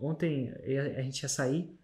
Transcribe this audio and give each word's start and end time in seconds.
ontem 0.00 0.52
a 0.96 1.02
gente 1.02 1.22
ia 1.22 1.28
sair 1.28 1.78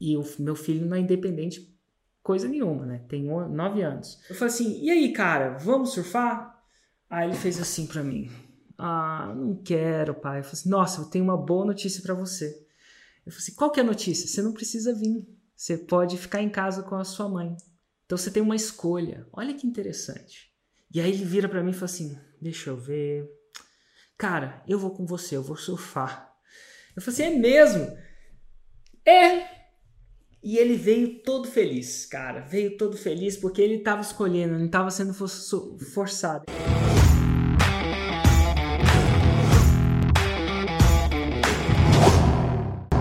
e 0.00 0.16
o 0.16 0.24
meu 0.38 0.56
filho 0.56 0.86
não 0.86 0.96
é 0.96 1.00
independente 1.00 1.76
coisa 2.22 2.48
nenhuma, 2.48 2.86
né? 2.86 3.04
Tem 3.08 3.24
nove 3.24 3.82
anos. 3.82 4.20
Eu 4.28 4.34
falei 4.34 4.54
assim, 4.54 4.82
e 4.82 4.90
aí, 4.90 5.12
cara, 5.12 5.58
vamos 5.58 5.92
surfar? 5.92 6.62
Aí 7.08 7.28
ele 7.28 7.36
fez 7.36 7.60
assim 7.60 7.86
para 7.86 8.02
mim. 8.02 8.30
Ah, 8.78 9.34
não 9.36 9.56
quero, 9.56 10.14
pai. 10.14 10.38
Eu 10.38 10.44
falei 10.44 10.54
assim, 10.54 10.68
nossa, 10.68 11.00
eu 11.00 11.06
tenho 11.06 11.24
uma 11.24 11.36
boa 11.36 11.66
notícia 11.66 12.02
para 12.02 12.14
você. 12.14 12.46
Eu 13.26 13.32
falei 13.32 13.42
assim, 13.44 13.54
qual 13.54 13.70
que 13.70 13.80
é 13.80 13.82
a 13.82 13.86
notícia? 13.86 14.26
Você 14.26 14.40
não 14.42 14.52
precisa 14.52 14.94
vir. 14.94 15.26
Você 15.54 15.76
pode 15.76 16.16
ficar 16.16 16.40
em 16.40 16.48
casa 16.48 16.82
com 16.82 16.94
a 16.94 17.04
sua 17.04 17.28
mãe. 17.28 17.56
Então 18.06 18.16
você 18.16 18.30
tem 18.30 18.42
uma 18.42 18.56
escolha. 18.56 19.26
Olha 19.32 19.54
que 19.54 19.66
interessante. 19.66 20.50
E 20.92 21.00
aí 21.00 21.10
ele 21.10 21.24
vira 21.24 21.48
para 21.48 21.62
mim 21.62 21.70
e 21.70 21.74
fala 21.74 21.84
assim, 21.84 22.18
deixa 22.40 22.70
eu 22.70 22.76
ver. 22.76 23.30
Cara, 24.16 24.62
eu 24.66 24.78
vou 24.78 24.90
com 24.90 25.06
você, 25.06 25.36
eu 25.36 25.42
vou 25.42 25.56
surfar. 25.56 26.29
Eu 27.00 27.02
falei 27.02 27.28
assim, 27.28 27.34
é 27.34 27.38
mesmo? 27.38 27.96
É, 29.06 29.46
e 30.42 30.58
ele 30.58 30.76
veio 30.76 31.22
todo 31.22 31.48
feliz, 31.48 32.04
cara. 32.04 32.40
Veio 32.40 32.76
todo 32.76 32.94
feliz 32.94 33.38
porque 33.38 33.62
ele 33.62 33.76
estava 33.76 34.02
escolhendo, 34.02 34.58
não 34.58 34.66
estava 34.66 34.90
sendo 34.90 35.14
forçado. 35.14 36.44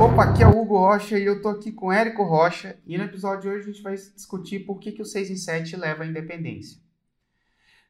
Opa, 0.01 0.23
aqui 0.23 0.43
é 0.43 0.47
o 0.47 0.57
Hugo 0.57 0.77
Rocha 0.77 1.19
e 1.19 1.25
eu 1.25 1.41
tô 1.41 1.49
aqui 1.49 1.73
com 1.73 1.87
o 1.87 1.91
Érico 1.91 2.23
Rocha 2.23 2.79
e 2.87 2.97
no 2.97 3.03
episódio 3.03 3.41
de 3.41 3.49
hoje 3.49 3.63
a 3.63 3.71
gente 3.73 3.81
vai 3.81 3.95
discutir 3.95 4.59
por 4.59 4.79
que, 4.79 4.93
que 4.93 5.01
o 5.01 5.05
6 5.05 5.29
em 5.29 5.35
7 5.35 5.75
leva 5.75 6.03
à 6.03 6.07
independência. 6.07 6.79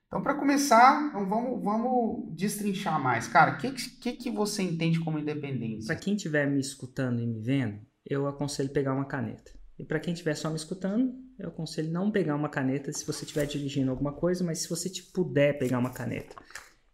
Então, 0.09 0.23
para 0.23 0.33
começar, 0.33 1.11
vamos, 1.13 1.63
vamos 1.63 2.33
destrinchar 2.35 2.99
mais. 2.99 3.27
Cara, 3.27 3.51
o 3.53 3.57
que, 3.59 3.71
que, 3.71 4.13
que 4.13 4.31
você 4.31 4.63
entende 4.63 4.99
como 4.99 5.19
independência? 5.19 5.85
Para 5.85 6.01
quem 6.01 6.15
estiver 6.15 6.49
me 6.49 6.59
escutando 6.59 7.21
e 7.21 7.27
me 7.27 7.39
vendo, 7.39 7.79
eu 8.03 8.25
aconselho 8.25 8.71
pegar 8.71 8.95
uma 8.95 9.05
caneta. 9.05 9.51
E 9.77 9.85
para 9.85 9.99
quem 9.99 10.11
estiver 10.11 10.33
só 10.33 10.49
me 10.49 10.55
escutando, 10.55 11.13
eu 11.37 11.49
aconselho 11.49 11.91
não 11.91 12.09
pegar 12.09 12.35
uma 12.35 12.49
caneta 12.49 12.91
se 12.91 13.05
você 13.05 13.23
estiver 13.23 13.45
dirigindo 13.45 13.91
alguma 13.91 14.11
coisa, 14.11 14.43
mas 14.43 14.63
se 14.63 14.69
você 14.69 14.89
puder 15.13 15.59
pegar 15.59 15.77
uma 15.77 15.93
caneta 15.93 16.35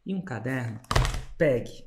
e 0.06 0.14
um 0.14 0.22
caderno, 0.22 0.82
pegue. 1.38 1.86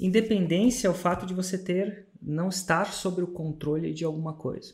Independência 0.00 0.88
é 0.88 0.90
o 0.90 0.94
fato 0.94 1.26
de 1.26 1.34
você 1.34 1.58
ter, 1.58 2.08
não 2.20 2.48
estar 2.48 2.86
sob 2.86 3.20
o 3.20 3.26
controle 3.26 3.92
de 3.92 4.06
alguma 4.06 4.32
coisa. 4.32 4.72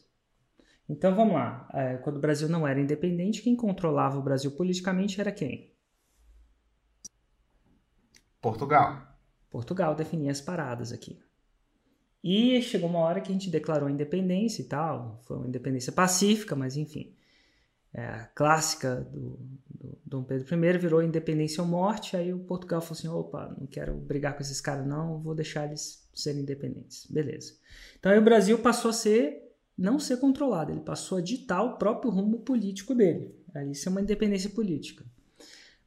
Então 0.88 1.12
vamos 1.16 1.34
lá. 1.34 1.68
É, 1.74 1.96
quando 1.96 2.18
o 2.18 2.20
Brasil 2.20 2.48
não 2.48 2.68
era 2.68 2.80
independente, 2.80 3.42
quem 3.42 3.56
controlava 3.56 4.16
o 4.16 4.22
Brasil 4.22 4.52
politicamente 4.52 5.20
era 5.20 5.32
quem? 5.32 5.71
Portugal. 8.42 9.16
Portugal 9.48 9.94
definia 9.94 10.32
as 10.32 10.40
paradas 10.40 10.92
aqui. 10.92 11.18
E 12.22 12.60
chegou 12.60 12.88
uma 12.88 12.98
hora 12.98 13.20
que 13.20 13.30
a 13.30 13.32
gente 13.32 13.48
declarou 13.48 13.88
independência 13.88 14.62
e 14.62 14.64
tal. 14.64 15.20
Foi 15.22 15.36
uma 15.36 15.46
independência 15.46 15.92
pacífica, 15.92 16.54
mas 16.56 16.76
enfim. 16.76 17.14
É, 17.94 18.04
a 18.04 18.24
clássica 18.26 18.96
do, 18.96 19.38
do 19.68 19.98
Dom 20.04 20.24
Pedro 20.24 20.46
I 20.54 20.78
virou 20.78 21.02
independência 21.02 21.62
ou 21.62 21.68
morte. 21.68 22.16
Aí 22.16 22.32
o 22.32 22.40
Portugal 22.40 22.80
falou 22.80 22.98
assim: 22.98 23.08
opa, 23.08 23.54
não 23.58 23.66
quero 23.66 23.94
brigar 23.94 24.34
com 24.34 24.42
esses 24.42 24.60
caras, 24.60 24.86
não, 24.86 25.20
vou 25.20 25.34
deixar 25.34 25.66
eles 25.66 26.08
serem 26.14 26.42
independentes. 26.42 27.06
Beleza. 27.06 27.54
Então 27.98 28.10
aí 28.10 28.18
o 28.18 28.24
Brasil 28.24 28.58
passou 28.58 28.90
a 28.90 28.94
ser, 28.94 29.54
não 29.76 29.98
ser 29.98 30.18
controlado, 30.18 30.72
ele 30.72 30.80
passou 30.80 31.18
a 31.18 31.22
ditar 31.22 31.62
o 31.62 31.76
próprio 31.76 32.10
rumo 32.10 32.40
político 32.40 32.94
dele. 32.94 33.34
Isso 33.70 33.88
é 33.88 33.90
uma 33.90 34.00
independência 34.00 34.50
política. 34.50 35.04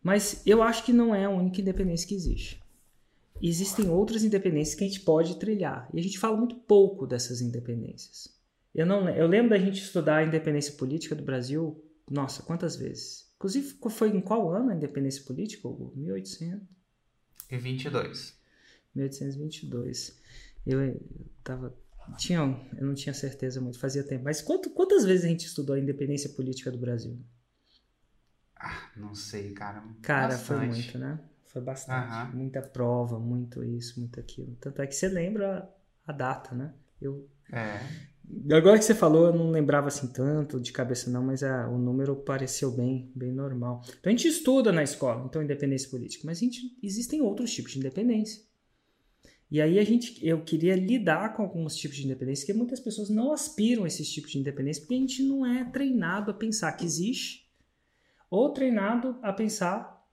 Mas 0.05 0.41
eu 0.45 0.61
acho 0.61 0.85
que 0.85 0.93
não 0.93 1.13
é 1.13 1.25
a 1.25 1.29
única 1.29 1.59
independência 1.59 2.07
que 2.07 2.15
existe 2.15 2.63
existem 3.41 3.89
outras 3.89 4.23
independências 4.23 4.75
que 4.75 4.83
a 4.83 4.87
gente 4.87 5.01
pode 5.01 5.37
trilhar. 5.37 5.89
E 5.93 5.99
a 5.99 6.03
gente 6.03 6.17
fala 6.17 6.37
muito 6.37 6.55
pouco 6.55 7.05
dessas 7.05 7.41
independências. 7.41 8.33
Eu, 8.73 8.85
não, 8.85 9.09
eu 9.09 9.27
lembro 9.27 9.51
da 9.51 9.57
gente 9.57 9.81
estudar 9.81 10.17
a 10.17 10.23
independência 10.23 10.73
política 10.73 11.15
do 11.15 11.23
Brasil, 11.23 11.81
nossa, 12.09 12.43
quantas 12.43 12.75
vezes? 12.75 13.31
Inclusive, 13.35 13.77
foi 13.89 14.09
em 14.09 14.21
qual 14.21 14.49
ano 14.51 14.71
a 14.71 14.75
independência 14.75 15.23
política? 15.23 15.67
1822. 17.49 18.33
1822. 18.95 20.19
Eu, 20.65 20.81
eu 20.81 21.01
tava 21.43 21.75
tinha, 22.17 22.39
eu 22.77 22.85
não 22.85 22.93
tinha 22.93 23.13
certeza 23.13 23.59
muito, 23.61 23.79
fazia 23.79 24.03
tempo. 24.03 24.23
Mas 24.23 24.41
quanto, 24.41 24.69
quantas 24.69 25.03
vezes 25.03 25.25
a 25.25 25.27
gente 25.27 25.45
estudou 25.45 25.75
a 25.75 25.79
independência 25.79 26.29
política 26.31 26.71
do 26.71 26.77
Brasil? 26.77 27.17
Não 28.95 29.13
sei, 29.13 29.51
cara. 29.51 29.83
Cara, 30.01 30.29
Bastante. 30.29 30.45
foi 30.45 30.67
muito, 30.67 30.97
né? 30.97 31.19
Foi 31.45 31.61
bastante. 31.61 32.33
Uhum. 32.33 32.39
Muita 32.41 32.61
prova, 32.61 33.17
muito 33.17 33.63
isso, 33.63 33.99
muito 33.99 34.19
aquilo. 34.19 34.57
Tanto 34.59 34.81
é 34.81 34.87
que 34.87 34.95
você 34.95 35.07
lembra 35.07 35.69
a 36.05 36.11
data, 36.11 36.53
né? 36.53 36.73
Eu. 37.01 37.29
É. 37.51 37.79
Agora 38.53 38.77
que 38.77 38.83
você 38.83 38.95
falou, 38.95 39.27
eu 39.27 39.33
não 39.33 39.51
lembrava 39.51 39.87
assim 39.87 40.07
tanto 40.07 40.59
de 40.59 40.71
cabeça 40.71 41.09
não, 41.09 41.23
mas 41.23 41.43
a, 41.43 41.69
o 41.69 41.77
número 41.77 42.15
pareceu 42.15 42.71
bem, 42.71 43.11
bem 43.15 43.31
normal. 43.31 43.81
Então 43.87 44.11
a 44.11 44.15
gente 44.15 44.27
estuda 44.27 44.71
na 44.71 44.83
escola, 44.83 45.25
então 45.25 45.41
independência 45.41 45.89
política, 45.89 46.23
mas 46.25 46.39
a 46.39 46.41
gente, 46.41 46.77
existem 46.81 47.21
outros 47.21 47.53
tipos 47.53 47.71
de 47.71 47.79
independência. 47.79 48.43
E 49.49 49.61
aí 49.61 49.77
a 49.77 49.83
gente, 49.85 50.17
eu 50.25 50.41
queria 50.43 50.75
lidar 50.75 51.35
com 51.35 51.43
alguns 51.43 51.75
tipos 51.75 51.97
de 51.97 52.05
independência, 52.05 52.45
porque 52.45 52.57
muitas 52.57 52.79
pessoas 52.79 53.09
não 53.09 53.31
aspiram 53.31 53.83
a 53.83 53.87
esses 53.87 54.11
tipos 54.11 54.31
de 54.31 54.39
independência, 54.39 54.81
porque 54.81 54.95
a 54.95 54.99
gente 54.99 55.23
não 55.23 55.45
é 55.45 55.63
treinado 55.63 56.31
a 56.31 56.33
pensar 56.33 56.73
que 56.73 56.83
existe, 56.83 57.44
ou 58.35 58.49
treinado 58.51 59.17
a 59.21 59.31
pensar 59.31 60.05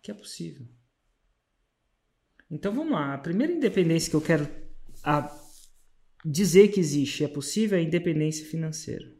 que 0.00 0.10
é 0.10 0.14
possível. 0.14 0.66
Então 2.48 2.72
vamos 2.72 2.92
lá. 2.92 3.14
A 3.14 3.18
primeira 3.18 3.52
independência 3.52 4.08
que 4.08 4.16
eu 4.16 4.20
quero 4.20 4.48
dizer 6.24 6.68
que 6.68 6.78
existe 6.78 7.24
é 7.24 7.28
possível 7.28 7.76
é 7.76 7.80
a 7.80 7.84
independência 7.84 8.46
financeira. 8.46 9.12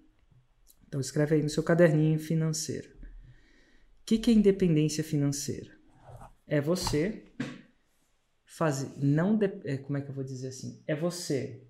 Então 0.86 1.00
escreve 1.00 1.34
aí 1.34 1.42
no 1.42 1.50
seu 1.50 1.62
caderninho 1.62 2.20
financeiro. 2.20 2.88
O 2.88 4.06
que, 4.06 4.18
que 4.18 4.30
é 4.30 4.34
independência 4.34 5.02
financeira? 5.02 5.76
É 6.46 6.60
você 6.60 7.24
fazer. 8.44 8.92
Não 8.96 9.36
de, 9.36 9.46
é, 9.64 9.76
como 9.78 9.98
é 9.98 10.00
que 10.00 10.08
eu 10.08 10.14
vou 10.14 10.22
dizer 10.22 10.48
assim? 10.48 10.80
É 10.86 10.94
você, 10.94 11.66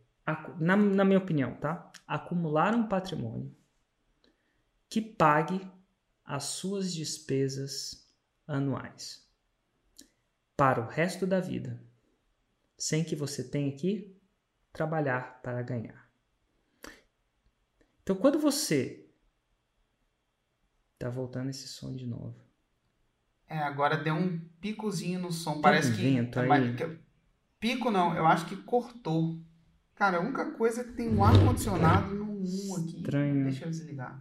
na, 0.61 0.77
na 0.77 1.05
minha 1.07 1.19
opinião, 1.19 1.55
tá? 1.55 1.91
Acumular 2.07 2.75
um 2.75 2.87
patrimônio 2.87 3.57
que 4.91 5.01
pague 5.01 5.61
as 6.27 6.45
suas 6.45 6.93
despesas 6.93 8.13
anuais 8.47 9.25
para 10.57 10.81
o 10.81 10.87
resto 10.87 11.27
da 11.27 11.39
vida, 11.39 11.81
sem 12.77 13.05
que 13.05 13.15
você 13.15 13.45
tenha 13.45 13.71
que 13.73 14.17
trabalhar 14.73 15.41
para 15.43 15.63
ganhar. 15.63 16.11
Então, 18.03 18.17
quando 18.17 18.39
você 18.39 19.07
tá 20.99 21.09
voltando 21.09 21.51
esse 21.51 21.69
som 21.69 21.95
de 21.95 22.07
novo. 22.07 22.35
É, 23.49 23.59
agora 23.59 23.97
deu 23.97 24.15
um 24.15 24.41
picozinho 24.61 25.21
no 25.21 25.31
som, 25.31 25.61
parece 25.61 25.93
que, 25.93 26.03
vento 26.03 26.41
aí. 26.41 26.75
que 26.75 26.99
pico 27.61 27.91
não, 27.91 28.17
eu 28.17 28.27
acho 28.27 28.47
que 28.47 28.57
cortou. 28.57 29.39
Cara, 29.95 30.19
a 30.19 30.21
única 30.21 30.53
coisa 30.53 30.81
é 30.81 30.85
que 30.85 30.93
tem 30.93 31.09
um 31.09 31.23
ar 31.23 31.33
condicionado 31.39 32.15
no 32.15 32.25
1 32.25 32.77
aqui. 32.77 32.97
Estranho. 32.97 33.45
Deixa 33.45 33.65
eu 33.65 33.71
desligar. 33.71 34.21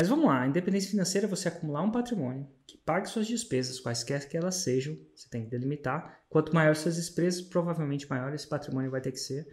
Mas 0.00 0.08
vamos 0.08 0.24
lá, 0.24 0.46
independência 0.46 0.92
financeira 0.92 1.26
é 1.26 1.28
você 1.28 1.48
acumular 1.48 1.82
um 1.82 1.90
patrimônio 1.92 2.48
que 2.66 2.78
pague 2.78 3.06
suas 3.06 3.26
despesas, 3.26 3.78
quaisquer 3.78 4.26
que 4.26 4.34
elas 4.34 4.54
sejam, 4.54 4.96
você 5.14 5.28
tem 5.28 5.44
que 5.44 5.50
delimitar. 5.50 6.22
Quanto 6.30 6.54
maior 6.54 6.74
suas 6.74 6.96
despesas, 6.96 7.42
provavelmente 7.42 8.08
maior 8.08 8.32
esse 8.32 8.48
patrimônio 8.48 8.90
vai 8.90 9.02
ter 9.02 9.12
que 9.12 9.18
ser. 9.18 9.46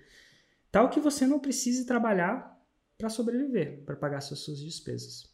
Tal 0.71 0.89
que 0.89 1.01
você 1.01 1.27
não 1.27 1.41
precise 1.41 1.85
trabalhar 1.85 2.57
para 2.97 3.09
sobreviver, 3.09 3.83
para 3.83 3.97
pagar 3.97 4.21
suas, 4.21 4.39
suas 4.39 4.59
despesas. 4.59 5.25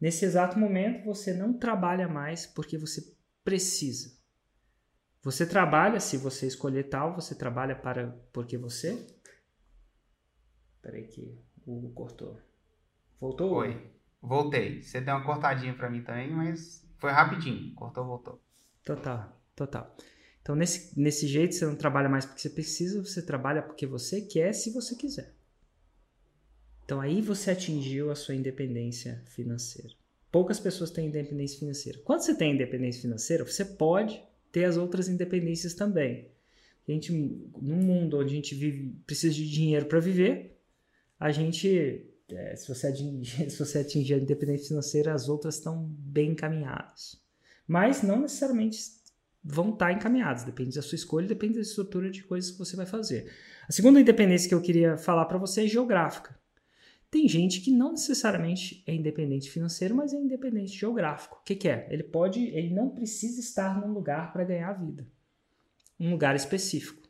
Nesse 0.00 0.24
exato 0.24 0.58
momento, 0.58 1.04
você 1.04 1.34
não 1.34 1.52
trabalha 1.52 2.08
mais 2.08 2.46
porque 2.46 2.78
você 2.78 3.14
precisa. 3.44 4.16
Você 5.20 5.44
trabalha, 5.44 6.00
se 6.00 6.16
você 6.16 6.46
escolher 6.46 6.84
tal, 6.84 7.14
você 7.14 7.34
trabalha 7.34 7.76
para 7.76 8.18
porque 8.32 8.56
você. 8.56 9.06
Peraí 10.80 11.08
que 11.08 11.38
o 11.66 11.76
Hugo 11.76 11.90
cortou. 11.92 12.40
Voltou? 13.20 13.52
Oi. 13.52 14.00
Voltei. 14.22 14.80
Você 14.80 15.00
deu 15.00 15.14
uma 15.16 15.24
cortadinha 15.24 15.74
para 15.74 15.90
mim 15.90 16.02
também, 16.02 16.30
mas 16.30 16.86
foi 16.98 17.10
rapidinho. 17.10 17.74
Cortou, 17.74 18.04
voltou. 18.04 18.40
Total, 18.84 19.36
total. 19.56 19.96
Então, 20.40 20.54
nesse, 20.54 20.98
nesse 20.98 21.26
jeito, 21.26 21.54
você 21.54 21.66
não 21.66 21.74
trabalha 21.76 22.08
mais 22.08 22.24
porque 22.24 22.40
você 22.40 22.50
precisa, 22.50 23.04
você 23.04 23.20
trabalha 23.20 23.62
porque 23.62 23.86
você 23.86 24.20
quer, 24.20 24.52
se 24.52 24.70
você 24.70 24.94
quiser. 24.94 25.34
Então, 26.84 27.00
aí 27.00 27.20
você 27.20 27.50
atingiu 27.50 28.10
a 28.10 28.14
sua 28.14 28.34
independência 28.34 29.22
financeira. 29.26 29.94
Poucas 30.30 30.58
pessoas 30.58 30.90
têm 30.90 31.08
independência 31.08 31.58
financeira. 31.58 32.00
Quando 32.04 32.22
você 32.22 32.34
tem 32.34 32.54
independência 32.54 33.02
financeira, 33.02 33.44
você 33.44 33.64
pode 33.64 34.22
ter 34.50 34.64
as 34.64 34.76
outras 34.76 35.08
independências 35.08 35.74
também. 35.74 36.30
A 36.88 36.90
gente, 36.90 37.12
num 37.12 37.76
mundo 37.76 38.18
onde 38.18 38.32
a 38.32 38.36
gente 38.36 38.54
vive, 38.54 38.96
precisa 39.06 39.32
de 39.32 39.48
dinheiro 39.48 39.86
para 39.86 40.00
viver, 40.00 40.58
a 41.18 41.30
gente 41.30 42.11
é, 42.36 42.56
se, 42.56 42.68
você 42.68 42.88
atingir, 42.88 43.50
se 43.50 43.58
você 43.58 43.78
atingir 43.78 44.14
a 44.14 44.18
independência 44.18 44.68
financeira, 44.68 45.14
as 45.14 45.28
outras 45.28 45.56
estão 45.56 45.84
bem 45.88 46.30
encaminhadas. 46.32 47.20
Mas 47.66 48.02
não 48.02 48.20
necessariamente 48.20 48.78
vão 49.42 49.70
estar 49.70 49.86
tá 49.86 49.92
encaminhadas. 49.92 50.44
Depende 50.44 50.74
da 50.74 50.82
sua 50.82 50.96
escolha, 50.96 51.26
depende 51.26 51.54
da 51.54 51.60
estrutura 51.60 52.10
de 52.10 52.22
coisas 52.22 52.50
que 52.50 52.58
você 52.58 52.76
vai 52.76 52.86
fazer. 52.86 53.32
A 53.68 53.72
segunda 53.72 54.00
independência 54.00 54.48
que 54.48 54.54
eu 54.54 54.62
queria 54.62 54.96
falar 54.96 55.24
para 55.24 55.38
você 55.38 55.64
é 55.64 55.66
geográfica. 55.66 56.38
Tem 57.10 57.28
gente 57.28 57.60
que 57.60 57.70
não 57.70 57.92
necessariamente 57.92 58.82
é 58.86 58.94
independente 58.94 59.50
financeiro, 59.50 59.94
mas 59.94 60.14
é 60.14 60.16
independente 60.16 60.72
geográfico. 60.72 61.38
O 61.40 61.44
que, 61.44 61.54
que 61.54 61.68
é? 61.68 61.86
Ele 61.90 62.02
pode, 62.02 62.40
ele 62.40 62.72
não 62.72 62.88
precisa 62.88 63.38
estar 63.38 63.78
num 63.78 63.92
lugar 63.92 64.32
para 64.32 64.44
ganhar 64.44 64.70
a 64.70 64.72
vida, 64.72 65.06
um 66.00 66.10
lugar 66.10 66.34
específico. 66.34 67.02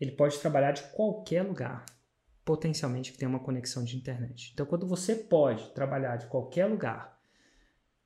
Ele 0.00 0.12
pode 0.12 0.38
trabalhar 0.38 0.72
de 0.72 0.82
qualquer 0.94 1.42
lugar, 1.42 1.84
potencialmente 2.48 3.12
que 3.12 3.18
tenha 3.18 3.28
uma 3.28 3.38
conexão 3.38 3.84
de 3.84 3.94
internet. 3.94 4.52
Então, 4.54 4.64
quando 4.64 4.86
você 4.86 5.14
pode 5.14 5.68
trabalhar 5.74 6.16
de 6.16 6.28
qualquer 6.28 6.64
lugar 6.64 7.20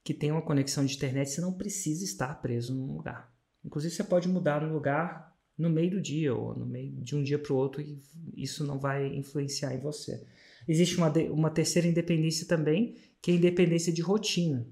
que 0.02 0.12
tenha 0.12 0.34
uma 0.34 0.42
conexão 0.42 0.84
de 0.84 0.96
internet, 0.96 1.30
você 1.30 1.40
não 1.40 1.52
precisa 1.52 2.02
estar 2.02 2.42
preso 2.42 2.74
num 2.74 2.92
lugar. 2.92 3.32
Inclusive, 3.64 3.94
você 3.94 4.02
pode 4.02 4.28
mudar 4.28 4.60
no 4.60 4.72
lugar 4.72 5.32
no 5.56 5.70
meio 5.70 5.92
do 5.92 6.00
dia 6.00 6.34
ou 6.34 6.56
no 6.56 6.66
meio 6.66 6.90
de 6.90 7.14
um 7.14 7.22
dia 7.22 7.38
para 7.38 7.52
o 7.52 7.56
outro 7.56 7.80
e 7.80 8.02
isso 8.36 8.66
não 8.66 8.80
vai 8.80 9.14
influenciar 9.14 9.72
em 9.76 9.78
você. 9.78 10.26
Existe 10.66 10.96
uma, 10.96 11.08
uma 11.30 11.50
terceira 11.50 11.86
independência 11.86 12.44
também, 12.44 12.96
que 13.20 13.30
é 13.30 13.34
a 13.34 13.36
independência 13.36 13.92
de 13.92 14.02
rotina. 14.02 14.66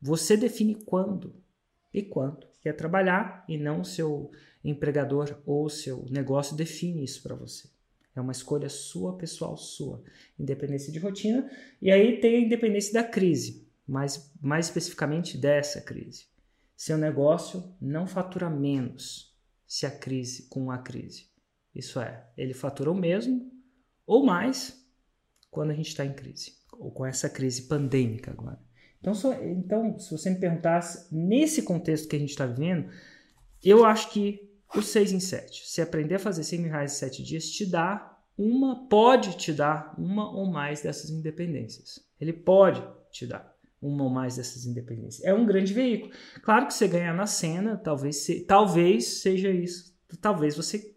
Você 0.00 0.36
define 0.36 0.76
quando 0.76 1.34
e 1.92 2.00
quanto 2.00 2.46
quer 2.62 2.74
trabalhar 2.74 3.44
e 3.48 3.58
não 3.58 3.82
seu 3.82 4.30
empregador 4.62 5.42
ou 5.44 5.68
seu 5.68 6.06
negócio 6.08 6.54
define 6.54 7.02
isso 7.02 7.20
para 7.24 7.34
você. 7.34 7.74
É 8.16 8.20
uma 8.20 8.32
escolha 8.32 8.70
sua, 8.70 9.16
pessoal, 9.16 9.56
sua. 9.58 10.02
Independência 10.38 10.90
de 10.90 10.98
rotina. 10.98 11.48
E 11.82 11.92
aí 11.92 12.18
tem 12.18 12.36
a 12.36 12.40
independência 12.40 12.94
da 12.94 13.04
crise, 13.04 13.68
mais, 13.86 14.32
mais 14.40 14.66
especificamente 14.66 15.36
dessa 15.36 15.82
crise. 15.82 16.24
Seu 16.74 16.96
negócio 16.96 17.76
não 17.80 18.06
fatura 18.06 18.48
menos 18.48 19.36
se 19.66 19.84
a 19.84 19.90
crise 19.90 20.48
com 20.48 20.70
a 20.70 20.78
crise. 20.78 21.28
Isso 21.74 22.00
é, 22.00 22.26
ele 22.38 22.54
fatura 22.54 22.90
o 22.90 22.94
mesmo 22.94 23.52
ou 24.06 24.24
mais 24.24 24.82
quando 25.50 25.70
a 25.70 25.74
gente 25.74 25.88
está 25.88 26.04
em 26.04 26.12
crise, 26.12 26.52
ou 26.72 26.90
com 26.90 27.04
essa 27.04 27.28
crise 27.28 27.62
pandêmica 27.62 28.30
agora. 28.30 28.58
Então, 29.00 29.14
só, 29.14 29.34
então, 29.42 29.98
se 29.98 30.10
você 30.10 30.30
me 30.30 30.38
perguntasse, 30.38 31.14
nesse 31.14 31.62
contexto 31.62 32.08
que 32.08 32.16
a 32.16 32.18
gente 32.18 32.30
está 32.30 32.46
vivendo, 32.46 32.90
eu 33.62 33.84
acho 33.84 34.10
que 34.10 34.55
o 34.74 34.82
6 34.82 35.12
em 35.12 35.20
7, 35.20 35.68
se 35.68 35.80
aprender 35.80 36.16
a 36.16 36.18
fazer 36.18 36.44
100 36.44 36.60
mil 36.60 36.70
reais 36.70 36.94
em 36.94 36.96
7 36.96 37.22
dias, 37.22 37.50
te 37.50 37.64
dá 37.64 38.16
uma, 38.36 38.86
pode 38.88 39.36
te 39.36 39.52
dar 39.52 39.94
uma 39.96 40.30
ou 40.30 40.50
mais 40.50 40.82
dessas 40.82 41.10
independências. 41.10 42.00
Ele 42.20 42.32
pode 42.32 42.82
te 43.10 43.26
dar 43.26 43.54
uma 43.80 44.04
ou 44.04 44.10
mais 44.10 44.36
dessas 44.36 44.66
independências. 44.66 45.24
É 45.24 45.32
um 45.32 45.46
grande 45.46 45.72
veículo. 45.72 46.12
Claro 46.42 46.66
que 46.66 46.74
você 46.74 46.88
ganhar 46.88 47.14
na 47.14 47.26
cena, 47.26 47.76
talvez, 47.76 48.16
se, 48.16 48.40
talvez 48.40 49.20
seja 49.20 49.50
isso. 49.50 49.94
Talvez 50.20 50.56
você 50.56 50.94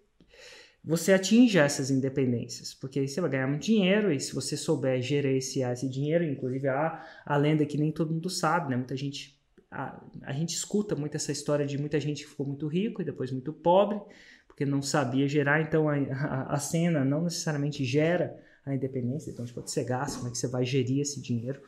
você 0.81 1.11
atinja 1.11 1.63
essas 1.63 1.91
independências, 1.91 2.73
porque 2.73 2.99
aí 2.99 3.07
você 3.07 3.19
vai 3.19 3.29
ganhar 3.29 3.47
muito 3.47 3.63
dinheiro 3.63 4.11
e 4.11 4.19
se 4.19 4.33
você 4.33 4.55
souber 4.55 5.01
gerenciar 5.01 5.73
esse 5.73 5.89
dinheiro, 5.89 6.23
inclusive 6.23 6.67
a, 6.69 7.05
a 7.25 7.37
lenda 7.37 7.65
que 7.65 7.77
nem 7.77 7.91
todo 7.91 8.13
mundo 8.13 8.29
sabe, 8.29 8.69
né? 8.69 8.77
Muita 8.77 8.95
gente 8.95 9.38
a, 9.71 10.01
a 10.23 10.33
gente 10.33 10.55
escuta 10.55 10.95
muito 10.95 11.15
essa 11.15 11.31
história 11.31 11.65
de 11.65 11.77
muita 11.77 11.99
gente 11.99 12.23
que 12.23 12.29
ficou 12.29 12.45
muito 12.45 12.67
rico 12.67 13.01
e 13.01 13.05
depois 13.05 13.31
muito 13.31 13.53
pobre, 13.53 13.99
porque 14.47 14.65
não 14.65 14.81
sabia 14.81 15.27
gerar, 15.27 15.61
então 15.61 15.87
a, 15.87 15.95
a, 15.95 16.55
a 16.55 16.59
cena 16.59 17.05
não 17.05 17.23
necessariamente 17.23 17.85
gera 17.85 18.37
a 18.65 18.73
independência, 18.73 19.31
então 19.31 19.45
tipo, 19.45 19.59
quando 19.59 19.69
você 19.69 19.83
gasta, 19.83 20.17
como 20.17 20.29
é 20.29 20.31
que 20.31 20.37
você 20.37 20.47
vai 20.47 20.65
gerir 20.65 21.01
esse 21.01 21.21
dinheiro? 21.21 21.61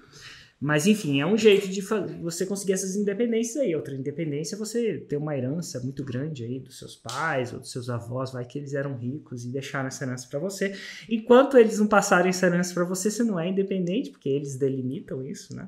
Mas 0.64 0.86
enfim, 0.86 1.20
é 1.20 1.26
um 1.26 1.36
jeito 1.36 1.68
de 1.68 1.82
você 2.22 2.46
conseguir 2.46 2.74
essas 2.74 2.96
independências 2.96 3.58
aí. 3.58 3.76
Outra 3.76 3.96
independência 3.96 4.54
é 4.54 4.60
você 4.60 5.00
ter 5.00 5.18
uma 5.18 5.36
herança 5.36 5.80
muito 5.80 6.06
grande 6.06 6.44
aí 6.44 6.60
dos 6.60 6.78
seus 6.78 6.96
pais 6.96 7.52
ou 7.52 7.60
dos 7.60 7.72
seus 7.72 7.90
avós, 7.90 8.32
vai 8.32 8.46
que 8.46 8.60
eles 8.60 8.76
eram 8.76 8.96
ricos 8.96 9.44
e 9.44 9.52
deixaram 9.52 9.88
essa 9.88 10.06
herança 10.06 10.28
para 10.30 10.38
você. 10.38 10.76
Enquanto 11.10 11.58
eles 11.58 11.80
não 11.80 11.88
passarem 11.88 12.30
essa 12.30 12.46
herança 12.46 12.76
para 12.76 12.84
você, 12.84 13.10
você 13.10 13.24
não 13.24 13.40
é 13.40 13.50
independente, 13.50 14.12
porque 14.12 14.30
eles 14.30 14.56
delimitam 14.56 15.26
isso, 15.26 15.56
né? 15.56 15.68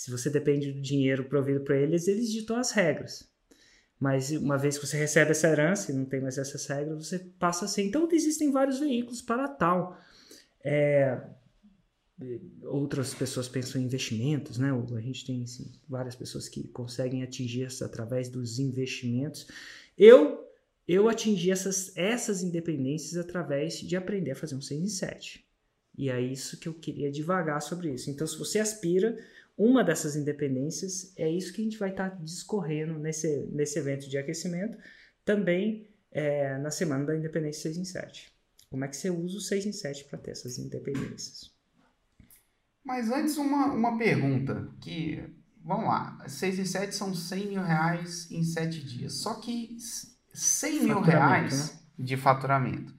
Se 0.00 0.10
você 0.10 0.30
depende 0.30 0.72
do 0.72 0.80
dinheiro 0.80 1.24
provido 1.24 1.60
para 1.60 1.76
eles, 1.76 2.08
eles 2.08 2.32
ditam 2.32 2.56
as 2.56 2.70
regras. 2.70 3.30
Mas 3.98 4.30
uma 4.30 4.56
vez 4.56 4.78
que 4.78 4.86
você 4.86 4.96
recebe 4.96 5.32
essa 5.32 5.46
herança 5.46 5.92
e 5.92 5.94
não 5.94 6.06
tem 6.06 6.22
mais 6.22 6.38
essas 6.38 6.66
regras, 6.66 7.06
você 7.06 7.18
passa 7.18 7.66
a 7.66 7.68
ser. 7.68 7.82
Então 7.82 8.08
existem 8.10 8.50
vários 8.50 8.80
veículos 8.80 9.20
para 9.20 9.46
tal. 9.46 10.00
É, 10.64 11.20
outras 12.62 13.12
pessoas 13.12 13.46
pensam 13.46 13.78
em 13.78 13.84
investimentos, 13.84 14.56
né? 14.56 14.70
A 14.70 15.00
gente 15.02 15.26
tem 15.26 15.42
assim, 15.42 15.70
várias 15.86 16.16
pessoas 16.16 16.48
que 16.48 16.66
conseguem 16.68 17.22
atingir 17.22 17.66
isso 17.66 17.84
através 17.84 18.30
dos 18.30 18.58
investimentos. 18.58 19.48
Eu 19.98 20.48
eu 20.88 21.10
atingi 21.10 21.50
essas, 21.50 21.94
essas 21.94 22.42
independências 22.42 23.18
através 23.18 23.78
de 23.78 23.96
aprender 23.96 24.30
a 24.30 24.34
fazer 24.34 24.54
um 24.54 24.62
6 24.62 24.80
em 24.80 24.86
7. 24.86 25.46
E 25.98 26.08
é 26.08 26.18
isso 26.18 26.58
que 26.58 26.66
eu 26.66 26.72
queria 26.72 27.12
devagar 27.12 27.60
sobre 27.60 27.92
isso. 27.92 28.08
Então, 28.08 28.26
se 28.26 28.38
você 28.38 28.58
aspira 28.58 29.14
uma 29.60 29.84
dessas 29.84 30.16
independências, 30.16 31.12
é 31.18 31.28
isso 31.28 31.52
que 31.52 31.60
a 31.60 31.64
gente 31.64 31.76
vai 31.76 31.90
estar 31.90 32.08
discorrendo 32.22 32.98
nesse, 32.98 33.46
nesse 33.52 33.78
evento 33.78 34.08
de 34.08 34.16
aquecimento, 34.16 34.78
também 35.22 35.86
é, 36.10 36.56
na 36.56 36.70
semana 36.70 37.04
da 37.04 37.14
independência 37.14 37.64
6 37.64 37.76
em 37.76 37.84
7. 37.84 38.32
Como 38.70 38.82
é 38.86 38.88
que 38.88 38.96
você 38.96 39.10
usa 39.10 39.36
o 39.36 39.40
6 39.40 39.66
em 39.66 39.72
7 39.72 40.04
para 40.04 40.18
ter 40.18 40.30
essas 40.30 40.56
independências? 40.56 41.52
Mas 42.82 43.10
antes, 43.10 43.36
uma, 43.36 43.66
uma 43.66 43.98
pergunta 43.98 44.66
que, 44.80 45.22
vamos 45.62 45.88
lá, 45.88 46.24
6 46.26 46.58
e 46.58 46.64
7 46.64 46.94
são 46.94 47.14
100 47.14 47.46
mil 47.46 47.62
reais 47.62 48.30
em 48.30 48.42
7 48.42 48.82
dias. 48.82 49.12
Só 49.12 49.34
que 49.34 49.76
100 50.32 50.84
mil 50.84 51.00
reais 51.02 51.74
né? 51.74 51.80
de 51.98 52.16
faturamento. 52.16 52.94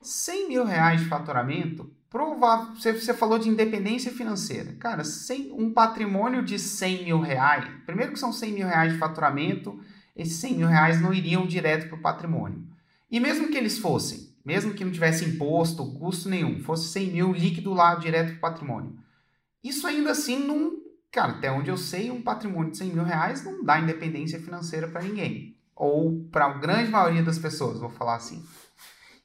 100 0.00 0.48
mil 0.48 0.64
reais 0.64 1.00
de 1.00 1.08
faturamento, 1.08 1.92
provável, 2.10 2.74
você, 2.74 3.14
falou 3.14 3.38
de 3.38 3.48
independência 3.48 4.12
financeira. 4.12 4.72
Cara, 4.74 5.04
100, 5.04 5.52
um 5.52 5.72
patrimônio 5.72 6.42
de 6.42 6.58
100 6.58 7.04
mil 7.04 7.20
reais, 7.20 7.64
primeiro 7.84 8.12
que 8.12 8.18
são 8.18 8.32
100 8.32 8.52
mil 8.52 8.66
reais 8.66 8.92
de 8.92 8.98
faturamento, 8.98 9.78
esses 10.14 10.36
100 10.36 10.54
mil 10.54 10.68
reais 10.68 11.00
não 11.00 11.12
iriam 11.12 11.46
direto 11.46 11.88
para 11.88 11.98
o 11.98 12.02
patrimônio. 12.02 12.66
E 13.10 13.20
mesmo 13.20 13.48
que 13.48 13.56
eles 13.56 13.78
fossem, 13.78 14.34
mesmo 14.44 14.74
que 14.74 14.84
não 14.84 14.92
tivesse 14.92 15.24
imposto, 15.24 15.92
custo 15.98 16.28
nenhum, 16.28 16.60
fosse 16.60 16.88
100 16.88 17.12
mil 17.12 17.32
líquido 17.32 17.74
lá 17.74 17.94
direto 17.96 18.28
para 18.28 18.36
o 18.36 18.40
patrimônio, 18.40 18.96
isso 19.62 19.86
ainda 19.86 20.12
assim 20.12 20.38
não. 20.38 20.72
Cara, 21.10 21.32
até 21.32 21.50
onde 21.50 21.70
eu 21.70 21.76
sei, 21.76 22.10
um 22.10 22.22
patrimônio 22.22 22.70
de 22.70 22.78
100 22.78 22.88
mil 22.90 23.04
reais 23.04 23.44
não 23.44 23.64
dá 23.64 23.80
independência 23.80 24.40
financeira 24.40 24.86
para 24.86 25.02
ninguém. 25.02 25.56
Ou 25.74 26.28
para 26.30 26.46
a 26.46 26.58
grande 26.58 26.90
maioria 26.90 27.22
das 27.22 27.38
pessoas, 27.38 27.80
vou 27.80 27.90
falar 27.90 28.16
assim. 28.16 28.44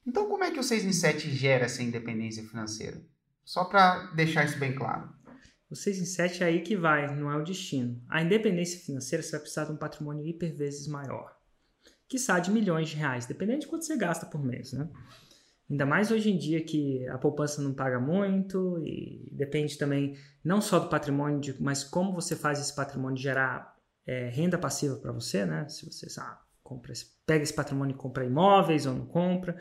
Então, 0.06 0.27
como 0.27 0.44
é 0.44 0.51
que 0.51 0.59
o 0.59 0.63
6 0.63 0.86
em 0.86 0.94
7 0.94 1.31
gera 1.31 1.65
essa 1.65 1.83
independência 1.83 2.44
financeira? 2.44 3.01
Só 3.44 3.66
para 3.66 4.11
deixar 4.14 4.45
isso 4.45 4.57
bem 4.57 4.73
claro. 4.73 5.09
O 5.69 5.76
6 5.76 5.99
em 5.99 6.06
7 6.06 6.44
é 6.44 6.47
aí 6.47 6.61
que 6.61 6.76
vai, 6.76 7.16
não 7.16 7.31
é 7.31 7.37
o 7.37 7.44
destino. 7.44 8.02
A 8.09 8.21
independência 8.21 8.80
financeira 8.80 9.23
você 9.23 9.31
vai 9.31 9.40
precisar 9.40 9.66
de 9.66 9.71
um 9.71 9.78
patrimônio 9.78 10.26
hiper 10.26 10.56
vezes 10.56 10.87
maior. 10.87 11.37
Que 12.09 12.18
de 12.18 12.52
milhões 12.52 12.90
de 12.90 12.97
reais, 12.97 13.26
dependendo 13.26 13.61
de 13.61 13.68
quanto 13.68 13.85
você 13.85 13.95
gasta 13.95 14.26
por 14.26 14.44
mês, 14.44 14.73
né? 14.73 14.90
Ainda 15.69 15.85
mais 15.85 16.11
hoje 16.11 16.30
em 16.30 16.37
dia 16.37 16.61
que 16.61 17.07
a 17.07 17.18
poupança 17.18 17.61
não 17.61 17.73
paga 17.73 17.97
muito 17.97 18.78
e 18.85 19.30
depende 19.31 19.78
também 19.78 20.18
não 20.44 20.59
só 20.59 20.78
do 20.78 20.90
patrimônio, 20.90 21.56
mas 21.61 21.85
como 21.85 22.14
você 22.14 22.35
faz 22.35 22.59
esse 22.59 22.76
patrimônio 22.76 23.16
gerar 23.16 23.73
é, 24.06 24.28
renda 24.28 24.57
passiva 24.57 24.97
para 24.97 25.14
você, 25.14 25.45
né? 25.45 25.69
Se 25.69 25.85
você 25.85 26.09
sabe, 26.09 26.37
compra, 26.71 26.94
pega 27.25 27.44
esse 27.44 27.54
patrimônio 27.54 27.94
e 27.94 27.97
compra 27.97 28.25
imóveis 28.25 28.85
ou 28.85 28.94
não 28.94 29.06
compra, 29.06 29.57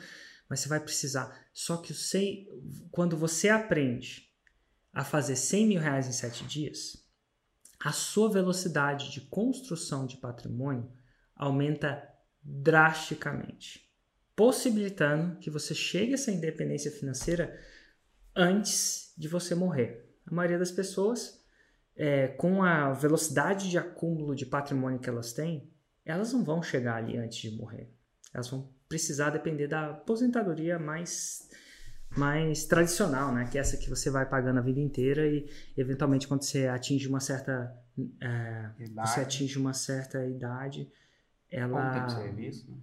mas 0.48 0.60
você 0.60 0.68
vai 0.68 0.80
precisar. 0.80 1.46
Só 1.52 1.76
que 1.76 1.94
sei, 1.94 2.48
quando 2.90 3.16
você 3.16 3.48
aprende 3.48 4.28
a 4.92 5.04
fazer 5.04 5.36
100 5.36 5.66
mil 5.66 5.80
reais 5.80 6.06
em 6.06 6.12
7 6.12 6.44
dias, 6.44 7.04
a 7.78 7.92
sua 7.92 8.30
velocidade 8.30 9.10
de 9.10 9.20
construção 9.22 10.06
de 10.06 10.16
patrimônio 10.16 10.90
aumenta 11.34 12.02
drasticamente 12.42 13.90
possibilitando 14.40 15.38
que 15.38 15.50
você 15.50 15.74
chegue 15.74 16.12
a 16.12 16.14
essa 16.14 16.32
independência 16.32 16.90
financeira 16.90 17.60
antes 18.34 19.12
de 19.18 19.28
você 19.28 19.54
morrer. 19.54 20.16
A 20.24 20.34
maioria 20.34 20.58
das 20.58 20.70
pessoas, 20.70 21.44
é, 21.94 22.28
com 22.28 22.62
a 22.62 22.90
velocidade 22.94 23.68
de 23.68 23.76
acúmulo 23.76 24.34
de 24.34 24.46
patrimônio 24.46 24.98
que 24.98 25.10
elas 25.10 25.34
têm, 25.34 25.70
elas 26.10 26.32
não 26.32 26.44
vão 26.44 26.62
chegar 26.62 26.96
ali 26.96 27.16
antes 27.16 27.38
de 27.38 27.56
morrer. 27.56 27.88
Elas 28.32 28.48
vão 28.48 28.68
precisar 28.88 29.30
depender 29.30 29.68
da 29.68 29.90
aposentadoria 29.90 30.78
mais 30.78 31.48
mais 32.16 32.64
tradicional, 32.64 33.32
né? 33.32 33.48
Que 33.50 33.56
é 33.56 33.60
essa 33.60 33.76
que 33.76 33.88
você 33.88 34.10
vai 34.10 34.28
pagando 34.28 34.58
a 34.58 34.62
vida 34.62 34.80
inteira 34.80 35.26
e 35.26 35.48
eventualmente 35.76 36.26
quando 36.26 36.42
você 36.42 36.66
atinge 36.66 37.08
uma 37.08 37.20
certa 37.20 37.72
é, 38.20 38.70
você 38.94 39.20
atinge 39.20 39.58
uma 39.58 39.72
certa 39.72 40.24
idade, 40.26 40.90
ela 41.50 42.04
Ou 42.04 42.10
serviço, 42.10 42.70
né? 42.70 42.76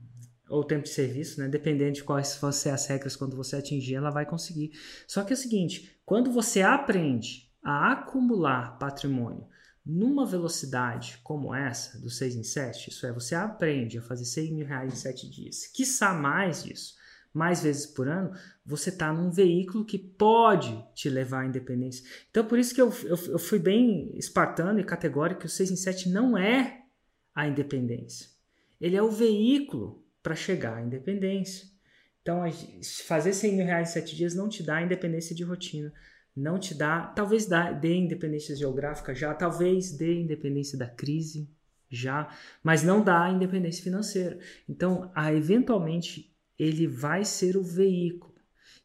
ou 0.50 0.64
tempo 0.64 0.84
de 0.84 0.90
serviço, 0.90 1.42
né? 1.42 1.48
Dependendo 1.48 1.94
de 1.94 2.04
quais 2.04 2.38
vão 2.38 2.52
ser 2.52 2.70
as 2.70 2.86
regras 2.88 3.16
quando 3.16 3.36
você 3.36 3.58
atingir, 3.58 3.96
ela 3.96 4.10
vai 4.10 4.26
conseguir. 4.26 4.72
Só 5.06 5.24
que 5.24 5.34
é 5.34 5.36
o 5.36 5.38
seguinte, 5.38 6.00
quando 6.06 6.32
você 6.32 6.62
aprende 6.62 7.52
a 7.62 7.92
acumular 7.92 8.78
patrimônio 8.80 9.46
numa 9.88 10.26
velocidade 10.26 11.18
como 11.24 11.56
essa, 11.56 11.98
do 12.00 12.10
6 12.10 12.36
em 12.36 12.44
7, 12.44 12.90
isso 12.90 13.08
é, 13.08 13.12
você 13.14 13.34
aprende 13.34 13.98
a 13.98 14.02
fazer 14.02 14.26
6 14.26 14.52
mil 14.52 14.68
reais 14.68 14.92
em 14.92 14.96
7 14.96 15.30
dias, 15.30 15.66
quiçá 15.68 16.14
mais 16.14 16.64
disso, 16.64 16.96
mais 17.34 17.64
vezes 17.64 17.86
por 17.86 18.08
ano, 18.08 18.34
você 18.66 18.90
está 18.90 19.14
num 19.14 19.32
veículo 19.32 19.86
que 19.86 19.98
pode 19.98 20.84
te 20.94 21.10
levar 21.10 21.42
à 21.42 21.46
independência. 21.46 22.04
Então, 22.30 22.46
por 22.46 22.60
isso 22.60 22.76
que 22.76 22.82
eu, 22.82 22.92
eu, 23.04 23.18
eu 23.28 23.40
fui 23.40 23.60
bem 23.60 24.12
espartano 24.18 24.80
e 24.80 24.84
categórico 24.84 25.42
que 25.42 25.46
o 25.46 25.50
6 25.50 25.72
em 25.72 25.76
7 25.78 26.10
não 26.10 26.38
é 26.38 26.82
a 27.34 27.48
independência. 27.48 28.28
Ele 28.82 28.96
é 28.96 29.02
o 29.02 29.10
veículo 29.10 30.04
para 30.22 30.36
chegar 30.36 30.78
à 30.78 30.82
independência. 30.82 31.68
Então, 32.22 32.42
fazer 33.06 33.32
100 33.32 33.56
mil 33.56 33.66
reais 33.66 33.92
em 33.92 33.94
7 33.94 34.16
dias 34.16 34.36
não 34.36 34.50
te 34.50 34.62
dá 34.64 34.82
independência 34.82 35.34
de 35.34 35.44
rotina, 35.44 35.94
não 36.38 36.60
te 36.60 36.76
dá, 36.76 37.02
talvez 37.08 37.48
dá, 37.48 37.72
dê 37.72 37.96
independência 37.96 38.56
geográfica 38.56 39.16
já, 39.16 39.34
talvez 39.34 39.92
dê 39.92 40.22
independência 40.22 40.78
da 40.78 40.88
crise 40.88 41.50
já, 41.90 42.30
mas 42.62 42.84
não 42.84 43.04
dá 43.04 43.30
independência 43.30 43.84
financeira. 43.84 44.38
Então, 44.70 45.12
a, 45.16 45.34
eventualmente, 45.34 46.32
ele 46.58 46.86
vai 46.86 47.26
ser 47.26 47.58
o 47.58 47.64
veículo. 47.64 48.36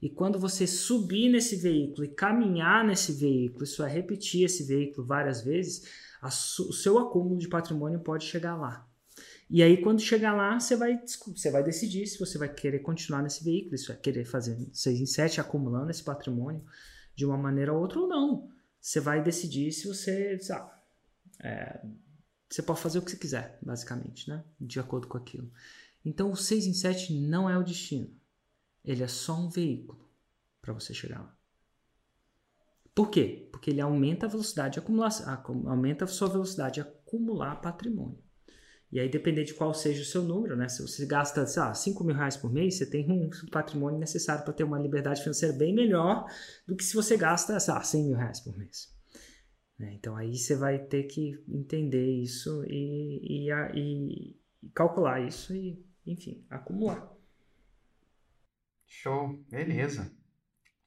E 0.00 0.08
quando 0.08 0.38
você 0.38 0.66
subir 0.66 1.28
nesse 1.28 1.56
veículo 1.56 2.04
e 2.04 2.08
caminhar 2.08 2.84
nesse 2.84 3.12
veículo, 3.12 3.64
isso 3.64 3.82
é 3.82 3.88
repetir 3.88 4.44
esse 4.44 4.64
veículo 4.64 5.06
várias 5.06 5.42
vezes, 5.42 5.86
o 6.22 6.72
seu 6.72 6.98
acúmulo 6.98 7.36
de 7.36 7.48
patrimônio 7.48 8.00
pode 8.00 8.24
chegar 8.24 8.56
lá. 8.56 8.88
E 9.50 9.62
aí, 9.62 9.82
quando 9.82 10.00
chegar 10.00 10.32
lá, 10.32 10.58
você 10.58 10.74
vai, 10.74 10.98
você 11.04 11.50
vai 11.50 11.62
decidir 11.62 12.06
se 12.06 12.18
você 12.18 12.38
vai 12.38 12.48
querer 12.48 12.78
continuar 12.78 13.22
nesse 13.22 13.44
veículo, 13.44 13.76
se 13.76 13.88
vai 13.88 13.96
querer 13.98 14.24
fazer 14.24 14.56
6 14.72 15.00
em 15.00 15.06
7 15.06 15.40
acumulando 15.40 15.90
esse 15.90 16.02
patrimônio 16.02 16.64
de 17.14 17.24
uma 17.24 17.36
maneira 17.36 17.72
ou 17.72 17.80
outra 17.80 18.00
ou 18.00 18.08
não. 18.08 18.50
Você 18.80 19.00
vai 19.00 19.22
decidir 19.22 19.70
se 19.72 19.86
você. 19.86 20.38
É, 21.40 21.84
você 22.48 22.62
pode 22.62 22.80
fazer 22.80 22.98
o 22.98 23.02
que 23.02 23.10
você 23.10 23.16
quiser, 23.16 23.58
basicamente, 23.62 24.28
né? 24.28 24.44
De 24.60 24.78
acordo 24.78 25.06
com 25.06 25.16
aquilo. 25.16 25.50
Então, 26.04 26.30
o 26.30 26.36
6 26.36 26.66
em 26.66 26.74
7 26.74 27.18
não 27.20 27.48
é 27.48 27.56
o 27.56 27.62
destino. 27.62 28.10
Ele 28.84 29.02
é 29.02 29.08
só 29.08 29.38
um 29.38 29.48
veículo 29.48 30.10
para 30.60 30.72
você 30.72 30.92
chegar 30.92 31.20
lá. 31.20 31.36
Por 32.94 33.08
quê? 33.08 33.48
Porque 33.50 33.70
ele 33.70 33.80
aumenta 33.80 34.26
a 34.26 34.28
velocidade 34.28 34.74
de 34.74 34.78
acumulação, 34.80 35.32
aumenta 35.66 36.04
a 36.04 36.08
sua 36.08 36.28
velocidade 36.28 36.74
de 36.74 36.80
acumular 36.82 37.56
patrimônio. 37.56 38.22
E 38.92 39.00
aí, 39.00 39.08
dependendo 39.08 39.46
de 39.46 39.54
qual 39.54 39.72
seja 39.72 40.02
o 40.02 40.04
seu 40.04 40.22
número, 40.22 40.54
né? 40.54 40.68
Se 40.68 40.82
você 40.82 41.06
gasta, 41.06 41.46
sei 41.46 41.62
lá, 41.62 41.72
5 41.72 42.04
mil 42.04 42.14
reais 42.14 42.36
por 42.36 42.52
mês, 42.52 42.76
você 42.76 42.84
tem 42.84 43.10
um 43.10 43.30
patrimônio 43.50 43.98
necessário 43.98 44.44
para 44.44 44.52
ter 44.52 44.64
uma 44.64 44.78
liberdade 44.78 45.22
financeira 45.22 45.56
bem 45.56 45.74
melhor 45.74 46.26
do 46.66 46.76
que 46.76 46.84
se 46.84 46.94
você 46.94 47.16
gasta, 47.16 47.58
sei 47.58 47.72
lá, 47.72 47.82
100 47.82 48.04
mil 48.04 48.16
reais 48.18 48.40
por 48.40 48.54
mês. 48.58 48.94
Né? 49.78 49.94
Então, 49.94 50.14
aí 50.14 50.36
você 50.36 50.54
vai 50.54 50.78
ter 50.78 51.04
que 51.04 51.42
entender 51.48 52.06
isso 52.06 52.62
e, 52.68 53.48
e, 53.48 53.50
e 53.74 54.36
calcular 54.74 55.26
isso 55.26 55.54
e, 55.56 55.82
enfim, 56.06 56.44
acumular. 56.50 57.10
Show, 58.86 59.42
beleza. 59.48 60.12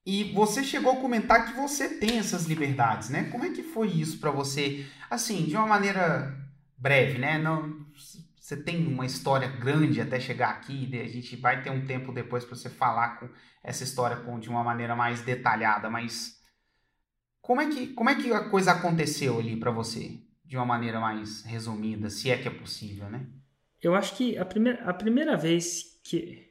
E 0.06 0.32
você 0.32 0.64
chegou 0.64 0.92
a 0.92 1.02
comentar 1.02 1.48
que 1.48 1.60
você 1.60 1.98
tem 1.98 2.20
essas 2.20 2.46
liberdades, 2.46 3.10
né? 3.10 3.32
Como 3.32 3.44
é 3.44 3.50
que 3.50 3.64
foi 3.64 3.88
isso 3.88 4.20
para 4.20 4.30
você? 4.30 4.86
Assim, 5.10 5.46
de 5.46 5.56
uma 5.56 5.66
maneira 5.66 6.40
breve, 6.78 7.18
né? 7.18 7.40
Não, 7.40 7.85
você 8.46 8.56
tem 8.56 8.86
uma 8.86 9.08
história 9.08 9.48
grande 9.48 10.00
até 10.00 10.20
chegar 10.20 10.52
aqui, 10.52 10.88
a 11.00 11.08
gente 11.08 11.36
vai 11.36 11.64
ter 11.64 11.72
um 11.72 11.84
tempo 11.84 12.14
depois 12.14 12.46
para 12.46 12.56
você 12.56 12.70
falar 12.70 13.20
com 13.20 13.28
essa 13.64 13.84
história 13.84 14.18
com, 14.18 14.40
de 14.40 14.50
uma 14.50 14.64
maneira 14.64 14.96
mais 14.96 15.22
detalhada, 15.24 15.90
mas 15.90 16.40
como 17.42 17.60
é 17.60 17.68
que, 17.68 17.88
como 17.88 18.08
é 18.08 18.14
que 18.14 18.32
a 18.32 18.48
coisa 18.48 18.74
aconteceu 18.74 19.40
ali 19.40 19.58
para 19.58 19.72
você? 19.72 20.20
De 20.44 20.56
uma 20.56 20.66
maneira 20.66 21.00
mais 21.00 21.44
resumida, 21.44 22.08
se 22.12 22.30
é 22.30 22.38
que 22.38 22.48
é 22.48 22.52
possível, 22.52 23.10
né? 23.10 23.26
Eu 23.82 23.96
acho 23.96 24.16
que 24.16 24.38
a 24.38 24.46
primeira, 24.46 24.84
a 24.84 24.94
primeira 24.94 25.36
vez 25.36 26.00
que 26.04 26.48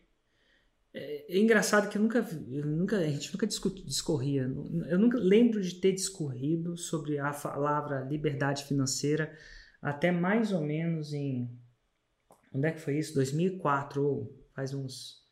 é, 0.93 1.33
é 1.33 1.39
engraçado 1.39 1.89
que 1.89 1.97
eu 1.97 2.03
nunca, 2.03 2.29
eu 2.51 2.67
nunca, 2.67 2.99
a 2.99 3.07
gente 3.07 3.33
nunca 3.33 3.47
discorria. 3.47 4.53
Eu 4.89 4.99
nunca 4.99 5.17
lembro 5.17 5.63
de 5.63 5.77
ter 5.77 5.93
discorrido 5.93 6.77
sobre 6.77 7.21
a 7.21 7.31
palavra 7.31 8.01
liberdade 8.01 8.65
financeira 8.65 9.33
até 9.81 10.11
mais 10.11 10.51
ou 10.51 10.61
menos 10.61 11.13
em. 11.13 11.63
Onde 12.55 12.69
é 12.69 12.73
que 12.73 12.81
foi 12.81 12.99
isso? 12.99 13.15
2004, 13.15 14.03
ou 14.03 14.47
faz 14.55 14.73
uns 14.73 15.23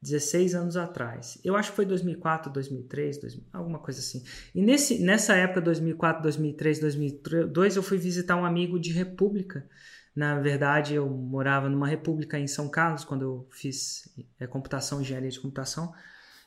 16 0.00 0.54
anos 0.54 0.76
atrás. 0.76 1.38
Eu 1.44 1.56
acho 1.56 1.70
que 1.70 1.76
foi 1.76 1.84
2004, 1.84 2.52
2003, 2.52 3.18
2000, 3.18 3.44
alguma 3.52 3.78
coisa 3.78 4.00
assim. 4.00 4.22
E 4.54 4.62
nesse, 4.62 5.02
nessa 5.02 5.34
época, 5.34 5.60
2004, 5.60 6.22
2003, 6.22 6.78
2002, 6.78 7.76
eu 7.76 7.82
fui 7.82 7.98
visitar 7.98 8.36
um 8.36 8.44
amigo 8.44 8.78
de 8.78 8.92
República 8.92 9.68
na 10.14 10.40
verdade, 10.40 10.94
eu 10.94 11.08
morava 11.08 11.68
numa 11.68 11.86
república 11.86 12.38
em 12.38 12.46
São 12.46 12.68
Carlos 12.68 13.04
quando 13.04 13.22
eu 13.22 13.48
fiz 13.50 14.12
é, 14.38 14.46
computação, 14.46 15.00
engenharia 15.00 15.30
de 15.30 15.40
computação. 15.40 15.92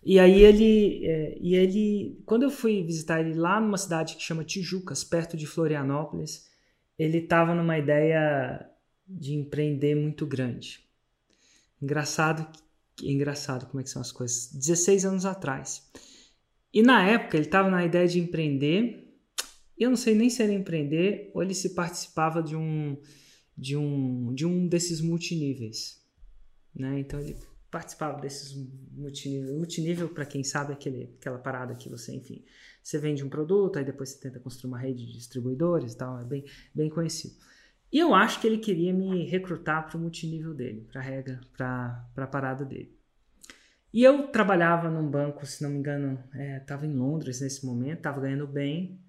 E 0.03 0.20
aí 0.20 0.42
ele, 0.42 1.06
é, 1.06 1.38
e 1.39 1.56
ele, 1.56 2.22
quando 2.25 2.44
eu 2.44 2.51
fui 2.51 2.84
visitar 2.84 3.22
ele 3.22 3.34
lá 3.34 3.62
numa 3.62 3.77
cidade 3.77 4.15
que 4.15 4.22
chama 4.22 4.44
Tijucas, 4.44 5.03
perto 5.03 5.38
de 5.38 5.48
Florianópolis, 5.48 6.50
ele 7.00 7.20
estava 7.20 7.56
numa 7.56 7.77
ideia 7.77 8.70
de 9.20 9.34
empreender 9.34 9.96
muito 9.96 10.25
grande. 10.25 10.84
Engraçado, 11.82 12.48
engraçado 13.01 13.65
como 13.67 13.82
é 13.82 13.84
que 13.84 13.89
são 13.89 14.01
as 14.01 14.12
coisas. 14.12 14.51
16 14.53 15.05
anos 15.05 15.25
atrás. 15.25 15.89
E 16.74 16.82
na 16.82 17.05
época 17.08 17.38
ele 17.38 17.46
estava 17.46 17.70
na 17.70 17.86
ideia 17.86 18.08
de 18.08 18.20
empreender. 18.20 19.13
Eu 19.77 19.89
não 19.89 19.98
sei 19.98 20.15
nem 20.15 20.29
se 20.29 20.41
era 20.41 20.51
empreender 20.51 21.32
ou 21.34 21.43
ele 21.43 21.53
se 21.53 21.70
participava 21.70 22.41
de 22.41 22.55
um 22.55 22.98
de 23.55 23.77
um, 23.77 24.34
de 24.34 24.46
um 24.46 24.67
desses 24.67 25.00
multiníveis. 25.00 26.01
Né? 26.75 27.00
Então 27.00 27.20
ele 27.20 27.38
participava 27.70 28.20
desses 28.20 28.55
multinível. 28.91 29.55
Multinível, 29.55 30.10
para 30.10 30.25
quem 30.25 30.43
sabe, 30.43 30.74
aquele, 30.74 31.15
aquela 31.20 31.38
parada 31.38 31.75
que 31.75 31.89
você, 31.89 32.13
enfim, 32.13 32.43
você 32.82 33.00
vende 33.00 33.24
um 33.24 33.29
produto, 33.29 33.77
aí 33.77 33.86
depois 33.86 34.10
você 34.10 34.20
tenta 34.20 34.39
construir 34.39 34.70
uma 34.70 34.79
rede 34.79 35.05
de 35.05 35.13
distribuidores 35.13 35.93
e 35.93 35.98
tal, 35.98 36.20
é 36.20 36.25
bem, 36.25 36.46
bem 36.74 36.89
conhecido. 36.89 37.36
E 37.94 38.00
eu 38.00 38.16
acho 38.16 38.42
que 38.42 38.48
ele 38.48 38.58
queria 38.58 38.92
me 38.92 39.24
recrutar 39.26 39.88
para 39.88 39.96
o 39.96 40.02
multinível 40.02 40.52
dele, 40.52 40.88
para 40.92 41.00
a 41.00 41.04
regra, 41.04 41.40
para 41.56 42.08
a 42.18 42.26
parada 42.26 42.66
dele. 42.66 42.98
E 43.94 44.04
eu 44.04 44.30
trabalhava 44.30 44.90
num 44.90 45.08
banco, 45.08 45.46
se 45.46 45.62
não 45.62 45.70
me 45.70 45.78
engano, 45.78 46.18
estava 46.60 46.88
é, 46.88 46.90
em 46.90 46.96
Londres 46.96 47.40
nesse 47.40 47.64
momento, 47.64 48.00
estava 48.00 48.20
ganhando 48.20 48.48
bem, 48.48 49.00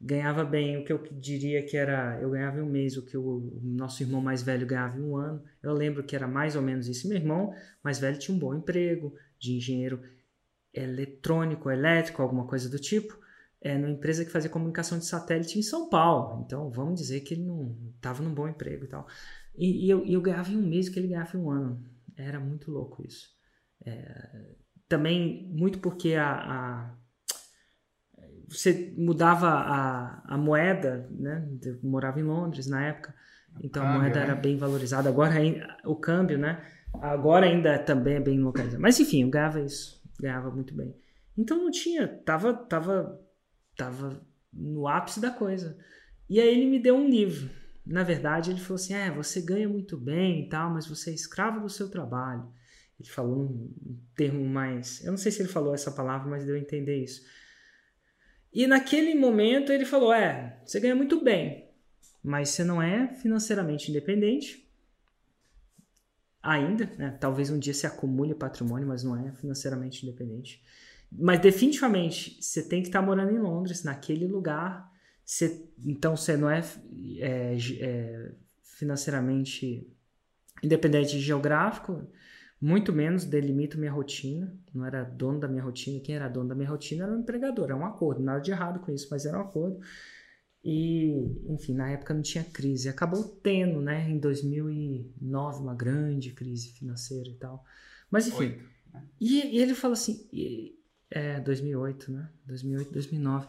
ganhava 0.00 0.46
bem 0.46 0.78
o 0.78 0.84
que 0.84 0.90
eu 0.90 1.06
diria 1.12 1.62
que 1.62 1.76
era 1.76 2.18
eu 2.22 2.30
ganhava 2.30 2.58
em 2.58 2.62
um 2.62 2.70
mês 2.70 2.96
o 2.96 3.04
que 3.04 3.18
o, 3.18 3.22
o, 3.22 3.60
nosso 3.62 4.02
irmão 4.02 4.22
mais 4.22 4.42
velho 4.42 4.66
ganhava 4.66 4.98
em 4.98 5.02
um 5.02 5.14
ano. 5.14 5.44
Eu 5.62 5.74
lembro 5.74 6.02
que 6.02 6.16
era 6.16 6.26
mais 6.26 6.56
ou 6.56 6.62
menos 6.62 6.88
isso. 6.88 7.06
Meu 7.06 7.18
irmão 7.18 7.54
mais 7.84 7.98
velho 7.98 8.18
tinha 8.18 8.34
um 8.34 8.40
bom 8.40 8.54
emprego 8.54 9.14
de 9.38 9.58
engenheiro 9.58 10.00
eletrônico 10.72 11.70
elétrico 11.70 12.22
alguma 12.22 12.46
coisa 12.46 12.70
do 12.70 12.78
tipo 12.78 13.20
é, 13.62 13.78
numa 13.78 13.90
empresa 13.90 14.24
que 14.24 14.30
fazia 14.30 14.50
comunicação 14.50 14.98
de 14.98 15.06
satélite 15.06 15.58
em 15.58 15.62
São 15.62 15.88
Paulo 15.88 16.44
então 16.44 16.70
vamos 16.70 17.00
dizer 17.00 17.20
que 17.20 17.34
ele 17.34 17.44
não 17.44 17.76
estava 17.94 18.22
num 18.22 18.34
bom 18.34 18.48
emprego 18.48 18.84
e 18.84 18.88
tal 18.88 19.06
e, 19.56 19.86
e 19.86 19.90
eu, 19.90 20.04
eu, 20.06 20.20
ganhava 20.20 20.50
em 20.50 20.56
um 20.56 20.66
mês 20.66 20.88
o 20.88 20.92
que 20.92 20.98
ele 20.98 21.08
ganhava 21.08 21.36
em 21.36 21.40
um 21.40 21.50
ano 21.50 21.84
era 22.16 22.40
muito 22.40 22.70
louco 22.70 23.04
isso 23.06 23.30
é, 23.84 24.54
também 24.88 25.48
muito 25.52 25.78
porque 25.78 26.14
a, 26.14 26.32
a 26.32 26.94
você 28.52 28.92
mudava 28.96 29.48
a, 29.48 30.34
a 30.34 30.36
moeda, 30.36 31.08
né? 31.10 31.48
Eu 31.64 31.78
morava 31.82 32.20
em 32.20 32.22
Londres 32.22 32.66
na 32.66 32.84
época, 32.84 33.14
então 33.62 33.82
câmbio, 33.82 33.96
a 33.96 34.00
moeda 34.00 34.20
né? 34.20 34.24
era 34.26 34.34
bem 34.34 34.56
valorizada. 34.56 35.08
Agora 35.08 35.34
o 35.84 35.96
câmbio, 35.96 36.38
né? 36.38 36.62
Agora 37.00 37.46
ainda 37.46 37.78
também 37.78 38.16
é 38.16 38.20
bem 38.20 38.38
localizado. 38.38 38.80
Mas 38.80 39.00
enfim, 39.00 39.22
eu 39.22 39.30
ganhava 39.30 39.60
isso, 39.60 40.02
ganhava 40.20 40.50
muito 40.50 40.74
bem. 40.74 40.94
Então 41.36 41.56
não 41.56 41.70
tinha, 41.70 42.06
tava, 42.06 42.52
tava, 42.52 43.18
tava 43.76 44.24
no 44.52 44.86
ápice 44.86 45.20
da 45.20 45.30
coisa. 45.30 45.78
E 46.28 46.40
aí 46.40 46.48
ele 46.48 46.66
me 46.66 46.78
deu 46.78 46.96
um 46.96 47.08
livro. 47.08 47.50
Na 47.84 48.02
verdade, 48.02 48.50
ele 48.50 48.60
falou 48.60 48.76
assim: 48.76 48.94
é, 48.94 49.10
você 49.10 49.40
ganha 49.40 49.68
muito 49.68 49.96
bem 49.96 50.44
e 50.44 50.48
tal, 50.48 50.70
mas 50.70 50.86
você 50.86 51.10
é 51.10 51.14
escravo 51.14 51.60
do 51.60 51.68
seu 51.68 51.88
trabalho. 51.88 52.46
Ele 53.00 53.08
falou 53.08 53.42
um 53.42 53.98
termo 54.14 54.44
mais. 54.44 55.04
Eu 55.04 55.10
não 55.10 55.18
sei 55.18 55.32
se 55.32 55.42
ele 55.42 55.48
falou 55.48 55.74
essa 55.74 55.90
palavra, 55.90 56.30
mas 56.30 56.44
deu 56.44 56.54
a 56.54 56.58
entender 56.58 57.02
isso 57.02 57.22
e 58.52 58.66
naquele 58.66 59.14
momento 59.14 59.72
ele 59.72 59.84
falou: 59.84 60.12
É, 60.12 60.60
você 60.64 60.78
ganha 60.78 60.94
muito 60.94 61.22
bem, 61.24 61.70
mas 62.22 62.50
você 62.50 62.62
não 62.62 62.82
é 62.82 63.14
financeiramente 63.14 63.90
independente 63.90 64.68
ainda. 66.42 66.86
Né? 66.98 67.16
Talvez 67.18 67.48
um 67.48 67.58
dia 67.58 67.72
você 67.72 67.86
acumule 67.86 68.34
patrimônio, 68.34 68.86
mas 68.86 69.02
não 69.02 69.16
é 69.16 69.32
financeiramente 69.32 70.06
independente. 70.06 70.62
Mas 71.18 71.40
definitivamente 71.40 72.42
você 72.42 72.62
tem 72.62 72.82
que 72.82 72.88
estar 72.88 73.02
morando 73.02 73.32
em 73.32 73.38
Londres, 73.38 73.84
naquele 73.84 74.26
lugar. 74.26 74.90
Você, 75.24 75.68
então 75.84 76.16
você 76.16 76.36
não 76.36 76.50
é, 76.50 76.62
é, 77.18 77.56
é 77.80 78.32
financeiramente 78.62 79.86
independente 80.62 81.18
geográfico 81.18 82.06
muito 82.62 82.92
menos 82.92 83.24
delimito 83.24 83.76
minha 83.76 83.90
rotina, 83.90 84.56
não 84.72 84.86
era 84.86 85.02
dono 85.02 85.40
da 85.40 85.48
minha 85.48 85.64
rotina, 85.64 85.98
quem 85.98 86.14
era 86.14 86.28
dono 86.28 86.48
da 86.48 86.54
minha 86.54 86.68
rotina 86.68 87.02
era 87.02 87.12
o 87.12 87.18
empregador, 87.18 87.64
era 87.64 87.76
um 87.76 87.84
acordo, 87.84 88.22
nada 88.22 88.40
de 88.40 88.52
errado 88.52 88.78
com 88.78 88.92
isso, 88.92 89.08
mas 89.10 89.26
era 89.26 89.36
um 89.36 89.40
acordo. 89.40 89.80
E, 90.64 91.26
enfim, 91.48 91.74
na 91.74 91.90
época 91.90 92.14
não 92.14 92.22
tinha 92.22 92.44
crise. 92.44 92.88
Acabou 92.88 93.24
tendo, 93.24 93.80
né, 93.80 94.08
em 94.08 94.16
2009, 94.16 95.60
uma 95.60 95.74
grande 95.74 96.30
crise 96.30 96.68
financeira 96.68 97.28
e 97.28 97.34
tal. 97.34 97.64
Mas, 98.08 98.28
enfim. 98.28 98.44
Oito, 98.44 98.64
né? 98.92 99.02
e, 99.20 99.56
e, 99.56 99.58
ele 99.58 99.74
falou 99.74 99.94
assim. 99.94 100.28
E, 100.32 100.78
é, 101.14 101.40
2008, 101.40 102.10
né? 102.10 102.28
2008, 102.46 102.92
2009. 102.92 103.46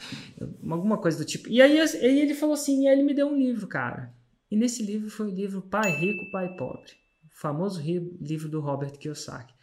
Alguma 0.69 0.97
coisa 0.97 1.17
do 1.17 1.25
tipo. 1.25 1.49
E 1.49 1.61
aí, 1.61 1.79
aí 1.79 2.21
ele 2.21 2.33
falou 2.33 2.53
assim: 2.53 2.83
e 2.83 2.87
aí 2.87 2.93
ele 2.93 3.03
me 3.03 3.13
deu 3.13 3.27
um 3.27 3.37
livro, 3.37 3.67
cara. 3.67 4.13
E 4.51 4.55
nesse 4.55 4.83
livro 4.83 5.09
foi 5.09 5.27
o 5.27 5.33
livro 5.33 5.61
Pai 5.61 5.89
Rico, 5.91 6.31
Pai 6.31 6.55
Pobre. 6.55 6.91
O 7.25 7.35
famoso 7.35 7.81
livro 7.81 8.49
do 8.49 8.59
Robert 8.59 8.91
Kiyosaki. 8.91 9.53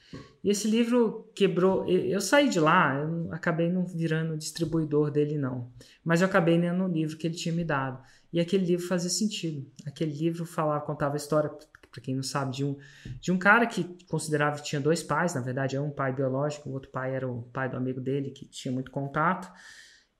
E 0.42 0.50
esse 0.50 0.66
livro 0.66 1.30
quebrou. 1.34 1.86
Eu 1.88 2.20
saí 2.20 2.48
de 2.48 2.58
lá, 2.58 2.96
eu 2.98 3.32
acabei 3.32 3.70
não 3.70 3.84
virando 3.84 4.36
distribuidor 4.36 5.10
dele, 5.10 5.38
não. 5.38 5.70
Mas 6.04 6.20
eu 6.20 6.26
acabei 6.26 6.58
lendo 6.58 6.84
o 6.84 6.88
livro 6.88 7.16
que 7.16 7.26
ele 7.26 7.36
tinha 7.36 7.54
me 7.54 7.64
dado. 7.64 8.02
E 8.32 8.40
aquele 8.40 8.64
livro 8.64 8.86
fazia 8.86 9.10
sentido. 9.10 9.70
Aquele 9.86 10.12
livro 10.12 10.44
falava, 10.44 10.84
contava 10.84 11.14
a 11.14 11.16
história, 11.16 11.50
para 11.90 12.00
quem 12.00 12.14
não 12.14 12.22
sabe, 12.22 12.56
de 12.56 12.64
um, 12.64 12.76
de 13.20 13.32
um 13.32 13.38
cara 13.38 13.66
que 13.66 13.84
considerava 14.06 14.56
que 14.56 14.64
tinha 14.64 14.80
dois 14.80 15.02
pais. 15.02 15.34
Na 15.34 15.40
verdade, 15.40 15.76
é 15.76 15.80
um 15.80 15.90
pai 15.90 16.12
biológico, 16.12 16.68
o 16.68 16.72
outro 16.72 16.90
pai 16.90 17.14
era 17.14 17.28
o 17.28 17.42
pai 17.52 17.68
do 17.68 17.76
amigo 17.76 18.00
dele, 18.00 18.30
que 18.30 18.46
tinha 18.46 18.72
muito 18.72 18.90
contato. 18.90 19.50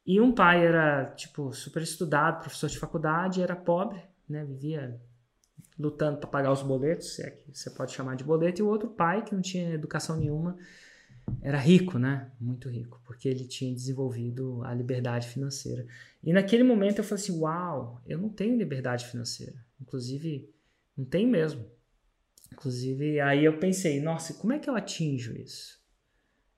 E 0.04 0.20
um 0.20 0.32
pai 0.32 0.66
era, 0.66 1.06
tipo, 1.16 1.52
super 1.52 1.82
estudado, 1.82 2.40
professor 2.40 2.68
de 2.68 2.78
faculdade, 2.78 3.42
era 3.42 3.54
pobre, 3.54 4.02
né? 4.28 4.44
Vivia 4.44 5.00
lutando 5.78 6.18
para 6.18 6.28
pagar 6.28 6.52
os 6.52 6.62
boletos, 6.62 7.14
se 7.14 7.22
é 7.22 7.30
que 7.30 7.56
você 7.56 7.70
pode 7.70 7.92
chamar 7.92 8.16
de 8.16 8.24
boleto, 8.24 8.60
e 8.60 8.62
o 8.62 8.68
outro 8.68 8.88
pai, 8.88 9.24
que 9.24 9.34
não 9.34 9.40
tinha 9.40 9.72
educação 9.72 10.16
nenhuma, 10.16 10.58
era 11.42 11.58
rico, 11.58 11.98
né? 11.98 12.30
Muito 12.40 12.68
rico, 12.68 13.00
porque 13.04 13.28
ele 13.28 13.44
tinha 13.44 13.72
desenvolvido 13.74 14.62
a 14.64 14.74
liberdade 14.74 15.28
financeira. 15.28 15.86
E 16.22 16.32
naquele 16.32 16.62
momento 16.62 16.98
eu 16.98 17.04
falei 17.04 17.22
assim: 17.22 17.38
uau, 17.38 18.02
eu 18.06 18.18
não 18.18 18.28
tenho 18.28 18.56
liberdade 18.56 19.06
financeira. 19.06 19.54
Inclusive, 19.80 20.52
não 21.00 21.04
tem 21.06 21.26
mesmo. 21.26 21.64
Inclusive, 22.52 23.20
aí 23.20 23.44
eu 23.44 23.58
pensei: 23.58 24.00
nossa, 24.00 24.34
como 24.34 24.52
é 24.52 24.58
que 24.58 24.68
eu 24.68 24.76
atinjo 24.76 25.36
isso? 25.36 25.80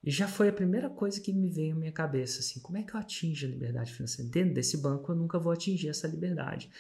E 0.03 0.11
já 0.11 0.27
foi 0.27 0.49
a 0.49 0.53
primeira 0.53 0.91
coisa 0.91 1.21
que 1.21 1.33
me 1.33 1.49
veio 1.49 1.77
à 1.77 1.79
minha 1.79 1.93
cabeça, 1.93 2.41
assim, 2.41 2.59
como 2.61 2.77
é 2.77 2.83
que 2.83 2.93
eu 2.93 2.99
atinjo 2.99 3.47
a 3.47 3.51
liberdade 3.51 3.93
financeira? 3.93 4.29
Dentro 4.31 4.55
desse 4.55 4.77
banco 4.79 5.13
eu 5.13 5.17
nunca 5.17 5.39
vou 5.39 5.53
atingir 5.53 5.89
essa 5.89 6.09
liberdade. 6.09 6.71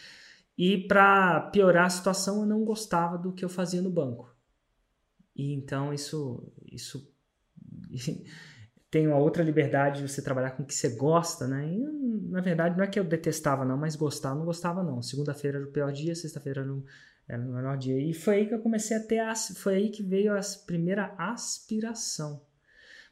E 0.58 0.76
para 0.88 1.40
piorar 1.52 1.86
a 1.86 1.90
situação, 1.90 2.40
eu 2.40 2.46
não 2.46 2.64
gostava 2.64 3.16
do 3.16 3.32
que 3.32 3.44
eu 3.44 3.48
fazia 3.48 3.80
no 3.80 3.90
banco. 3.90 4.34
E 5.36 5.52
então 5.52 5.94
isso 5.94 6.52
isso 6.70 7.08
tem 8.90 9.06
uma 9.06 9.18
outra 9.18 9.42
liberdade 9.42 10.02
de 10.02 10.08
você 10.08 10.20
trabalhar 10.20 10.50
com 10.50 10.64
o 10.64 10.66
que 10.66 10.74
você 10.74 10.90
gosta, 10.96 11.46
né? 11.46 11.66
E, 11.72 11.78
na 12.28 12.40
verdade, 12.40 12.76
não 12.76 12.84
é 12.84 12.86
que 12.86 12.98
eu 12.98 13.04
detestava, 13.04 13.64
não, 13.64 13.76
mas 13.76 13.96
gostar, 13.96 14.34
não 14.34 14.44
gostava, 14.44 14.82
não. 14.82 15.00
Segunda-feira 15.00 15.58
era 15.58 15.66
o 15.66 15.70
pior 15.70 15.92
dia, 15.92 16.14
sexta-feira 16.14 16.60
era, 16.60 16.72
o, 16.74 16.84
era 17.28 17.40
o 17.40 17.52
melhor 17.52 17.76
dia. 17.78 17.98
E 17.98 18.12
foi 18.12 18.36
aí 18.36 18.46
que 18.46 18.54
eu 18.54 18.60
comecei 18.60 18.96
a 18.96 19.00
ter, 19.00 19.22
foi 19.56 19.74
aí 19.76 19.90
que 19.90 20.02
veio 20.02 20.36
a 20.36 20.40
primeira 20.66 21.14
aspiração. 21.18 22.44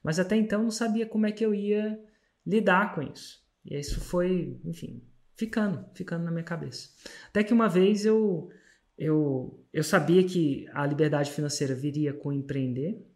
Mas 0.03 0.19
até 0.19 0.37
então 0.37 0.61
eu 0.61 0.65
não 0.65 0.71
sabia 0.71 1.07
como 1.07 1.27
é 1.27 1.33
que 1.33 1.45
eu 1.45 1.55
ia 1.55 1.99
lidar 2.47 2.95
com 2.95 3.03
isso. 3.03 3.45
E 3.65 3.79
isso 3.79 4.01
foi, 4.01 4.59
enfim, 4.65 5.03
ficando, 5.37 5.85
ficando 5.95 6.25
na 6.25 6.31
minha 6.31 6.45
cabeça. 6.45 6.91
Até 7.29 7.45
que 7.45 7.53
uma 7.53 7.69
vez 7.69 8.05
eu, 8.05 8.51
eu, 8.97 9.65
eu 9.73 9.85
sabia 9.85 10.25
que 10.25 10.67
a 10.73 10.87
liberdade 10.87 11.31
financeira 11.31 11.75
viria 11.75 12.13
com 12.13 12.33
empreender. 12.33 13.07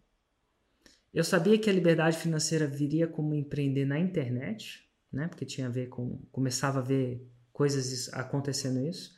Eu 1.12 1.24
sabia 1.24 1.58
que 1.58 1.70
a 1.70 1.72
liberdade 1.72 2.18
financeira 2.18 2.66
viria 2.66 3.06
como 3.06 3.34
empreender 3.34 3.84
na 3.84 3.98
internet, 3.98 4.88
né? 5.12 5.28
Porque 5.28 5.44
tinha 5.44 5.68
a 5.68 5.70
ver 5.70 5.88
com 5.88 6.18
começava 6.32 6.80
a 6.80 6.82
ver 6.82 7.26
coisas 7.52 8.12
acontecendo 8.12 8.84
isso. 8.86 9.14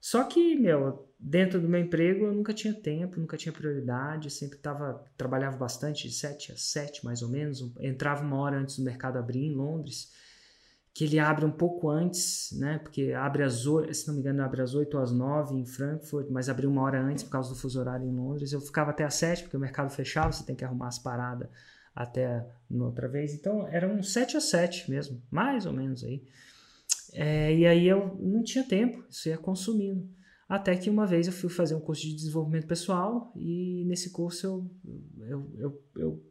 Só 0.00 0.24
que, 0.24 0.56
meu, 0.56 1.06
dentro 1.18 1.60
do 1.60 1.68
meu 1.68 1.80
emprego 1.80 2.24
eu 2.24 2.34
nunca 2.34 2.54
tinha 2.54 2.72
tempo, 2.72 3.20
nunca 3.20 3.36
tinha 3.36 3.52
prioridade, 3.52 4.30
sempre 4.30 4.58
tava, 4.58 5.04
trabalhava 5.16 5.56
bastante, 5.58 6.08
de 6.08 6.14
7 6.14 6.52
a 6.52 6.56
7 6.56 7.04
mais 7.04 7.20
ou 7.22 7.28
menos, 7.28 7.72
entrava 7.78 8.24
uma 8.24 8.38
hora 8.38 8.58
antes 8.58 8.78
do 8.78 8.84
mercado 8.84 9.18
abrir 9.18 9.44
em 9.44 9.54
Londres, 9.54 10.10
que 10.92 11.04
ele 11.04 11.18
abre 11.18 11.44
um 11.44 11.50
pouco 11.50 11.88
antes, 11.88 12.50
né? 12.58 12.78
Porque 12.78 13.12
abre 13.12 13.42
às 13.42 13.66
8, 13.66 13.92
se 13.94 14.08
não 14.08 14.14
me 14.14 14.20
engano, 14.20 14.42
abre 14.42 14.62
às 14.62 14.74
8 14.74 14.96
ou 14.96 15.02
às 15.02 15.12
9 15.12 15.54
em 15.54 15.66
Frankfurt, 15.66 16.28
mas 16.30 16.48
abriu 16.48 16.70
uma 16.70 16.82
hora 16.82 17.00
antes 17.00 17.22
por 17.22 17.30
causa 17.30 17.50
do 17.50 17.54
fuso 17.54 17.78
horário 17.78 18.06
em 18.06 18.14
Londres. 18.14 18.52
Eu 18.52 18.60
ficava 18.60 18.90
até 18.90 19.04
às 19.04 19.14
7, 19.14 19.42
porque 19.42 19.56
o 19.56 19.60
mercado 19.60 19.90
fechava, 19.90 20.32
você 20.32 20.44
tem 20.44 20.56
que 20.56 20.64
arrumar 20.64 20.88
as 20.88 20.98
paradas 20.98 21.48
até 21.94 22.44
outra 22.70 23.06
vez. 23.06 23.34
Então, 23.34 23.68
era 23.68 23.86
um 23.86 24.02
7 24.02 24.36
a 24.36 24.40
7 24.40 24.90
mesmo, 24.90 25.22
mais 25.30 25.66
ou 25.66 25.72
menos 25.72 26.02
aí. 26.02 26.24
É, 27.12 27.54
e 27.54 27.66
aí 27.66 27.86
eu 27.86 28.16
não 28.20 28.42
tinha 28.42 28.64
tempo, 28.64 29.04
isso 29.08 29.28
ia 29.28 29.38
consumindo. 29.38 30.08
Até 30.48 30.76
que 30.76 30.90
uma 30.90 31.06
vez 31.06 31.26
eu 31.26 31.32
fui 31.32 31.48
fazer 31.48 31.74
um 31.74 31.80
curso 31.80 32.02
de 32.02 32.14
desenvolvimento 32.14 32.66
pessoal 32.66 33.32
e 33.36 33.84
nesse 33.86 34.10
curso 34.10 34.46
eu, 34.46 35.26
eu, 35.26 35.52
eu, 35.58 35.84
eu 35.96 36.30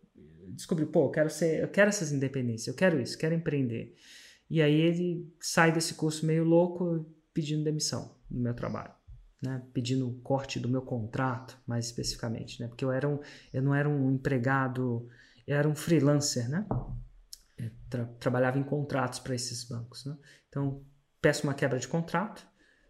descobri, 0.50 0.86
pô, 0.86 1.06
eu 1.06 1.10
quero 1.10 1.30
ser, 1.30 1.62
eu 1.62 1.70
quero 1.70 1.90
essas 1.90 2.12
independências, 2.12 2.68
eu 2.68 2.74
quero 2.74 3.00
isso, 3.00 3.18
quero 3.18 3.34
empreender. 3.34 3.96
E 4.50 4.62
aí 4.62 4.74
ele 4.74 5.34
sai 5.40 5.72
desse 5.72 5.94
curso 5.94 6.26
meio 6.26 6.44
louco 6.44 7.06
pedindo 7.34 7.64
demissão 7.64 8.16
do 8.30 8.40
meu 8.40 8.54
trabalho. 8.54 8.94
Né, 9.42 9.64
pedindo 9.72 10.20
corte 10.22 10.60
do 10.60 10.68
meu 10.68 10.82
contrato, 10.82 11.58
mais 11.66 11.86
especificamente, 11.86 12.62
né, 12.62 12.68
porque 12.68 12.84
eu, 12.84 12.92
era 12.92 13.08
um, 13.08 13.22
eu 13.54 13.62
não 13.62 13.74
era 13.74 13.88
um 13.88 14.12
empregado, 14.12 15.08
eu 15.48 15.56
era 15.56 15.66
um 15.66 15.74
freelancer, 15.74 16.50
né, 16.50 16.66
tra 17.90 18.06
trabalhava 18.20 18.60
em 18.60 18.64
contratos 18.64 19.20
para 19.20 19.36
esses 19.36 19.64
bancos. 19.64 20.06
Né? 20.06 20.18
Então, 20.50 20.84
peço 21.22 21.44
uma 21.46 21.54
quebra 21.54 21.80
de 21.80 21.88
contrato, 21.88 22.46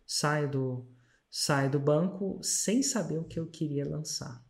saio 0.06 0.50
do, 0.50 0.90
saio 1.30 1.70
do 1.70 1.80
banco 1.80 2.40
sem 2.42 2.82
saber 2.82 3.20
o 3.20 3.26
que 3.26 3.40
eu 3.40 3.48
queria 3.48 3.88
lançar. 3.88 4.44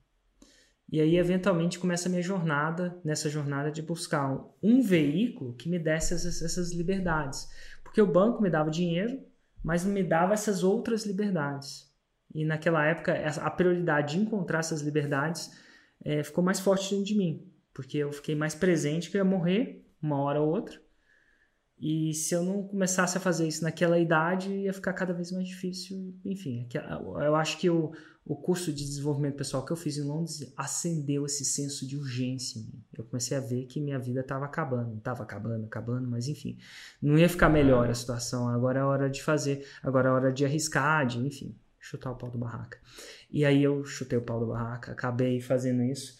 E 0.92 1.00
aí, 1.00 1.18
eventualmente, 1.18 1.78
começa 1.78 2.08
a 2.08 2.10
minha 2.10 2.22
jornada, 2.22 3.00
nessa 3.04 3.30
jornada 3.30 3.72
de 3.72 3.82
buscar 3.82 4.44
um 4.62 4.82
veículo 4.82 5.54
que 5.54 5.70
me 5.70 5.78
desse 5.78 6.16
essas, 6.16 6.42
essas 6.42 6.72
liberdades. 6.72 7.48
Porque 7.84 8.02
o 8.02 8.12
banco 8.12 8.42
me 8.42 8.50
dava 8.50 8.72
dinheiro, 8.72 9.24
mas 9.64 9.86
não 9.86 9.92
me 9.92 10.04
dava 10.04 10.34
essas 10.34 10.64
outras 10.64 11.06
liberdades. 11.06 11.94
E 12.34 12.44
naquela 12.44 12.86
época, 12.86 13.14
a 13.14 13.52
prioridade 13.52 14.16
de 14.16 14.22
encontrar 14.24 14.60
essas 14.60 14.82
liberdades 14.82 15.52
é, 16.04 16.24
ficou 16.24 16.44
mais 16.44 16.60
forte 16.60 16.90
dentro 16.90 17.06
de 17.06 17.16
mim. 17.16 17.52
Porque 17.74 17.98
eu 17.98 18.12
fiquei 18.12 18.36
mais 18.36 18.56
presente 18.56 19.12
que 19.12 19.18
eu 19.18 19.20
ia 19.20 19.30
morrer 19.30 19.86
uma 20.02 20.20
hora 20.22 20.42
ou 20.42 20.50
outra. 20.50 20.80
E 21.80 22.14
se 22.14 22.36
eu 22.36 22.44
não 22.44 22.64
começasse 22.64 23.18
a 23.18 23.22
fazer 23.22 23.48
isso 23.48 23.64
naquela 23.64 23.98
idade, 23.98 24.52
ia 24.52 24.74
ficar 24.74 24.92
cada 24.92 25.14
vez 25.14 25.32
mais 25.32 25.48
difícil. 25.48 26.14
Enfim, 26.26 26.68
eu 27.24 27.36
acho 27.36 27.58
que 27.58 27.70
o, 27.70 27.94
o 28.26 28.36
curso 28.36 28.74
de 28.74 28.84
desenvolvimento 28.84 29.38
pessoal 29.38 29.66
que 29.66 29.72
eu 29.72 29.78
fiz 29.78 29.98
em 29.98 30.04
Londres 30.04 30.54
acendeu 30.58 31.26
esse 31.26 31.46
senso 31.46 31.88
de 31.88 31.96
urgência. 31.96 32.62
Eu 32.98 33.06
comecei 33.06 33.38
a 33.38 33.40
ver 33.40 33.66
que 33.66 33.80
minha 33.80 33.98
vida 33.98 34.20
estava 34.20 34.44
acabando, 34.44 34.98
estava 34.98 35.24
acabando, 35.24 35.66
acabando, 35.66 36.10
mas 36.10 36.28
enfim, 36.28 36.58
não 37.02 37.18
ia 37.18 37.30
ficar 37.30 37.48
melhor 37.48 37.90
a 37.90 37.94
situação. 37.94 38.50
Agora 38.50 38.80
é 38.80 38.84
hora 38.84 39.10
de 39.10 39.24
fazer, 39.24 39.66
agora 39.82 40.10
é 40.10 40.12
hora 40.12 40.34
de 40.34 40.44
arriscar, 40.44 41.08
de, 41.08 41.18
enfim, 41.20 41.56
chutar 41.80 42.12
o 42.12 42.16
pau 42.16 42.30
do 42.30 42.38
barraca. 42.38 42.78
E 43.32 43.46
aí 43.46 43.64
eu 43.64 43.86
chutei 43.86 44.20
o 44.20 44.22
pau 44.22 44.40
do 44.42 44.48
barraca, 44.48 44.92
acabei 44.92 45.40
fazendo 45.40 45.82
isso. 45.84 46.20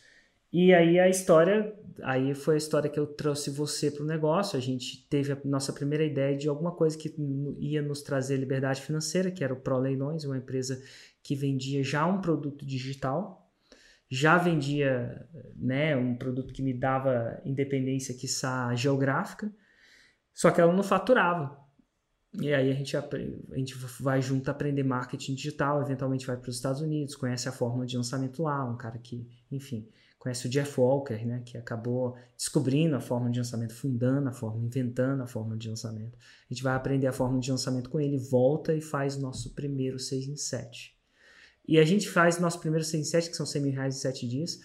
E 0.52 0.74
aí 0.74 1.00
a 1.00 1.08
história, 1.08 1.76
aí 2.02 2.34
foi 2.34 2.56
a 2.56 2.58
história 2.58 2.90
que 2.90 3.00
eu 3.00 3.06
trouxe 3.06 3.52
você 3.52 3.92
para 3.92 4.04
o 4.04 4.08
negócio. 4.08 4.58
A 4.58 4.62
gente 4.62 5.08
teve 5.08 5.32
a 5.32 5.38
nossa 5.46 5.72
primeira 5.72 6.04
ideia 6.04 6.36
de 6.36 6.50
alguma 6.50 6.72
coisa 6.72 6.98
que 6.98 7.14
ia 7.60 7.82
nos 7.82 8.02
trazer 8.02 8.38
liberdade 8.38 8.82
financeira, 8.82 9.30
que 9.30 9.44
era 9.44 9.54
o 9.54 9.60
Pro 9.60 9.78
Leilões, 9.78 10.24
uma 10.24 10.38
empresa 10.38 10.82
que 11.22 11.36
vendia 11.36 11.84
já 11.84 12.06
um 12.08 12.20
produto 12.20 12.66
digital, 12.66 13.48
já 14.10 14.38
vendia 14.38 15.28
né, 15.56 15.96
um 15.96 16.16
produto 16.16 16.52
que 16.52 16.64
me 16.64 16.74
dava 16.74 17.40
independência, 17.46 18.18
quiçá 18.18 18.74
geográfica, 18.74 19.54
só 20.34 20.50
que 20.50 20.60
ela 20.60 20.74
não 20.74 20.82
faturava. 20.82 21.60
E 22.42 22.54
aí 22.54 22.72
a 22.72 22.74
gente, 22.74 22.96
a 22.96 23.04
gente 23.56 23.76
vai 24.00 24.22
junto 24.22 24.50
aprender 24.50 24.84
marketing 24.84 25.36
digital, 25.36 25.82
eventualmente 25.82 26.26
vai 26.26 26.38
para 26.38 26.50
os 26.50 26.56
Estados 26.56 26.82
Unidos, 26.82 27.16
conhece 27.16 27.50
a 27.50 27.52
fórmula 27.52 27.86
de 27.86 27.98
lançamento 27.98 28.42
lá, 28.42 28.66
um 28.66 28.78
cara 28.78 28.98
que, 28.98 29.28
enfim, 29.52 29.88
conhece 30.20 30.48
o 30.48 30.50
Jeff 30.50 30.80
Walker, 30.80 31.26
né, 31.26 31.42
que 31.46 31.58
acabou 31.58 32.18
descobrindo 32.38 32.96
a 32.96 33.00
forma 33.00 33.32
de 33.32 33.40
lançamento, 33.40 33.74
fundando 33.74 34.28
a 34.28 34.34
forma, 34.34 34.66
inventando 34.66 35.24
a 35.24 35.28
forma 35.28 35.56
de 35.56 35.70
lançamento. 35.70 36.18
A 36.18 36.54
gente 36.54 36.62
vai 36.62 36.76
aprender 36.76 37.08
a 37.08 37.14
forma 37.14 37.40
de 37.40 37.50
lançamento 37.50 37.90
com 37.90 38.02
ele, 38.02 38.18
volta 38.18 38.76
e 38.76 38.82
faz 38.82 39.18
nosso 39.18 39.56
primeiro 39.56 39.98
6 39.98 40.28
em 40.28 40.36
7. 40.36 40.94
E 41.66 41.80
a 41.80 41.86
gente 41.86 42.10
faz 42.10 42.38
nosso 42.38 42.60
primeiro 42.60 42.84
6 42.84 43.02
em 43.02 43.10
7, 43.10 43.30
que 43.30 43.38
são 43.38 43.46
100 43.46 43.62
mil 43.62 43.72
reais 43.72 43.96
em 43.96 44.00
7 44.00 44.28
dias. 44.28 44.60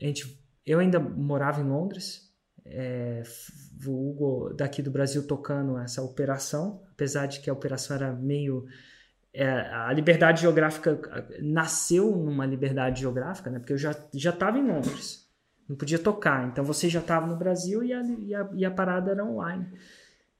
A 0.00 0.04
gente, 0.04 0.42
eu 0.66 0.80
ainda 0.80 0.98
morava 0.98 1.60
em 1.60 1.64
Londres, 1.64 2.28
é, 2.64 3.22
o 3.86 4.10
Hugo 4.10 4.52
daqui 4.54 4.82
do 4.82 4.90
Brasil 4.90 5.26
tocando 5.26 5.78
essa 5.78 6.02
operação, 6.02 6.82
apesar 6.90 7.26
de 7.26 7.40
que 7.40 7.48
a 7.48 7.52
operação 7.52 7.94
era 7.94 8.12
meio 8.12 8.66
é, 9.40 9.48
a 9.48 9.92
liberdade 9.92 10.40
geográfica 10.42 10.98
nasceu 11.40 12.10
numa 12.10 12.44
liberdade 12.44 13.02
geográfica, 13.02 13.48
né? 13.48 13.60
Porque 13.60 13.72
eu 13.72 13.78
já 13.78 13.94
já 14.12 14.30
estava 14.30 14.58
em 14.58 14.66
Londres, 14.66 15.30
não 15.68 15.76
podia 15.76 15.98
tocar. 15.98 16.48
Então 16.48 16.64
você 16.64 16.88
já 16.88 16.98
estava 16.98 17.24
no 17.24 17.36
Brasil 17.36 17.84
e 17.84 17.92
a, 17.92 18.02
e 18.02 18.34
a, 18.34 18.50
e 18.52 18.64
a 18.64 18.70
parada 18.70 19.12
era 19.12 19.24
online. 19.24 19.64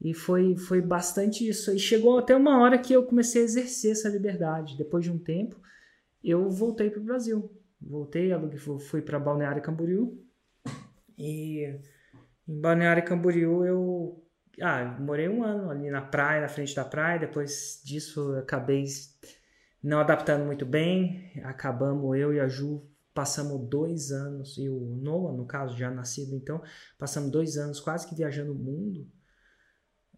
E 0.01 0.13
foi, 0.13 0.57
foi 0.57 0.81
bastante 0.81 1.49
isso. 1.49 1.73
E 1.73 1.79
chegou 1.79 2.19
até 2.19 2.35
uma 2.35 2.61
hora 2.61 2.77
que 2.77 2.93
eu 2.93 3.05
comecei 3.05 3.43
a 3.43 3.45
exercer 3.45 3.93
essa 3.93 4.09
liberdade. 4.09 4.77
Depois 4.77 5.05
de 5.05 5.13
um 5.13 5.19
tempo, 5.19 5.57
eu 6.23 6.51
voltei 6.51 6.91
para 6.91 7.01
o 7.01 7.05
Brasil. 7.05 7.53
Voltei, 7.81 8.31
fui 8.81 9.01
para 9.01 9.21
Balneário 9.21 9.63
Camboriú. 9.63 10.21
E 11.17 11.73
em 12.49 12.61
Balneário 12.61 13.05
Camboriú 13.05 13.65
eu 13.65 14.28
ah, 14.61 14.97
morei 15.01 15.29
um 15.29 15.43
ano 15.43 15.71
ali 15.71 15.91
na 15.91 16.03
praia, 16.03 16.43
na 16.43 16.49
frente 16.49 16.75
da 16.75 16.85
praia. 16.85 17.19
Depois 17.19 17.81
disso, 17.85 18.35
acabei 18.35 18.85
não 19.83 20.01
adaptando 20.01 20.45
muito 20.45 20.67
bem. 20.67 21.33
Acabamos, 21.45 22.17
eu 22.19 22.33
e 22.33 22.41
a 22.41 22.49
Ju, 22.49 22.87
passamos 23.15 23.69
dois 23.69 24.13
anos, 24.13 24.57
e 24.59 24.69
o 24.69 24.97
Noah, 25.03 25.37
no 25.37 25.45
caso, 25.45 25.77
já 25.77 25.91
nascido, 25.91 26.37
então, 26.37 26.63
passamos 26.97 27.31
dois 27.31 27.57
anos 27.57 27.81
quase 27.81 28.07
que 28.07 28.15
viajando 28.15 28.53
o 28.53 28.55
mundo. 28.55 29.07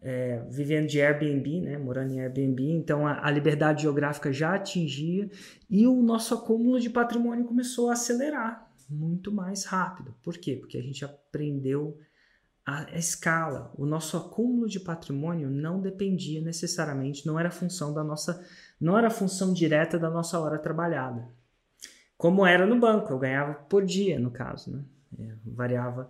É, 0.02 0.46
vivendo 0.50 0.86
de 0.86 1.00
Airbnb, 1.00 1.60
né, 1.60 1.76
morando 1.76 2.12
em 2.12 2.20
Airbnb, 2.20 2.62
então 2.72 3.06
a, 3.06 3.26
a, 3.26 3.30
liberdade 3.30 3.82
geográfica 3.82 4.32
já 4.32 4.54
atingia 4.54 5.30
e 5.68 5.86
o 5.86 6.02
nosso 6.02 6.32
acúmulo 6.32 6.80
de 6.80 6.88
patrimônio 6.88 7.44
começou 7.44 7.90
a 7.90 7.92
acelerar 7.92 8.70
muito 8.88 9.30
mais 9.30 9.64
rápido. 9.64 10.14
Por 10.22 10.38
quê? 10.38 10.56
Porque 10.56 10.78
a 10.78 10.82
gente 10.82 11.04
aprendeu 11.04 11.98
a 12.64 12.96
escala, 12.96 13.72
o 13.76 13.86
nosso 13.86 14.16
acúmulo 14.16 14.68
de 14.68 14.78
patrimônio 14.78 15.50
não 15.50 15.80
dependia 15.80 16.40
necessariamente, 16.40 17.26
não 17.26 17.38
era 17.38 17.50
função 17.50 17.92
da 17.92 18.04
nossa, 18.04 18.44
não 18.80 18.96
era 18.96 19.10
função 19.10 19.52
direta 19.52 19.98
da 19.98 20.10
nossa 20.10 20.38
hora 20.38 20.58
trabalhada. 20.58 21.28
Como 22.16 22.46
era 22.46 22.66
no 22.66 22.78
banco, 22.78 23.12
eu 23.12 23.18
ganhava 23.18 23.54
por 23.54 23.84
dia, 23.84 24.18
no 24.18 24.30
caso, 24.30 24.70
né? 24.70 24.84
É, 25.18 25.34
variava, 25.44 26.08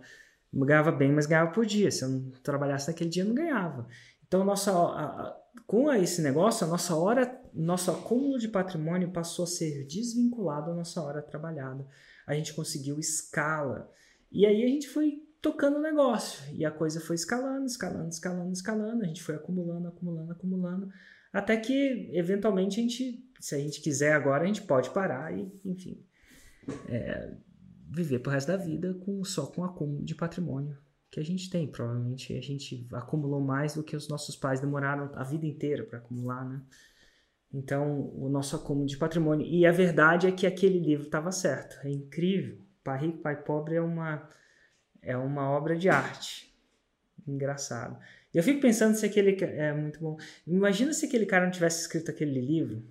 ganhava 0.53 0.91
bem, 0.91 1.11
mas 1.11 1.25
ganhava 1.25 1.51
por 1.51 1.65
dia. 1.65 1.89
Se 1.89 2.03
eu 2.03 2.09
não 2.09 2.31
trabalhasse 2.43 2.89
naquele 2.89 3.09
dia, 3.09 3.23
eu 3.23 3.27
não 3.27 3.35
ganhava. 3.35 3.87
Então, 4.27 4.43
nossa, 4.43 4.71
a, 4.71 5.05
a, 5.05 5.37
com 5.65 5.91
esse 5.93 6.21
negócio, 6.21 6.67
a 6.67 6.69
nossa 6.69 6.95
hora, 6.95 7.41
nosso 7.53 7.89
acúmulo 7.91 8.37
de 8.37 8.49
patrimônio 8.49 9.11
passou 9.11 9.43
a 9.43 9.47
ser 9.47 9.85
desvinculado 9.85 10.67
da 10.71 10.75
nossa 10.75 11.01
hora 11.01 11.21
trabalhada. 11.21 11.87
A 12.27 12.33
gente 12.35 12.53
conseguiu 12.53 12.99
escala. 12.99 13.89
E 14.29 14.45
aí 14.45 14.63
a 14.63 14.67
gente 14.67 14.89
foi 14.89 15.23
tocando 15.41 15.77
o 15.77 15.81
negócio. 15.81 16.43
E 16.53 16.65
a 16.65 16.71
coisa 16.71 17.01
foi 17.01 17.15
escalando, 17.15 17.65
escalando, 17.65 18.09
escalando, 18.09 18.51
escalando. 18.53 19.03
A 19.03 19.07
gente 19.07 19.23
foi 19.23 19.35
acumulando, 19.35 19.87
acumulando, 19.87 20.31
acumulando. 20.31 20.89
Até 21.33 21.57
que, 21.57 22.09
eventualmente, 22.13 22.79
a 22.79 22.83
gente, 22.83 23.25
se 23.39 23.55
a 23.55 23.57
gente 23.57 23.81
quiser 23.81 24.13
agora, 24.13 24.43
a 24.43 24.47
gente 24.47 24.61
pode 24.63 24.89
parar 24.91 25.35
e, 25.35 25.51
enfim, 25.65 26.05
é, 26.87 27.33
viver 27.89 28.19
pro 28.19 28.31
resto 28.31 28.49
da 28.49 28.57
vida 28.57 28.93
com, 29.05 29.23
só 29.23 29.47
com 29.47 29.61
o 29.61 29.65
acúmulo 29.65 30.03
de 30.03 30.13
patrimônio 30.13 30.77
que 31.09 31.19
a 31.19 31.23
gente 31.23 31.49
tem. 31.49 31.67
Provavelmente 31.67 32.33
a 32.37 32.41
gente 32.41 32.87
acumulou 32.93 33.41
mais 33.41 33.75
do 33.75 33.83
que 33.83 33.95
os 33.95 34.07
nossos 34.07 34.35
pais 34.35 34.59
demoraram 34.59 35.11
a 35.15 35.23
vida 35.23 35.45
inteira 35.45 35.83
para 35.83 35.99
acumular, 35.99 36.47
né? 36.47 36.61
Então, 37.53 38.09
o 38.15 38.29
nosso 38.29 38.55
acúmulo 38.55 38.87
de 38.87 38.97
patrimônio. 38.97 39.45
E 39.45 39.65
a 39.65 39.73
verdade 39.73 40.25
é 40.25 40.31
que 40.31 40.47
aquele 40.47 40.79
livro 40.79 41.05
estava 41.05 41.33
certo. 41.33 41.85
É 41.85 41.89
incrível. 41.89 42.57
Pai 42.81 43.01
Rico, 43.01 43.17
Pai 43.17 43.43
Pobre 43.43 43.75
é 43.75 43.81
uma 43.81 44.29
é 45.01 45.17
uma 45.17 45.49
obra 45.49 45.75
de 45.75 45.89
arte. 45.89 46.53
Engraçado. 47.27 47.97
Eu 48.33 48.43
fico 48.43 48.61
pensando 48.61 48.95
se 48.95 49.05
aquele. 49.05 49.35
É 49.43 49.73
muito 49.73 49.99
bom. 49.99 50.17
Imagina 50.47 50.93
se 50.93 51.05
aquele 51.05 51.25
cara 51.25 51.45
não 51.45 51.51
tivesse 51.51 51.81
escrito 51.81 52.11
aquele 52.11 52.39
livro. 52.39 52.83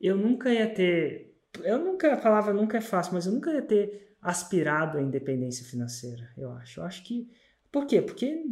Eu 0.00 0.16
nunca 0.16 0.52
ia 0.52 0.72
ter. 0.72 1.36
Eu 1.62 1.78
nunca 1.78 2.16
falava, 2.18 2.52
nunca 2.52 2.78
é 2.78 2.80
fácil, 2.80 3.14
mas 3.14 3.26
eu 3.26 3.32
nunca 3.32 3.52
ia 3.52 3.62
ter 3.62 4.16
aspirado 4.20 4.98
à 4.98 5.02
independência 5.02 5.64
financeira, 5.64 6.30
eu 6.36 6.52
acho. 6.52 6.80
Eu 6.80 6.84
acho 6.84 7.02
que. 7.04 7.28
Por 7.70 7.86
quê? 7.86 8.00
Porque 8.00 8.44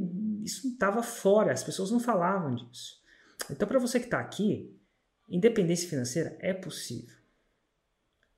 isso 0.43 0.69
estava 0.69 1.03
fora, 1.03 1.53
as 1.53 1.65
pessoas 1.65 1.91
não 1.91 2.01
falavam 2.01 2.55
disso. 2.55 3.01
Então, 3.51 3.67
para 3.67 3.79
você 3.79 3.99
que 3.99 4.07
está 4.07 4.21
aqui, 4.21 4.77
independência 5.29 5.89
financeira 5.89 6.37
é 6.41 6.53
possível. 6.53 7.17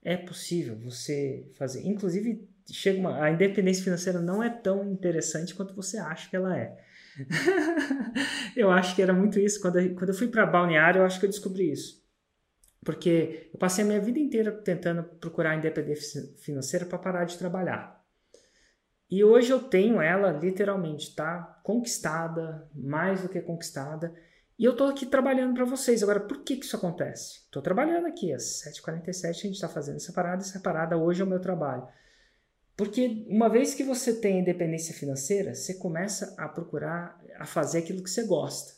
É 0.03 0.17
possível 0.17 0.77
você 0.77 1.51
fazer. 1.55 1.87
Inclusive, 1.87 2.49
chega 2.71 2.99
uma, 2.99 3.23
a 3.23 3.31
independência 3.31 3.85
financeira 3.85 4.21
não 4.21 4.43
é 4.43 4.51
tão 4.51 4.91
interessante 4.91 5.55
quanto 5.55 5.75
você 5.75 5.99
acha 5.99 6.29
que 6.29 6.37
ela 6.37 6.57
é. 6.57 6.77
eu 8.57 8.71
acho 8.71 8.95
que 8.95 9.03
era 9.03 9.13
muito 9.13 9.39
isso. 9.39 9.61
Quando 9.61 9.79
eu, 9.79 9.95
quando 9.95 10.11
eu 10.11 10.15
fui 10.15 10.29
para 10.29 10.47
balneário, 10.47 11.01
eu 11.01 11.05
acho 11.05 11.19
que 11.19 11.27
eu 11.27 11.31
descobri 11.31 11.71
isso. 11.71 11.99
Porque 12.85 13.51
eu 13.53 13.59
passei 13.59 13.85
a 13.85 13.87
minha 13.87 14.01
vida 14.01 14.19
inteira 14.19 14.53
tentando 14.53 15.03
procurar 15.03 15.57
independência 15.57 16.23
financeira 16.39 16.87
para 16.87 16.99
parar 16.99 17.25
de 17.25 17.37
trabalhar. 17.37 17.99
E 19.11 19.25
hoje 19.25 19.51
eu 19.51 19.61
tenho 19.61 20.01
ela 20.01 20.31
literalmente, 20.33 21.15
tá? 21.15 21.61
Conquistada, 21.63 22.69
mais 22.75 23.23
do 23.23 23.29
que 23.29 23.41
conquistada. 23.41 24.15
E 24.59 24.65
eu 24.65 24.77
tô 24.77 24.85
aqui 24.85 25.07
trabalhando 25.07 25.55
para 25.55 25.65
vocês. 25.65 26.03
Agora, 26.03 26.21
por 26.21 26.43
que, 26.43 26.57
que 26.57 26.65
isso 26.65 26.77
acontece? 26.77 27.41
Estou 27.45 27.63
trabalhando 27.63 28.07
aqui, 28.07 28.33
às 28.33 28.63
7h47 28.65 29.29
a 29.29 29.33
gente 29.33 29.55
está 29.55 29.69
fazendo 29.69 29.97
essa 29.97 30.13
parada, 30.13 30.43
essa 30.43 30.61
parada 30.61 30.97
hoje 30.97 31.23
é 31.23 31.25
o 31.25 31.29
meu 31.29 31.41
trabalho. 31.41 31.87
Porque 32.79 33.27
uma 33.29 33.49
vez 33.49 33.75
que 33.75 33.83
você 33.83 34.15
tem 34.15 34.39
independência 34.39 34.95
financeira, 34.95 35.53
você 35.53 35.75
começa 35.75 36.33
a 36.39 36.49
procurar 36.49 37.21
a 37.37 37.45
fazer 37.45 37.79
aquilo 37.79 38.05
que 38.05 38.09
você 38.09 38.23
gosta. 38.23 38.73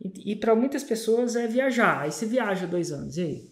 E, 0.00 0.32
e 0.32 0.36
para 0.36 0.56
muitas 0.56 0.82
pessoas 0.82 1.36
é 1.36 1.46
viajar. 1.46 2.00
Aí 2.00 2.10
você 2.10 2.24
viaja 2.24 2.66
dois 2.66 2.90
anos, 2.90 3.18
e 3.18 3.20
aí? 3.20 3.50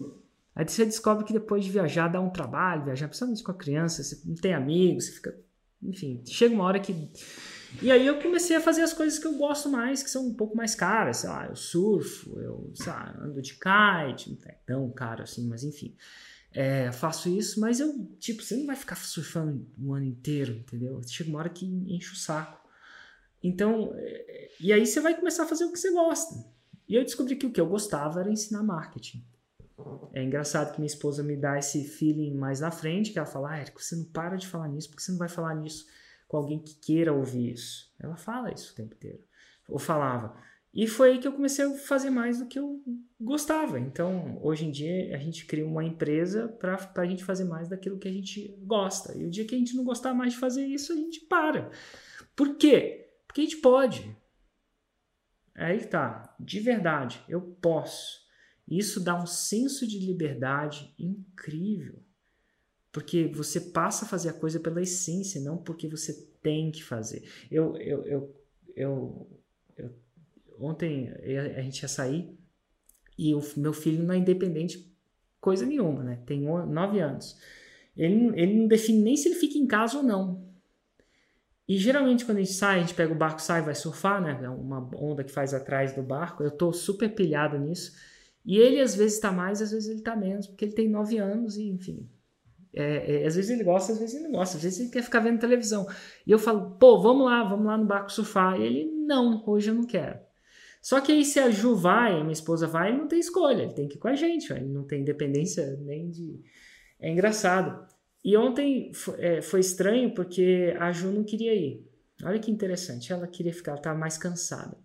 Aí 0.55 0.66
você 0.66 0.87
descobre 0.87 1.27
que 1.27 1.35
depois 1.35 1.66
de 1.66 1.70
viajar 1.70 2.09
dá 2.09 2.18
um 2.18 2.31
trabalho, 2.31 2.87
viajar 2.87 3.09
principalmente 3.09 3.42
com 3.42 3.51
a 3.51 3.59
criança, 3.59 4.03
você 4.03 4.18
não 4.25 4.37
tem 4.37 4.55
amigos, 4.55 5.05
você 5.05 5.12
fica. 5.12 5.38
Enfim, 5.83 6.22
chega 6.25 6.55
uma 6.55 6.64
hora 6.64 6.81
que. 6.81 6.94
E 7.83 7.92
aí 7.92 8.07
eu 8.07 8.18
comecei 8.22 8.57
a 8.57 8.61
fazer 8.61 8.81
as 8.81 8.94
coisas 8.94 9.18
que 9.18 9.27
eu 9.27 9.35
gosto 9.35 9.68
mais, 9.68 10.03
que 10.03 10.09
são 10.09 10.27
um 10.27 10.35
pouco 10.35 10.57
mais 10.57 10.75
caras. 10.75 11.18
Sei 11.18 11.29
lá, 11.29 11.46
eu 11.46 11.57
surfo, 11.57 12.40
eu 12.40 12.72
lá, 12.87 13.14
ando 13.20 13.42
de 13.42 13.53
kite, 13.53 14.31
não 14.31 14.38
é 14.46 14.57
tão 14.64 14.90
caro 14.92 15.25
assim, 15.25 15.46
mas 15.46 15.62
enfim 15.62 15.94
é, 16.57 16.90
faço 16.90 17.29
isso, 17.29 17.61
mas 17.61 17.81
eu, 17.81 18.09
tipo, 18.19 18.42
você 18.42 18.57
não 18.57 18.64
vai 18.64 18.77
ficar 18.77 18.97
surfando 18.97 19.69
o 19.79 19.92
ano 19.92 20.07
inteiro, 20.07 20.55
entendeu? 20.55 20.99
Chega 21.07 21.29
uma 21.29 21.40
hora 21.40 21.51
que 21.51 21.66
enche 21.66 22.14
o 22.14 22.16
saco. 22.16 22.66
Então, 23.42 23.92
é, 23.95 24.51
e 24.59 24.73
aí 24.73 24.87
você 24.87 24.99
vai 24.99 25.14
começar 25.14 25.42
a 25.42 25.47
fazer 25.47 25.66
o 25.66 25.73
que 25.73 25.79
você 25.79 25.92
gosta. 25.92 26.35
E 26.88 26.95
eu 26.95 27.05
descobri 27.05 27.37
que 27.37 27.45
o 27.45 27.53
que 27.53 27.61
eu 27.61 27.69
gostava 27.69 28.21
era 28.21 28.33
ensinar 28.33 28.62
marketing. 28.62 29.23
É 30.14 30.23
engraçado 30.23 30.73
que 30.73 30.81
minha 30.81 30.87
esposa 30.87 31.23
me 31.23 31.37
dá 31.37 31.59
esse 31.59 31.85
feeling 31.85 32.35
mais 32.35 32.61
na 32.61 32.71
frente, 32.71 33.12
que 33.12 33.19
ela 33.19 33.27
fala, 33.27 33.51
ah, 33.51 33.59
Érico, 33.59 33.83
você 33.83 33.95
não 33.95 34.05
para 34.05 34.37
de 34.37 34.47
falar 34.47 34.69
nisso, 34.69 34.88
porque 34.88 35.03
você 35.03 35.12
não 35.12 35.19
vai 35.19 35.29
falar 35.29 35.55
nisso 35.55 35.85
com 36.27 36.38
alguém 36.38 36.59
que 36.59 36.75
queira 36.77 37.12
ouvir 37.12 37.53
isso. 37.53 37.92
Ela 38.01 38.16
fala 38.16 38.51
isso 38.51 38.73
o 38.73 38.77
tempo 38.77 38.95
inteiro. 38.95 39.23
Ou 39.69 39.79
falava, 39.79 40.35
e 40.76 40.86
foi 40.86 41.12
aí 41.12 41.18
que 41.18 41.26
eu 41.26 41.32
comecei 41.32 41.64
a 41.64 41.72
fazer 41.72 42.10
mais 42.10 42.38
do 42.38 42.46
que 42.46 42.58
eu 42.58 42.82
gostava. 43.18 43.80
Então, 43.80 44.38
hoje 44.42 44.66
em 44.66 44.70
dia, 44.70 45.16
a 45.16 45.18
gente 45.18 45.46
cria 45.46 45.66
uma 45.66 45.82
empresa 45.82 46.48
para 46.48 46.76
a 46.96 47.06
gente 47.06 47.24
fazer 47.24 47.44
mais 47.44 47.66
daquilo 47.66 47.98
que 47.98 48.06
a 48.06 48.12
gente 48.12 48.54
gosta. 48.60 49.16
E 49.16 49.24
o 49.24 49.30
dia 49.30 49.46
que 49.46 49.54
a 49.54 49.58
gente 49.58 49.74
não 49.74 49.82
gostar 49.82 50.12
mais 50.12 50.34
de 50.34 50.38
fazer 50.38 50.66
isso, 50.66 50.92
a 50.92 50.96
gente 50.96 51.20
para. 51.20 51.70
Por 52.36 52.58
quê? 52.58 53.08
Porque 53.26 53.40
a 53.40 53.44
gente 53.44 53.56
pode. 53.56 54.14
Aí 55.54 55.82
tá. 55.86 56.36
De 56.38 56.60
verdade, 56.60 57.24
eu 57.26 57.40
posso. 57.40 58.20
Isso 58.68 59.02
dá 59.02 59.18
um 59.18 59.26
senso 59.26 59.86
de 59.86 59.98
liberdade 59.98 60.94
incrível. 60.98 62.04
Porque 62.92 63.28
você 63.28 63.62
passa 63.62 64.04
a 64.04 64.08
fazer 64.08 64.28
a 64.28 64.34
coisa 64.34 64.60
pela 64.60 64.82
essência, 64.82 65.40
não 65.40 65.56
porque 65.56 65.88
você 65.88 66.12
tem 66.42 66.70
que 66.70 66.84
fazer. 66.84 67.26
Eu, 67.50 67.74
eu, 67.78 68.04
eu, 68.04 68.44
eu 68.76 69.42
ontem 70.61 71.12
a 71.57 71.61
gente 71.61 71.81
ia 71.83 71.88
sair 71.88 72.37
e 73.19 73.35
o 73.35 73.42
meu 73.57 73.73
filho 73.73 74.03
não 74.03 74.14
é 74.14 74.19
independente 74.19 74.92
coisa 75.40 75.64
nenhuma, 75.64 76.03
né? 76.03 76.19
Tem 76.27 76.40
nove 76.40 77.01
anos. 77.01 77.38
Ele, 77.97 78.33
ele 78.35 78.55
não 78.55 78.66
define 78.66 79.03
nem 79.03 79.16
se 79.16 79.29
ele 79.29 79.37
fica 79.37 79.57
em 79.57 79.66
casa 79.66 79.99
ou 79.99 80.03
não. 80.03 80.45
E 81.69 81.79
geralmente 81.79 82.25
quando 82.25 82.38
a 82.38 82.42
gente 82.42 82.53
sai, 82.53 82.79
a 82.79 82.81
gente 82.81 82.95
pega 82.95 83.12
o 83.12 83.16
barco, 83.16 83.40
sai, 83.40 83.62
vai 83.62 83.75
surfar, 83.75 84.21
né? 84.21 84.38
É 84.42 84.49
uma 84.49 84.88
onda 84.95 85.25
que 85.25 85.33
faz 85.33 85.55
atrás 85.55 85.95
do 85.95 86.03
barco. 86.03 86.42
Eu 86.42 86.51
tô 86.51 86.73
super 86.73 87.09
pilhado 87.14 87.59
nisso. 87.59 87.92
E 88.45 88.59
ele 88.59 88.81
às 88.81 88.95
vezes 88.95 89.19
tá 89.19 89.33
mais, 89.33 89.61
às 89.61 89.73
vezes 89.73 89.88
ele 89.88 90.03
tá 90.03 90.14
menos, 90.14 90.47
porque 90.47 90.64
ele 90.64 90.73
tem 90.73 90.88
nove 90.88 91.19
anos 91.19 91.57
e 91.57 91.69
enfim. 91.69 92.09
É, 92.73 93.23
é, 93.23 93.27
às 93.27 93.35
vezes 93.35 93.51
ele 93.51 93.64
gosta, 93.64 93.92
às 93.92 93.99
vezes 93.99 94.14
ele 94.14 94.25
não 94.25 94.33
gosta, 94.33 94.57
às 94.57 94.62
vezes 94.62 94.79
ele 94.79 94.90
quer 94.90 95.03
ficar 95.03 95.21
vendo 95.21 95.40
televisão. 95.40 95.88
E 96.27 96.31
eu 96.31 96.38
falo, 96.38 96.73
pô, 96.73 97.01
vamos 97.01 97.25
lá, 97.25 97.42
vamos 97.42 97.66
lá 97.66 97.77
no 97.77 97.87
barco 97.87 98.12
surfar. 98.12 98.61
E 98.61 98.64
ele, 98.64 98.85
não, 98.85 99.42
hoje 99.47 99.71
eu 99.71 99.75
não 99.75 99.85
quero. 99.85 100.25
Só 100.87 101.01
que 101.01 101.11
aí 101.11 101.25
se 101.25 101.40
a 101.40 101.51
Ju 101.51 101.75
vai, 101.75 102.12
a 102.12 102.20
minha 102.20 102.33
esposa 102.33 102.64
vai, 102.68 102.96
não 102.96 103.09
tem 103.09 103.18
escolha, 103.18 103.64
ele 103.64 103.72
tem 103.72 103.88
que 103.88 103.96
ir 103.96 103.99
com 103.99 104.07
a 104.07 104.14
gente, 104.14 104.53
ele 104.53 104.68
não 104.68 104.85
tem 104.85 105.01
independência 105.01 105.77
nem 105.81 106.09
de... 106.09 106.40
É 107.01 107.11
engraçado. 107.11 107.85
E 108.25 108.37
ontem 108.37 108.92
é, 109.18 109.42
foi 109.42 109.59
estranho 109.59 110.14
porque 110.14 110.77
a 110.79 110.92
Ju 110.92 111.11
não 111.11 111.25
queria 111.25 111.53
ir. 111.53 111.85
Olha 112.22 112.38
que 112.38 112.53
interessante, 112.53 113.12
ela 113.12 113.27
queria 113.27 113.53
ficar, 113.53 113.72
ela 113.72 113.81
estava 113.81 113.99
mais 113.99 114.16
cansada. 114.16 114.79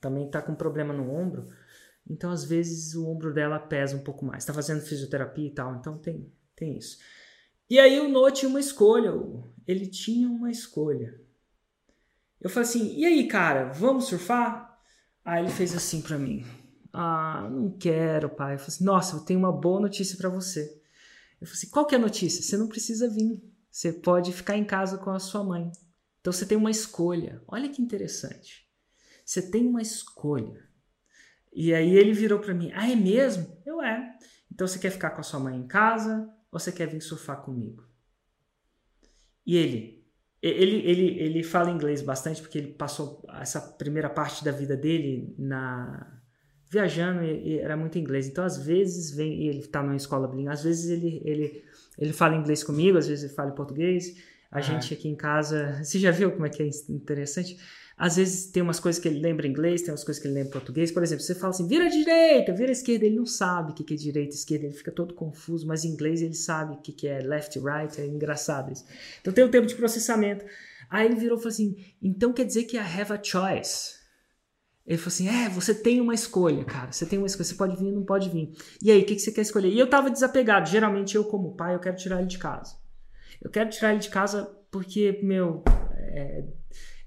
Também 0.00 0.24
está 0.24 0.40
com 0.40 0.54
problema 0.54 0.94
no 0.94 1.14
ombro, 1.14 1.48
então 2.08 2.30
às 2.30 2.42
vezes 2.42 2.94
o 2.94 3.06
ombro 3.06 3.30
dela 3.30 3.58
pesa 3.58 3.98
um 3.98 4.02
pouco 4.02 4.24
mais. 4.24 4.42
Está 4.42 4.54
fazendo 4.54 4.80
fisioterapia 4.80 5.48
e 5.48 5.50
tal, 5.52 5.76
então 5.76 5.98
tem, 5.98 6.32
tem 6.56 6.78
isso. 6.78 6.96
E 7.68 7.78
aí 7.78 8.00
o 8.00 8.08
Noah 8.08 8.32
tinha 8.32 8.48
uma 8.48 8.58
escolha, 8.58 9.12
ele 9.66 9.86
tinha 9.86 10.30
uma 10.30 10.50
escolha. 10.50 11.20
Eu 12.40 12.48
falei 12.48 12.66
assim: 12.66 12.96
e 12.96 13.04
aí, 13.04 13.28
cara, 13.28 13.70
vamos 13.70 14.06
surfar? 14.06 14.69
Aí 15.24 15.42
ele 15.42 15.52
fez 15.52 15.74
assim 15.74 16.00
para 16.00 16.18
mim: 16.18 16.44
ah, 16.92 17.48
não 17.50 17.70
quero, 17.70 18.28
pai. 18.28 18.54
Eu 18.54 18.58
falei 18.58 18.68
assim: 18.74 18.84
nossa, 18.84 19.16
eu 19.16 19.20
tenho 19.20 19.38
uma 19.38 19.52
boa 19.52 19.80
notícia 19.80 20.16
para 20.16 20.28
você. 20.28 20.62
Eu 21.40 21.46
falei 21.46 21.58
assim: 21.58 21.70
qual 21.70 21.86
que 21.86 21.94
é 21.94 21.98
a 21.98 22.00
notícia? 22.00 22.42
Você 22.42 22.56
não 22.56 22.68
precisa 22.68 23.08
vir. 23.08 23.40
Você 23.70 23.92
pode 23.92 24.32
ficar 24.32 24.56
em 24.56 24.64
casa 24.64 24.98
com 24.98 25.10
a 25.10 25.18
sua 25.18 25.44
mãe. 25.44 25.70
Então 26.20 26.32
você 26.32 26.44
tem 26.44 26.58
uma 26.58 26.70
escolha. 26.70 27.42
Olha 27.46 27.68
que 27.68 27.80
interessante. 27.80 28.68
Você 29.24 29.40
tem 29.40 29.66
uma 29.66 29.80
escolha. 29.80 30.68
E 31.52 31.72
aí 31.72 31.94
ele 31.94 32.12
virou 32.12 32.38
para 32.38 32.54
mim: 32.54 32.70
Ah, 32.74 32.90
é 32.90 32.96
mesmo? 32.96 33.56
Eu 33.64 33.80
é. 33.80 34.18
Então 34.52 34.66
você 34.66 34.78
quer 34.78 34.90
ficar 34.90 35.10
com 35.10 35.20
a 35.20 35.24
sua 35.24 35.40
mãe 35.40 35.56
em 35.56 35.66
casa 35.66 36.28
ou 36.50 36.58
você 36.58 36.72
quer 36.72 36.86
vir 36.86 37.00
surfar 37.00 37.42
comigo? 37.42 37.88
E 39.46 39.56
ele, 39.56 39.99
ele, 40.42 40.76
ele, 40.88 41.20
ele 41.20 41.42
fala 41.42 41.70
inglês 41.70 42.00
bastante 42.00 42.40
porque 42.40 42.58
ele 42.58 42.72
passou 42.72 43.22
essa 43.40 43.60
primeira 43.60 44.08
parte 44.08 44.44
da 44.44 44.50
vida 44.50 44.76
dele 44.76 45.34
na 45.38 46.18
viajando 46.70 47.24
e, 47.24 47.54
e 47.54 47.58
era 47.58 47.76
muito 47.76 47.98
inglês. 47.98 48.28
Então 48.28 48.44
às 48.44 48.56
vezes 48.56 49.10
vem 49.10 49.46
ele 49.46 49.60
está 49.60 49.82
numa 49.82 49.96
escola 49.96 50.28
bilíngue, 50.28 50.48
às 50.50 50.62
vezes 50.62 50.90
ele, 50.90 51.20
ele 51.24 51.64
ele 51.98 52.12
fala 52.12 52.34
inglês 52.34 52.64
comigo, 52.64 52.96
às 52.96 53.06
vezes 53.06 53.24
ele 53.24 53.34
fala 53.34 53.50
português. 53.50 54.16
A 54.50 54.58
ah. 54.58 54.60
gente 54.60 54.94
aqui 54.94 55.08
em 55.08 55.14
casa, 55.14 55.78
você 55.82 55.98
já 55.98 56.10
viu 56.10 56.32
como 56.32 56.46
é 56.46 56.48
que 56.48 56.62
é 56.62 56.70
interessante? 56.88 57.58
Às 58.00 58.16
vezes 58.16 58.46
tem 58.46 58.62
umas 58.62 58.80
coisas 58.80 58.98
que 58.98 59.06
ele 59.06 59.20
lembra 59.20 59.46
em 59.46 59.50
inglês, 59.50 59.82
tem 59.82 59.90
umas 59.90 60.02
coisas 60.02 60.22
que 60.22 60.26
ele 60.26 60.32
lembra 60.32 60.48
em 60.48 60.52
português. 60.52 60.90
Por 60.90 61.02
exemplo, 61.02 61.22
você 61.22 61.34
fala 61.34 61.50
assim, 61.50 61.68
vira 61.68 61.86
direita, 61.86 62.50
vira 62.54 62.72
esquerda, 62.72 63.04
ele 63.04 63.16
não 63.16 63.26
sabe 63.26 63.72
o 63.72 63.74
que 63.74 63.92
é 63.92 63.96
direita 63.96 64.34
esquerda, 64.34 64.64
ele 64.64 64.74
fica 64.74 64.90
todo 64.90 65.12
confuso, 65.12 65.66
mas 65.66 65.84
em 65.84 65.90
inglês 65.90 66.22
ele 66.22 66.32
sabe 66.32 66.72
o 66.72 66.78
que 66.78 67.06
é 67.06 67.20
left 67.20 67.60
right, 67.60 68.00
é 68.00 68.06
engraçado 68.06 68.72
isso. 68.72 68.86
Então 69.20 69.34
tem 69.34 69.44
um 69.44 69.50
tempo 69.50 69.66
de 69.66 69.74
processamento. 69.74 70.46
Aí 70.88 71.04
ele 71.04 71.16
virou 71.16 71.36
e 71.36 71.42
falou 71.42 71.52
assim, 71.52 71.76
então 72.02 72.32
quer 72.32 72.46
dizer 72.46 72.64
que 72.64 72.78
I 72.78 72.80
have 72.80 73.12
a 73.12 73.22
choice. 73.22 74.00
Ele 74.86 74.96
falou 74.96 75.08
assim: 75.08 75.28
É, 75.28 75.48
você 75.50 75.74
tem 75.74 76.00
uma 76.00 76.14
escolha, 76.14 76.64
cara. 76.64 76.90
Você 76.90 77.04
tem 77.04 77.18
uma 77.18 77.26
escolha. 77.26 77.44
Você 77.44 77.54
pode 77.54 77.76
vir 77.76 77.88
ou 77.88 77.92
não 77.92 78.02
pode 78.02 78.30
vir. 78.30 78.50
E 78.82 78.90
aí, 78.90 79.02
o 79.02 79.04
que, 79.04 79.14
que 79.14 79.20
você 79.20 79.30
quer 79.30 79.42
escolher? 79.42 79.68
E 79.68 79.78
eu 79.78 79.88
tava 79.88 80.10
desapegado. 80.10 80.68
Geralmente, 80.68 81.14
eu, 81.14 81.24
como 81.24 81.54
pai, 81.54 81.74
eu 81.74 81.78
quero 81.78 81.96
tirar 81.96 82.18
ele 82.18 82.26
de 82.26 82.38
casa. 82.38 82.76
Eu 83.42 83.50
quero 83.50 83.68
tirar 83.70 83.92
ele 83.92 84.00
de 84.00 84.08
casa 84.08 84.50
porque, 84.70 85.20
meu, 85.22 85.62
é, 85.98 86.44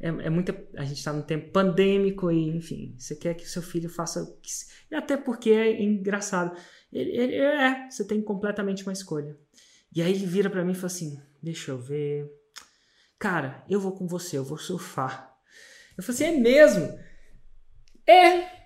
é, 0.03 0.07
é 0.25 0.29
muita. 0.29 0.53
A 0.75 0.83
gente 0.83 1.01
tá 1.01 1.13
num 1.13 1.21
tempo 1.21 1.49
pandêmico 1.51 2.29
e, 2.29 2.49
enfim, 2.49 2.93
você 2.97 3.15
quer 3.15 3.33
que 3.35 3.49
seu 3.49 3.61
filho 3.61 3.89
faça. 3.89 4.37
E 4.91 4.95
até 4.95 5.15
porque 5.15 5.49
é 5.51 5.81
engraçado. 5.81 6.53
Ele, 6.91 7.09
ele, 7.11 7.35
é, 7.37 7.89
você 7.89 8.03
tem 8.03 8.21
completamente 8.21 8.83
uma 8.83 8.91
escolha. 8.91 9.37
E 9.95 10.01
aí 10.01 10.11
ele 10.11 10.25
vira 10.25 10.49
para 10.49 10.65
mim 10.65 10.73
e 10.73 10.75
fala 10.75 10.87
assim: 10.87 11.21
Deixa 11.41 11.71
eu 11.71 11.77
ver. 11.77 12.29
Cara, 13.17 13.63
eu 13.69 13.79
vou 13.79 13.93
com 13.93 14.05
você, 14.05 14.37
eu 14.37 14.43
vou 14.43 14.57
surfar. 14.57 15.33
Eu 15.97 16.03
falei 16.03 16.21
assim: 16.21 16.35
É 16.35 16.37
mesmo? 16.37 16.99
É. 18.05 18.63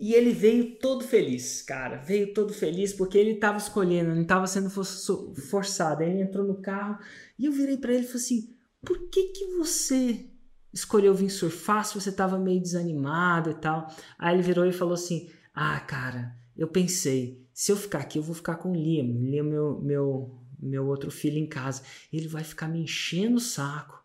E 0.00 0.12
ele 0.12 0.32
veio 0.32 0.76
todo 0.80 1.04
feliz, 1.04 1.62
cara. 1.62 1.98
Veio 1.98 2.34
todo 2.34 2.52
feliz 2.52 2.92
porque 2.92 3.16
ele 3.16 3.32
estava 3.32 3.58
escolhendo, 3.58 4.12
não 4.12 4.22
estava 4.22 4.46
sendo 4.48 4.70
forçado. 4.70 6.02
Aí 6.02 6.10
ele 6.10 6.22
entrou 6.22 6.44
no 6.44 6.60
carro 6.60 6.98
e 7.38 7.46
eu 7.46 7.52
virei 7.52 7.76
para 7.76 7.92
ele 7.92 8.02
e 8.02 8.06
falei 8.06 8.22
assim: 8.22 8.56
por 8.84 9.08
que, 9.08 9.28
que 9.28 9.46
você 9.56 10.28
escolheu 10.72 11.14
vir 11.14 11.30
surfar 11.30 11.84
se 11.84 11.94
você 11.94 12.10
estava 12.10 12.38
meio 12.38 12.60
desanimado 12.60 13.50
e 13.50 13.54
tal? 13.54 13.86
Aí 14.18 14.34
ele 14.34 14.42
virou 14.42 14.66
e 14.66 14.72
falou 14.72 14.94
assim: 14.94 15.30
ah, 15.54 15.80
cara, 15.80 16.34
eu 16.56 16.68
pensei, 16.68 17.44
se 17.52 17.72
eu 17.72 17.76
ficar 17.76 17.98
aqui, 17.98 18.18
eu 18.18 18.22
vou 18.22 18.34
ficar 18.34 18.56
com 18.56 18.72
o 18.72 18.76
Liam. 18.76 19.06
Liam, 19.06 19.44
meu, 19.44 19.80
meu, 19.80 20.38
meu 20.60 20.86
outro 20.86 21.10
filho 21.10 21.38
em 21.38 21.48
casa. 21.48 21.82
Ele 22.12 22.28
vai 22.28 22.44
ficar 22.44 22.68
me 22.68 22.82
enchendo 22.82 23.36
o 23.36 23.40
saco. 23.40 24.02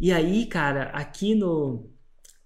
E 0.00 0.12
aí, 0.12 0.46
cara, 0.46 0.84
aqui 0.90 1.34
no 1.34 1.90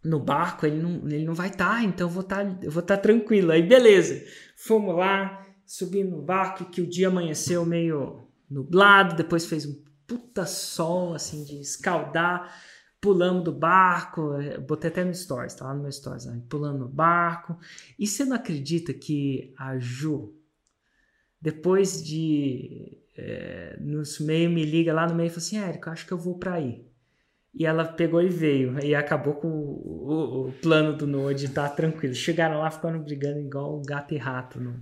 no 0.02 0.20
barco, 0.20 0.64
ele 0.64 0.80
não, 0.80 1.08
ele 1.08 1.24
não 1.24 1.34
vai 1.34 1.48
estar, 1.48 1.76
tá, 1.76 1.82
então 1.82 2.06
eu 2.06 2.10
vou 2.10 2.22
estar 2.22 2.44
tá, 2.44 2.66
estar 2.66 2.82
tá 2.82 2.96
tranquilo. 2.96 3.50
Aí 3.50 3.62
beleza, 3.62 4.24
fomos 4.56 4.96
lá, 4.96 5.44
subi 5.66 6.04
no 6.04 6.22
barco, 6.22 6.64
que 6.66 6.80
o 6.80 6.86
dia 6.86 7.08
amanheceu 7.08 7.66
meio 7.66 8.28
nublado, 8.50 9.16
depois 9.16 9.44
fez 9.44 9.66
um 9.66 9.82
puta 10.06 10.46
sol, 10.46 11.14
assim, 11.14 11.44
de 11.44 11.60
escaldar, 11.60 12.50
pulamos 13.00 13.44
do 13.44 13.52
barco, 13.52 14.32
botei 14.66 14.90
até 14.90 15.04
no 15.04 15.14
stories, 15.14 15.54
tá 15.54 15.66
lá 15.66 15.74
no 15.74 15.82
meu 15.82 15.92
stories, 15.92 16.26
né? 16.26 16.42
pulando 16.48 16.80
no 16.80 16.88
barco, 16.88 17.58
e 17.98 18.06
você 18.06 18.24
não 18.24 18.36
acredita 18.36 18.92
que 18.92 19.54
a 19.56 19.78
Ju, 19.78 20.34
depois 21.40 22.02
de, 22.02 22.98
é, 23.16 23.76
nos 23.80 24.18
meio, 24.18 24.50
me 24.50 24.64
liga 24.64 24.92
lá 24.92 25.06
no 25.06 25.14
meio 25.14 25.28
e 25.28 25.30
fala 25.30 25.38
assim, 25.38 25.58
Érico, 25.58 25.90
acho 25.90 26.06
que 26.06 26.12
eu 26.12 26.18
vou 26.18 26.38
para 26.38 26.54
aí. 26.54 26.86
E 27.54 27.66
ela 27.66 27.84
pegou 27.84 28.22
e 28.22 28.28
veio. 28.28 28.78
E 28.84 28.94
acabou 28.94 29.34
com 29.34 29.48
o, 29.48 30.46
o, 30.46 30.48
o 30.48 30.52
plano 30.52 30.96
do 30.96 31.34
de 31.34 31.46
estar 31.46 31.68
tranquilo. 31.70 32.14
Chegaram 32.14 32.58
lá, 32.58 32.70
ficaram 32.70 33.00
brigando 33.00 33.40
igual 33.40 33.80
gato 33.84 34.14
e 34.14 34.18
rato 34.18 34.60
no, 34.60 34.80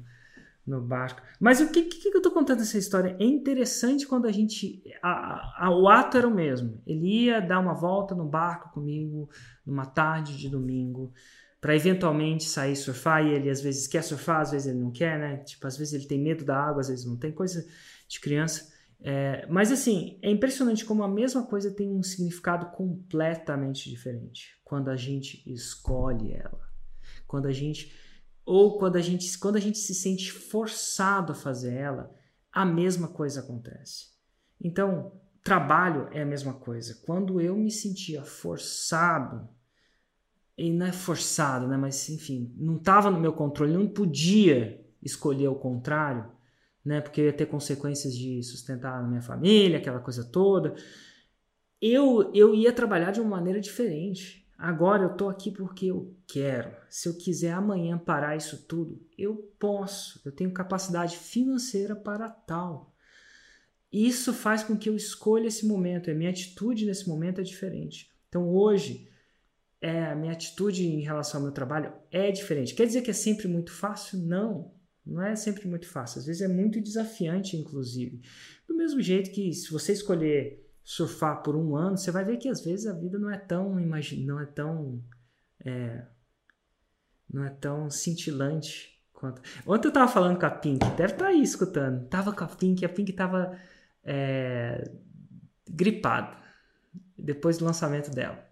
no 0.66 0.80
barco. 0.80 1.22
Mas 1.38 1.60
o 1.60 1.70
que, 1.70 1.82
que, 1.82 2.10
que 2.10 2.16
eu 2.16 2.22
tô 2.22 2.30
contando 2.30 2.62
essa 2.62 2.76
história? 2.76 3.16
É 3.20 3.24
interessante 3.24 4.06
quando 4.06 4.26
a 4.26 4.32
gente. 4.32 4.82
A, 5.02 5.66
a, 5.66 5.70
o 5.70 5.88
ato 5.88 6.18
era 6.18 6.26
o 6.26 6.34
mesmo. 6.34 6.82
Ele 6.86 7.24
ia 7.24 7.40
dar 7.40 7.60
uma 7.60 7.74
volta 7.74 8.14
no 8.14 8.24
barco 8.24 8.72
comigo 8.72 9.30
numa 9.64 9.86
tarde 9.86 10.36
de 10.36 10.48
domingo 10.48 11.12
para 11.60 11.74
eventualmente 11.74 12.44
sair 12.44 12.76
surfar 12.76 13.24
e 13.24 13.32
ele 13.32 13.48
às 13.48 13.60
vezes 13.60 13.86
quer 13.86 14.02
surfar, 14.02 14.40
às 14.40 14.50
vezes 14.50 14.68
ele 14.68 14.78
não 14.78 14.90
quer, 14.90 15.18
né? 15.18 15.38
Tipo, 15.38 15.66
às 15.66 15.76
vezes 15.76 15.94
ele 15.94 16.06
tem 16.06 16.20
medo 16.20 16.44
da 16.44 16.56
água, 16.56 16.80
às 16.80 16.88
vezes 16.88 17.06
não 17.06 17.16
tem 17.16 17.32
coisa 17.32 17.64
de 18.08 18.20
criança. 18.20 18.74
É, 19.00 19.46
mas 19.48 19.70
assim, 19.70 20.18
é 20.22 20.30
impressionante 20.30 20.84
como 20.84 21.02
a 21.02 21.08
mesma 21.08 21.46
coisa 21.46 21.70
tem 21.70 21.90
um 21.90 22.02
significado 22.02 22.66
completamente 22.70 23.90
diferente 23.90 24.58
quando 24.64 24.88
a 24.88 24.96
gente 24.96 25.42
escolhe 25.46 26.32
ela. 26.32 26.66
Quando 27.26 27.46
a 27.46 27.52
gente 27.52 27.92
ou 28.46 28.78
quando 28.78 28.96
a 28.96 29.00
gente 29.00 29.38
quando 29.38 29.56
a 29.56 29.60
gente 29.60 29.76
se 29.76 29.94
sente 29.94 30.32
forçado 30.32 31.32
a 31.32 31.34
fazer 31.34 31.74
ela, 31.74 32.10
a 32.50 32.64
mesma 32.64 33.08
coisa 33.08 33.40
acontece. 33.40 34.06
Então, 34.58 35.12
trabalho 35.42 36.08
é 36.12 36.22
a 36.22 36.26
mesma 36.26 36.54
coisa. 36.54 36.98
Quando 37.04 37.40
eu 37.40 37.54
me 37.56 37.70
sentia 37.70 38.22
forçado, 38.22 39.46
e 40.56 40.70
não 40.70 40.86
é 40.86 40.92
forçado, 40.92 41.66
né, 41.66 41.76
mas 41.76 42.08
enfim, 42.08 42.54
não 42.56 42.76
estava 42.76 43.10
no 43.10 43.20
meu 43.20 43.34
controle, 43.34 43.74
não 43.74 43.86
podia 43.86 44.82
escolher 45.02 45.48
o 45.48 45.56
contrário 45.56 46.34
né? 46.86 47.00
Porque 47.00 47.20
ia 47.20 47.32
ter 47.32 47.46
consequências 47.46 48.16
de 48.16 48.40
sustentar 48.44 49.00
a 49.00 49.02
minha 49.02 49.20
família, 49.20 49.78
aquela 49.78 49.98
coisa 49.98 50.22
toda. 50.22 50.76
Eu, 51.82 52.32
eu 52.32 52.54
ia 52.54 52.72
trabalhar 52.72 53.10
de 53.10 53.20
uma 53.20 53.30
maneira 53.30 53.60
diferente. 53.60 54.45
Agora 54.58 55.02
eu 55.02 55.16
tô 55.16 55.28
aqui 55.28 55.50
porque 55.50 55.86
eu 55.86 56.16
quero. 56.26 56.74
Se 56.88 57.08
eu 57.08 57.16
quiser 57.16 57.52
amanhã 57.52 57.98
parar 57.98 58.36
isso 58.36 58.66
tudo, 58.66 59.04
eu 59.16 59.36
posso. 59.58 60.20
Eu 60.24 60.32
tenho 60.32 60.52
capacidade 60.52 61.16
financeira 61.16 61.94
para 61.94 62.30
tal. 62.30 62.94
Isso 63.92 64.32
faz 64.32 64.62
com 64.62 64.76
que 64.76 64.88
eu 64.88 64.96
escolha 64.96 65.46
esse 65.46 65.66
momento. 65.66 66.10
A 66.10 66.14
minha 66.14 66.30
atitude 66.30 66.86
nesse 66.86 67.08
momento 67.08 67.40
é 67.40 67.44
diferente. 67.44 68.10
Então 68.28 68.48
hoje, 68.48 69.08
é, 69.80 70.06
a 70.06 70.16
minha 70.16 70.32
atitude 70.32 70.86
em 70.86 71.00
relação 71.00 71.40
ao 71.40 71.44
meu 71.44 71.52
trabalho 71.52 71.92
é 72.10 72.30
diferente. 72.30 72.74
Quer 72.74 72.86
dizer 72.86 73.02
que 73.02 73.10
é 73.10 73.14
sempre 73.14 73.46
muito 73.48 73.70
fácil? 73.72 74.18
Não. 74.18 74.74
Não 75.06 75.22
é 75.22 75.36
sempre 75.36 75.68
muito 75.68 75.86
fácil, 75.86 76.18
às 76.18 76.26
vezes 76.26 76.42
é 76.42 76.48
muito 76.48 76.80
desafiante, 76.80 77.56
inclusive. 77.56 78.20
Do 78.66 78.74
mesmo 78.74 79.00
jeito 79.00 79.30
que 79.30 79.52
se 79.52 79.70
você 79.70 79.92
escolher 79.92 80.65
surfar 80.86 81.42
por 81.42 81.56
um 81.56 81.74
ano, 81.74 81.98
você 81.98 82.12
vai 82.12 82.24
ver 82.24 82.36
que 82.36 82.48
às 82.48 82.64
vezes 82.64 82.86
a 82.86 82.92
vida 82.92 83.18
não 83.18 83.28
é 83.28 83.36
tão 83.36 83.74
não 83.74 84.40
é 84.40 84.46
tão 84.46 85.02
é, 85.64 86.06
não 87.28 87.44
é 87.44 87.50
tão 87.50 87.90
cintilante 87.90 88.96
quanto. 89.12 89.42
Ontem 89.66 89.88
eu 89.88 89.92
tava 89.92 90.06
falando 90.06 90.38
com 90.38 90.46
a 90.46 90.50
Pink, 90.50 90.86
deve 90.90 91.14
estar 91.14 91.24
tá 91.24 91.26
aí 91.26 91.42
escutando. 91.42 92.06
Tava 92.08 92.32
com 92.32 92.44
a 92.44 92.46
Pink, 92.46 92.84
a 92.84 92.88
Pink 92.88 93.12
tava 93.14 93.58
é, 94.04 94.88
gripada 95.68 96.36
depois 97.18 97.58
do 97.58 97.64
lançamento 97.64 98.12
dela. 98.12 98.46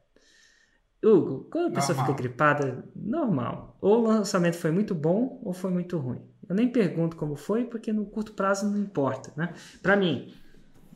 Hugo, 1.04 1.48
quando 1.52 1.68
a 1.68 1.70
pessoa 1.70 1.96
normal. 1.96 2.16
fica 2.16 2.28
gripada, 2.28 2.84
normal. 2.96 3.78
Ou 3.80 4.00
o 4.00 4.08
lançamento 4.08 4.56
foi 4.56 4.72
muito 4.72 4.92
bom 4.92 5.40
ou 5.44 5.52
foi 5.52 5.70
muito 5.70 5.98
ruim. 5.98 6.20
Eu 6.48 6.56
nem 6.56 6.68
pergunto 6.68 7.16
como 7.16 7.36
foi, 7.36 7.64
porque 7.64 7.92
no 7.92 8.06
curto 8.06 8.32
prazo 8.32 8.68
não 8.68 8.78
importa, 8.78 9.32
né? 9.36 9.54
Para 9.80 9.96
mim. 9.96 10.34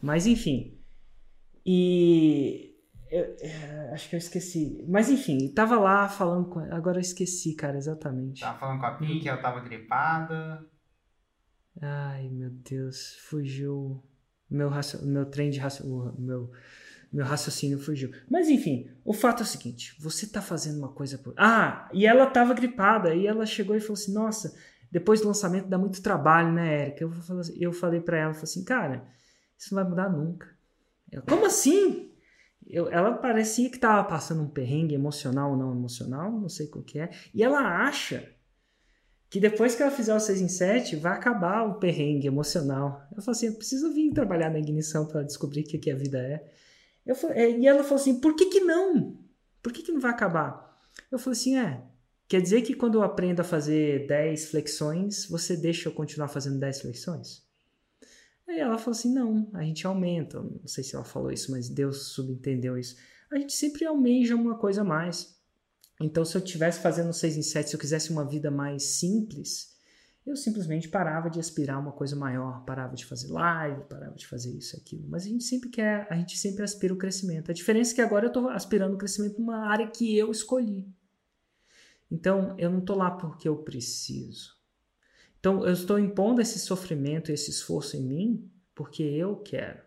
Mas 0.03 0.27
enfim. 0.27 0.77
E 1.70 2.74
eu, 3.11 3.37
é, 3.42 3.90
acho 3.92 4.09
que 4.09 4.16
eu 4.16 4.18
esqueci. 4.18 4.83
Mas 4.88 5.11
enfim, 5.11 5.52
tava 5.52 5.78
lá 5.78 6.09
falando 6.09 6.48
com. 6.48 6.61
Agora 6.72 6.96
eu 6.96 7.02
esqueci, 7.02 7.54
cara, 7.54 7.76
exatamente. 7.76 8.40
Tava 8.40 8.59
falando 8.59 8.81
com 8.81 8.87
a 8.87 8.94
Pink, 8.94 9.28
ela 9.28 9.42
tava 9.42 9.61
gripada. 9.61 10.64
Ai, 11.78 12.31
meu 12.31 12.48
Deus, 12.48 13.16
fugiu. 13.28 14.02
Meu, 14.50 14.70
raci... 14.70 15.04
meu 15.04 15.26
trem 15.26 15.50
de 15.50 15.59
raciocínio. 15.59 16.14
Meu 16.18 16.50
meu 17.11 17.24
raciocínio 17.24 17.78
fugiu. 17.78 18.11
Mas 18.31 18.50
enfim, 18.50 18.90
o 19.04 19.12
fato 19.12 19.40
é 19.40 19.42
o 19.42 19.46
seguinte: 19.46 19.94
você 20.00 20.26
tá 20.26 20.40
fazendo 20.40 20.78
uma 20.78 20.92
coisa 20.92 21.18
por. 21.18 21.35
Ah, 21.37 21.88
e 21.92 22.07
ela 22.07 22.26
tava 22.26 22.54
gripada, 22.54 23.14
e 23.14 23.26
ela 23.26 23.44
chegou 23.44 23.76
e 23.76 23.81
falou 23.81 23.94
assim: 23.94 24.12
Nossa, 24.12 24.54
depois 24.90 25.20
do 25.20 25.26
lançamento 25.26 25.68
dá 25.68 25.76
muito 25.76 26.02
trabalho, 26.02 26.52
né, 26.52 26.83
Érica? 26.83 27.04
Eu, 27.04 27.12
eu 27.59 27.72
falei 27.72 28.00
para 28.00 28.18
ela, 28.18 28.33
falei 28.33 28.44
assim, 28.44 28.64
cara, 28.64 29.07
isso 29.57 29.74
não 29.74 29.83
vai 29.83 29.90
mudar 29.90 30.09
nunca. 30.09 30.58
Eu, 31.11 31.23
Como 31.23 31.47
assim? 31.47 32.11
eu, 32.68 32.88
ela 32.90 33.14
parecia 33.14 33.71
que 33.71 33.77
estava 33.77 34.07
passando 34.07 34.42
um 34.42 34.49
perrengue 34.49 34.94
emocional 34.94 35.53
ou 35.53 35.57
não 35.57 35.73
emocional, 35.73 36.31
não 36.31 36.49
sei 36.49 36.66
o 36.66 36.83
que 36.83 36.99
é. 36.99 37.11
E 37.35 37.42
ela 37.42 37.87
acha 37.87 38.29
que 39.31 39.40
depois 39.40 39.75
que 39.75 39.83
ela 39.83 39.90
fizer 39.90 40.14
o 40.14 40.21
6 40.21 40.40
em 40.40 40.49
7, 40.49 40.97
vai 40.97 41.12
acabar 41.12 41.62
o 41.64 41.79
perrengue 41.79 42.27
emocional. 42.27 43.03
Eu 43.14 43.23
falei 43.23 43.37
assim, 43.37 43.47
eu 43.47 43.55
preciso 43.55 43.92
vir 43.92 44.12
trabalhar 44.12 44.51
na 44.51 44.59
ignição 44.59 45.07
para 45.07 45.23
descobrir 45.23 45.62
o 45.62 45.64
que, 45.64 45.79
que 45.79 45.90
a 45.90 45.97
vida 45.97 46.18
é. 46.18 46.44
Eu 47.05 47.16
é, 47.31 47.51
e 47.51 47.66
ela 47.66 47.83
falou 47.83 48.01
assim, 48.01 48.21
por 48.21 48.37
que 48.37 48.47
que 48.47 48.61
não? 48.61 49.18
Por 49.62 49.73
que 49.73 49.83
que 49.83 49.92
não 49.92 50.01
vai 50.01 50.11
acabar? 50.11 50.79
Eu 51.11 51.18
falei 51.18 51.38
assim, 51.38 51.57
é, 51.57 51.83
quer 52.27 52.40
dizer 52.40 52.62
que 52.62 52.75
quando 52.75 52.97
eu 52.99 53.03
aprendo 53.03 53.40
a 53.40 53.44
fazer 53.44 54.07
10 54.07 54.51
flexões, 54.51 55.27
você 55.27 55.57
deixa 55.57 55.88
eu 55.88 55.92
continuar 55.92 56.29
fazendo 56.29 56.59
10 56.59 56.83
flexões? 56.83 57.47
Aí 58.48 58.61
ela 58.61 58.78
falou 58.78 58.98
assim, 58.98 59.12
não, 59.12 59.50
a 59.52 59.62
gente 59.62 59.87
aumenta. 59.87 60.40
Não 60.40 60.66
sei 60.66 60.82
se 60.82 60.94
ela 60.94 61.04
falou 61.04 61.30
isso, 61.30 61.50
mas 61.50 61.68
Deus 61.68 62.08
subentendeu 62.14 62.78
isso. 62.78 62.96
A 63.30 63.38
gente 63.38 63.52
sempre 63.52 63.84
almeja 63.84 64.34
uma 64.34 64.56
coisa 64.56 64.80
a 64.80 64.84
mais. 64.84 65.38
Então, 66.00 66.24
se 66.24 66.37
eu 66.37 66.42
estivesse 66.42 66.80
fazendo 66.80 67.12
6 67.12 67.37
em 67.37 67.42
7, 67.42 67.68
se 67.68 67.76
eu 67.76 67.80
quisesse 67.80 68.11
uma 68.11 68.24
vida 68.24 68.50
mais 68.50 68.84
simples, 68.84 69.76
eu 70.24 70.37
simplesmente 70.37 70.88
parava 70.88 71.28
de 71.28 71.40
aspirar 71.40 71.78
uma 71.78 71.92
coisa 71.92 72.14
maior, 72.14 72.64
parava 72.64 72.94
de 72.94 73.04
fazer 73.04 73.28
live, 73.28 73.82
parava 73.84 74.14
de 74.14 74.26
fazer 74.26 74.56
isso 74.56 74.76
aquilo. 74.76 75.06
Mas 75.08 75.24
a 75.24 75.28
gente 75.28 75.44
sempre 75.44 75.68
quer, 75.68 76.06
a 76.11 76.16
gente 76.16 76.38
sempre 76.38 76.62
aspira 76.62 76.94
o 76.94 76.98
crescimento. 76.98 77.50
A 77.50 77.54
diferença 77.54 77.92
é 77.92 77.94
que 77.96 78.00
agora 78.00 78.26
eu 78.26 78.28
estou 78.28 78.48
aspirando 78.48 78.94
o 78.94 78.98
crescimento 78.98 79.38
numa 79.38 79.68
área 79.68 79.87
que 79.88 80.16
eu 80.16 80.30
escolhi. 80.30 80.88
Então, 82.11 82.54
eu 82.58 82.70
não 82.70 82.78
estou 82.78 82.96
lá 82.96 83.11
porque 83.11 83.46
eu 83.48 83.56
preciso. 83.58 84.58
Então, 85.38 85.64
eu 85.64 85.72
estou 85.72 85.98
impondo 85.98 86.40
esse 86.40 86.59
sofrimento, 86.59 87.31
esse 87.31 87.51
esforço 87.51 87.96
em 87.96 88.03
mim 88.03 88.51
porque 88.79 89.03
eu 89.03 89.37
quero. 89.37 89.83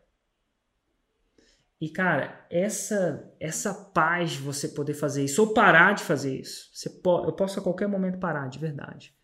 E 1.79 1.89
cara, 1.89 2.45
essa 2.49 3.33
essa 3.39 3.73
paz 3.73 4.31
de 4.31 4.39
você 4.39 4.67
poder 4.67 4.93
fazer 4.93 5.23
isso 5.23 5.41
ou 5.41 5.53
parar 5.53 5.93
de 5.93 6.03
fazer 6.03 6.39
isso. 6.39 6.69
Pode, 7.01 7.27
eu 7.27 7.33
posso 7.33 7.59
a 7.59 7.63
qualquer 7.63 7.87
momento 7.87 8.19
parar, 8.19 8.49
de 8.49 8.59
verdade. 8.59 9.15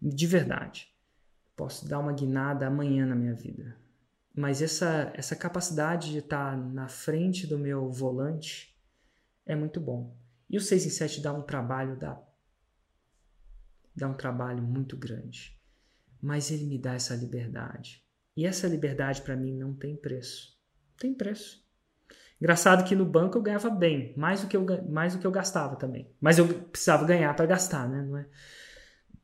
De 0.00 0.26
verdade. 0.26 0.94
Posso 1.56 1.88
dar 1.88 1.98
uma 1.98 2.12
guinada 2.12 2.66
amanhã 2.66 3.06
na 3.06 3.16
minha 3.16 3.34
vida. 3.34 3.76
Mas 4.32 4.62
essa 4.62 5.10
essa 5.14 5.34
capacidade 5.34 6.12
de 6.12 6.18
estar 6.18 6.56
na 6.56 6.86
frente 6.86 7.46
do 7.46 7.58
meu 7.58 7.90
volante 7.90 8.78
é 9.44 9.56
muito 9.56 9.80
bom. 9.80 10.16
E 10.48 10.56
o 10.56 10.60
6 10.60 10.86
em 10.86 10.90
7 10.90 11.20
dá 11.20 11.32
um 11.32 11.42
trabalho 11.42 11.96
dá 11.96 12.22
dá 13.96 14.06
um 14.06 14.14
trabalho 14.14 14.62
muito 14.62 14.96
grande. 14.96 15.57
Mas 16.20 16.50
ele 16.50 16.64
me 16.64 16.78
dá 16.78 16.94
essa 16.94 17.14
liberdade. 17.14 18.02
E 18.36 18.46
essa 18.46 18.66
liberdade 18.66 19.22
para 19.22 19.36
mim 19.36 19.56
não 19.56 19.74
tem 19.74 19.96
preço. 19.96 20.56
Não 20.90 20.96
tem 20.98 21.14
preço. 21.14 21.66
Engraçado 22.40 22.84
que 22.84 22.94
no 22.94 23.04
banco 23.04 23.36
eu 23.36 23.42
ganhava 23.42 23.68
bem, 23.68 24.14
mais 24.16 24.42
do 24.42 24.46
que 24.46 24.56
eu, 24.56 24.64
mais 24.88 25.14
do 25.14 25.18
que 25.20 25.26
eu 25.26 25.30
gastava 25.30 25.74
também. 25.76 26.08
Mas 26.20 26.38
eu 26.38 26.46
precisava 26.46 27.04
ganhar 27.04 27.34
para 27.34 27.46
gastar, 27.46 27.88
né? 27.88 28.02
Não 28.02 28.16
é? 28.16 28.26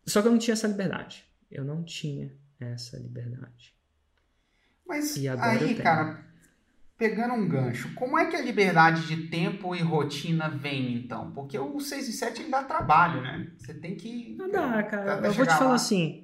Só 0.04 0.20
que 0.20 0.28
eu 0.28 0.32
não 0.32 0.38
tinha 0.38 0.54
essa 0.54 0.66
liberdade. 0.66 1.24
Eu 1.50 1.64
não 1.64 1.84
tinha 1.84 2.36
essa 2.58 2.98
liberdade. 2.98 3.74
Mas 4.86 5.16
aí, 5.38 5.76
cara, 5.76 6.24
pegando 6.98 7.34
um 7.34 7.48
gancho, 7.48 7.94
como 7.94 8.18
é 8.18 8.26
que 8.26 8.36
a 8.36 8.42
liberdade 8.42 9.06
de 9.06 9.28
tempo 9.28 9.74
e 9.74 9.80
rotina 9.80 10.48
vem, 10.48 10.96
então? 10.96 11.30
Porque 11.32 11.58
o 11.58 11.80
6 11.80 12.08
e 12.08 12.12
7 12.12 12.42
ele 12.42 12.50
dá 12.50 12.64
trabalho, 12.64 13.22
né? 13.22 13.52
Você 13.56 13.74
tem 13.74 13.96
que. 13.96 14.34
Não 14.36 14.50
dá, 14.50 14.82
cara. 14.82 15.26
Eu 15.26 15.32
vou 15.32 15.46
te 15.46 15.52
falar 15.52 15.70
lá. 15.70 15.74
assim. 15.76 16.23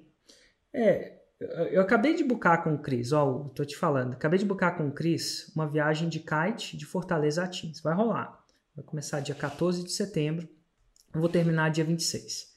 É, 0.73 1.21
eu 1.71 1.81
acabei 1.81 2.15
de 2.15 2.23
bucar 2.23 2.63
com 2.63 2.75
o 2.75 2.79
Cris, 2.79 3.13
ó, 3.13 3.51
tô 3.55 3.65
te 3.65 3.77
falando. 3.77 4.13
Acabei 4.13 4.39
de 4.39 4.45
bucar 4.45 4.77
com 4.77 4.89
o 4.89 4.93
Cris 4.93 5.51
uma 5.55 5.67
viagem 5.67 6.09
de 6.09 6.21
kite 6.21 6.77
de 6.77 6.85
Fortaleza 6.85 7.43
a 7.43 7.49
Tins. 7.49 7.81
Vai 7.81 7.95
rolar. 7.95 8.45
Vai 8.75 8.85
começar 8.85 9.21
dia 9.21 9.35
14 9.35 9.83
de 9.83 9.91
setembro. 9.91 10.49
Eu 11.15 11.21
vou 11.21 11.29
terminar 11.29 11.71
dia 11.71 11.85
26. 11.85 12.51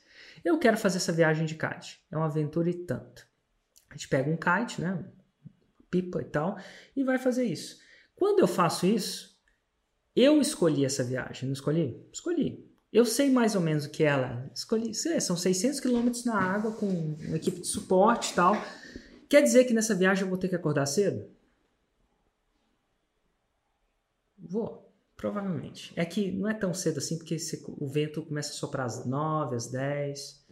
Eu 0.43 0.59
quero 0.59 0.77
fazer 0.77 0.97
essa 0.97 1.11
viagem 1.11 1.45
de 1.45 1.55
kite. 1.55 2.05
É 2.11 2.17
uma 2.17 2.25
aventura 2.25 2.69
e 2.69 2.73
tanto. 2.73 3.25
A 3.89 3.93
gente 3.93 4.09
pega 4.09 4.29
um 4.29 4.37
kite, 4.37 4.81
né? 4.81 5.05
Pipa 5.89 6.21
e 6.21 6.25
tal, 6.25 6.57
e 6.95 7.03
vai 7.03 7.19
fazer 7.19 7.43
isso. 7.43 7.77
Quando 8.15 8.39
eu 8.39 8.47
faço 8.47 8.85
isso, 8.85 9.39
eu 10.15 10.41
escolhi 10.41 10.83
essa 10.83 11.03
viagem, 11.03 11.45
não 11.45 11.53
escolhi? 11.53 12.03
Escolhi. 12.11 12.72
Eu 12.93 13.05
sei 13.05 13.31
mais 13.31 13.55
ou 13.55 13.61
menos 13.61 13.85
o 13.85 13.89
que 13.89 14.03
ela 14.03 14.47
escolhi. 14.53 14.93
São 14.93 15.35
600 15.35 15.79
quilômetros 15.79 16.23
na 16.25 16.39
água 16.39 16.71
com 16.73 16.85
uma 16.87 17.35
equipe 17.35 17.59
de 17.59 17.65
suporte 17.65 18.31
e 18.31 18.35
tal. 18.35 18.55
Quer 19.27 19.41
dizer 19.41 19.63
que 19.63 19.73
nessa 19.73 19.95
viagem 19.95 20.23
eu 20.23 20.29
vou 20.29 20.37
ter 20.37 20.47
que 20.47 20.55
acordar 20.55 20.85
cedo? 20.85 21.27
Vou, 24.37 24.93
provavelmente. 25.17 25.91
É 25.95 26.05
que 26.05 26.31
não 26.31 26.47
é 26.47 26.53
tão 26.53 26.71
cedo 26.71 26.99
assim, 26.99 27.17
porque 27.17 27.35
o 27.79 27.87
vento 27.87 28.21
começa 28.21 28.51
a 28.51 28.53
soprar 28.53 28.85
às 28.85 29.03
9, 29.03 29.55
às 29.55 29.67
10. 29.71 30.45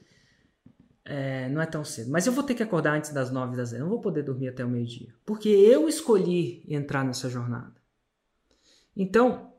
É, 1.06 1.48
não 1.50 1.62
é 1.62 1.68
tão 1.68 1.86
cedo. 1.86 2.10
Mas 2.10 2.26
eu 2.26 2.34
vou 2.34 2.44
ter 2.44 2.56
que 2.56 2.64
acordar 2.64 2.98
antes 2.98 3.12
das 3.14 3.30
9 3.30 3.56
das 3.56 3.70
10. 3.70 3.84
Não 3.84 3.90
vou 3.90 4.02
poder 4.02 4.24
dormir 4.24 4.48
até 4.48 4.66
o 4.66 4.70
meio-dia. 4.70 5.14
Porque 5.24 5.50
eu 5.50 5.88
escolhi 5.88 6.66
entrar 6.68 7.06
nessa 7.06 7.30
jornada. 7.30 7.76
Então, 8.96 9.51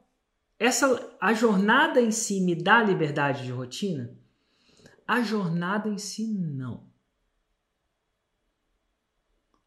essa 0.65 1.17
a 1.21 1.35
jornada 1.35 2.01
em 2.01 2.11
si 2.11 2.41
me 2.41 2.55
dá 2.55 2.83
liberdade 2.83 3.45
de 3.45 3.51
rotina? 3.51 4.17
A 5.07 5.21
jornada 5.23 5.89
em 5.89 5.99
si 5.99 6.27
não. 6.27 6.87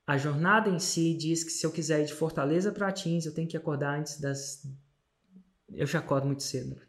A 0.07 0.17
jornada 0.17 0.69
em 0.69 0.79
si 0.79 1.13
diz 1.15 1.43
que 1.43 1.51
se 1.51 1.65
eu 1.65 1.71
quiser 1.71 2.01
ir 2.01 2.05
de 2.05 2.13
Fortaleza 2.13 2.71
para 2.71 2.87
Atins, 2.87 3.25
eu 3.25 3.33
tenho 3.33 3.47
que 3.47 3.57
acordar 3.57 3.99
antes 3.99 4.19
das 4.19 4.63
eu 5.73 5.85
já 5.85 5.99
acordo 5.99 6.27
muito 6.27 6.43
cedo, 6.43 6.79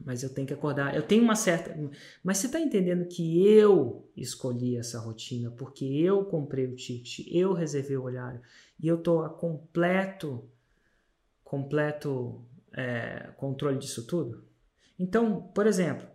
mas 0.00 0.22
eu 0.22 0.30
tenho 0.30 0.46
que 0.46 0.54
acordar. 0.54 0.94
Eu 0.96 1.02
tenho 1.02 1.22
uma 1.22 1.36
certa, 1.36 1.76
mas 2.24 2.38
você 2.38 2.46
está 2.46 2.58
entendendo 2.58 3.06
que 3.06 3.46
eu 3.46 4.10
escolhi 4.16 4.76
essa 4.76 4.98
rotina 4.98 5.50
porque 5.50 5.84
eu 5.84 6.24
comprei 6.24 6.66
o 6.66 6.74
ticket, 6.74 7.26
eu 7.30 7.52
reservei 7.52 7.96
o 7.96 8.04
horário 8.04 8.40
e 8.80 8.88
eu 8.88 8.96
estou 8.96 9.22
a 9.22 9.28
completo 9.30 10.48
completo 11.44 12.44
é, 12.74 13.32
controle 13.36 13.78
disso 13.78 14.06
tudo? 14.06 14.44
Então, 14.98 15.42
por 15.54 15.66
exemplo, 15.66 16.06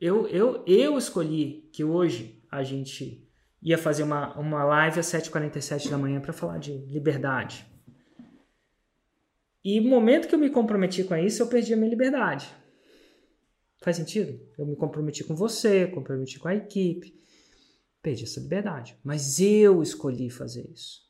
eu, 0.00 0.26
eu, 0.28 0.64
eu 0.66 0.96
escolhi 0.96 1.68
que 1.72 1.84
hoje 1.84 2.42
a 2.50 2.62
gente 2.62 3.28
ia 3.60 3.76
fazer 3.76 4.02
uma, 4.02 4.38
uma 4.38 4.64
live 4.64 5.00
às 5.00 5.06
7h47 5.06 5.90
da 5.90 5.98
manhã 5.98 6.20
para 6.20 6.32
falar 6.32 6.58
de 6.58 6.72
liberdade. 6.86 7.66
E 9.64 9.80
no 9.80 9.90
momento 9.90 10.28
que 10.28 10.34
eu 10.34 10.38
me 10.38 10.50
comprometi 10.50 11.04
com 11.04 11.16
isso, 11.16 11.42
eu 11.42 11.48
perdi 11.48 11.74
a 11.74 11.76
minha 11.76 11.90
liberdade. 11.90 12.48
Faz 13.80 13.96
sentido? 13.96 14.40
Eu 14.56 14.66
me 14.66 14.76
comprometi 14.76 15.24
com 15.24 15.34
você, 15.34 15.86
comprometi 15.86 16.38
com 16.38 16.48
a 16.48 16.54
equipe, 16.54 17.14
perdi 18.00 18.24
essa 18.24 18.40
liberdade. 18.40 18.96
Mas 19.04 19.40
eu 19.40 19.82
escolhi 19.82 20.30
fazer 20.30 20.68
isso. 20.70 21.06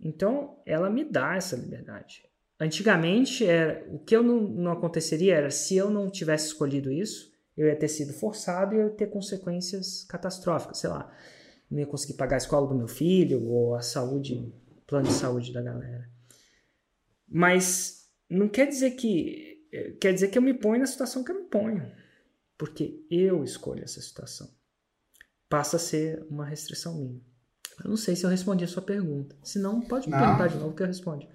Então, 0.00 0.60
ela 0.66 0.90
me 0.90 1.04
dá 1.04 1.36
essa 1.36 1.56
liberdade. 1.56 2.24
Antigamente, 2.58 3.44
era, 3.44 3.84
o 3.90 3.98
que 3.98 4.14
eu 4.14 4.22
não, 4.22 4.40
não 4.40 4.72
aconteceria 4.72 5.34
era 5.34 5.50
se 5.50 5.76
eu 5.76 5.90
não 5.90 6.08
tivesse 6.08 6.46
escolhido 6.46 6.92
isso, 6.92 7.32
eu 7.56 7.66
ia 7.66 7.76
ter 7.76 7.88
sido 7.88 8.12
forçado 8.12 8.74
e 8.74 8.78
eu 8.78 8.84
ia 8.88 8.90
ter 8.90 9.08
consequências 9.08 10.04
catastróficas, 10.04 10.78
sei 10.78 10.90
lá, 10.90 11.12
não 11.70 11.80
ia 11.80 11.86
conseguir 11.86 12.14
pagar 12.14 12.36
a 12.36 12.38
escola 12.38 12.68
do 12.68 12.74
meu 12.74 12.88
filho 12.88 13.44
ou 13.46 13.74
a 13.74 13.80
saúde, 13.80 14.52
plano 14.86 15.08
de 15.08 15.14
saúde 15.14 15.52
da 15.52 15.62
galera. 15.62 16.08
Mas 17.28 18.08
não 18.28 18.48
quer 18.48 18.66
dizer 18.66 18.92
que 18.92 19.54
quer 20.00 20.12
dizer 20.12 20.28
que 20.28 20.38
eu 20.38 20.42
me 20.42 20.54
ponho 20.54 20.80
na 20.80 20.86
situação 20.86 21.24
que 21.24 21.32
eu 21.32 21.42
me 21.42 21.48
ponho, 21.48 21.90
porque 22.56 23.04
eu 23.10 23.42
escolho 23.42 23.82
essa 23.82 24.00
situação. 24.00 24.48
Passa 25.48 25.76
a 25.76 25.80
ser 25.80 26.24
uma 26.30 26.44
restrição 26.44 26.94
minha. 26.94 27.20
Eu 27.82 27.90
não 27.90 27.96
sei 27.96 28.14
se 28.14 28.24
eu 28.24 28.30
respondi 28.30 28.64
a 28.64 28.68
sua 28.68 28.82
pergunta. 28.82 29.36
Se 29.42 29.58
não, 29.58 29.80
pode 29.80 30.08
me 30.08 30.16
perguntar 30.16 30.46
de 30.46 30.56
novo 30.58 30.74
que 30.76 30.82
eu 30.82 30.86
respondo. 30.86 31.26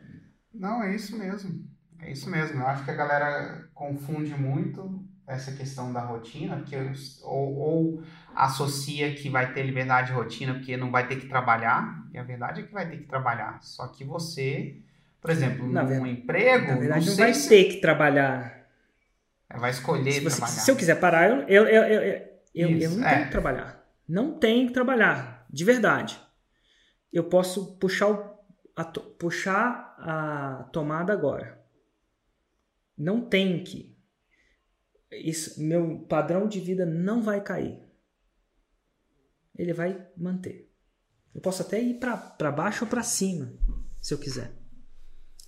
Não, 0.53 0.83
é 0.83 0.95
isso 0.95 1.17
mesmo. 1.17 1.67
É 2.01 2.11
isso 2.11 2.29
mesmo. 2.29 2.61
Eu 2.61 2.67
acho 2.67 2.83
que 2.85 2.91
a 2.91 2.95
galera 2.95 3.69
confunde 3.73 4.33
muito 4.35 5.03
essa 5.27 5.51
questão 5.51 5.93
da 5.93 6.01
rotina, 6.01 6.57
porque 6.57 6.75
ou, 7.23 7.55
ou 7.55 8.03
associa 8.35 9.13
que 9.13 9.29
vai 9.29 9.53
ter 9.53 9.63
liberdade 9.63 10.07
de 10.07 10.13
rotina 10.13 10.55
porque 10.55 10.75
não 10.75 10.89
vai 10.89 11.07
ter 11.07 11.17
que 11.17 11.27
trabalhar, 11.27 12.03
e 12.11 12.17
a 12.17 12.23
verdade 12.23 12.61
é 12.61 12.63
que 12.63 12.73
vai 12.73 12.89
ter 12.89 12.97
que 12.97 13.05
trabalhar. 13.05 13.59
Só 13.61 13.87
que 13.87 14.03
você, 14.03 14.77
por 15.21 15.29
exemplo, 15.29 15.71
na 15.71 15.83
num 15.83 15.89
verdade, 15.89 16.11
emprego. 16.11 16.67
Na 16.67 16.77
verdade, 16.77 17.05
não, 17.05 17.11
não 17.11 17.17
vai 17.17 17.33
se... 17.33 17.47
ter 17.47 17.65
que 17.65 17.77
trabalhar. 17.79 18.65
É, 19.49 19.57
vai 19.57 19.69
escolher 19.69 20.11
se 20.13 20.19
você, 20.21 20.37
trabalhar. 20.37 20.59
Se 20.59 20.71
eu 20.71 20.75
quiser 20.75 20.99
parar, 20.99 21.29
eu, 21.29 21.41
eu, 21.47 21.67
eu, 21.67 21.83
eu, 21.83 22.01
eu, 22.55 22.69
eu 22.79 22.91
não 22.91 23.07
é. 23.07 23.13
tenho 23.13 23.25
que 23.25 23.31
trabalhar. 23.31 23.85
Não 24.07 24.39
tenho 24.39 24.67
que 24.67 24.73
trabalhar, 24.73 25.45
de 25.47 25.63
verdade. 25.63 26.19
Eu 27.13 27.25
posso 27.25 27.77
puxar 27.77 28.07
o 28.07 28.38
a 28.79 28.85
puxar 28.85 29.93
a 29.99 30.63
tomada 30.71 31.11
agora. 31.11 31.61
Não 32.97 33.27
tem 33.27 33.61
que. 33.61 33.93
Isso, 35.11 35.61
meu 35.61 35.99
padrão 36.07 36.47
de 36.47 36.61
vida 36.61 36.85
não 36.85 37.21
vai 37.21 37.43
cair. 37.43 37.83
Ele 39.57 39.73
vai 39.73 40.07
manter. 40.15 40.73
Eu 41.35 41.41
posso 41.41 41.61
até 41.61 41.81
ir 41.81 41.99
para 41.99 42.51
baixo 42.51 42.85
ou 42.85 42.89
para 42.89 43.03
cima, 43.03 43.53
se 43.99 44.13
eu 44.13 44.17
quiser. 44.17 44.53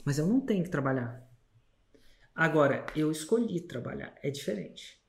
Mas 0.03 0.17
eu 0.17 0.27
não 0.27 0.41
tenho 0.41 0.65
que 0.65 0.69
trabalhar. 0.69 1.25
Agora, 2.35 2.85
eu 2.93 3.09
escolhi 3.11 3.61
trabalhar. 3.61 4.13
É 4.21 4.29
diferente. 4.29 5.00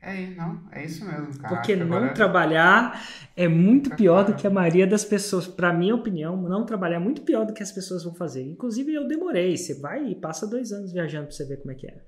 É, 0.00 0.28
não, 0.30 0.62
é 0.70 0.84
isso 0.84 1.04
mesmo, 1.04 1.36
cara. 1.38 1.56
Porque 1.56 1.74
não 1.74 1.86
Agora- 1.86 2.14
trabalhar 2.14 3.04
é 3.36 3.48
muito 3.48 3.94
pior 3.96 4.24
do 4.24 4.34
que 4.36 4.46
a 4.46 4.50
maioria 4.50 4.86
das 4.86 5.04
pessoas. 5.04 5.48
Pra 5.48 5.72
minha 5.72 5.94
opinião, 5.94 6.36
não 6.40 6.64
trabalhar 6.64 6.96
é 6.96 7.00
muito 7.00 7.22
pior 7.22 7.44
do 7.44 7.52
que 7.52 7.62
as 7.62 7.72
pessoas 7.72 8.04
vão 8.04 8.14
fazer. 8.14 8.42
Inclusive, 8.42 8.94
eu 8.94 9.08
demorei. 9.08 9.56
Você 9.56 9.74
vai 9.80 10.06
e 10.10 10.14
passa 10.14 10.46
dois 10.46 10.70
anos 10.72 10.92
viajando 10.92 11.26
pra 11.26 11.34
você 11.36 11.44
ver 11.44 11.56
como 11.58 11.72
é 11.72 11.74
que 11.74 11.86
é. 11.88 12.04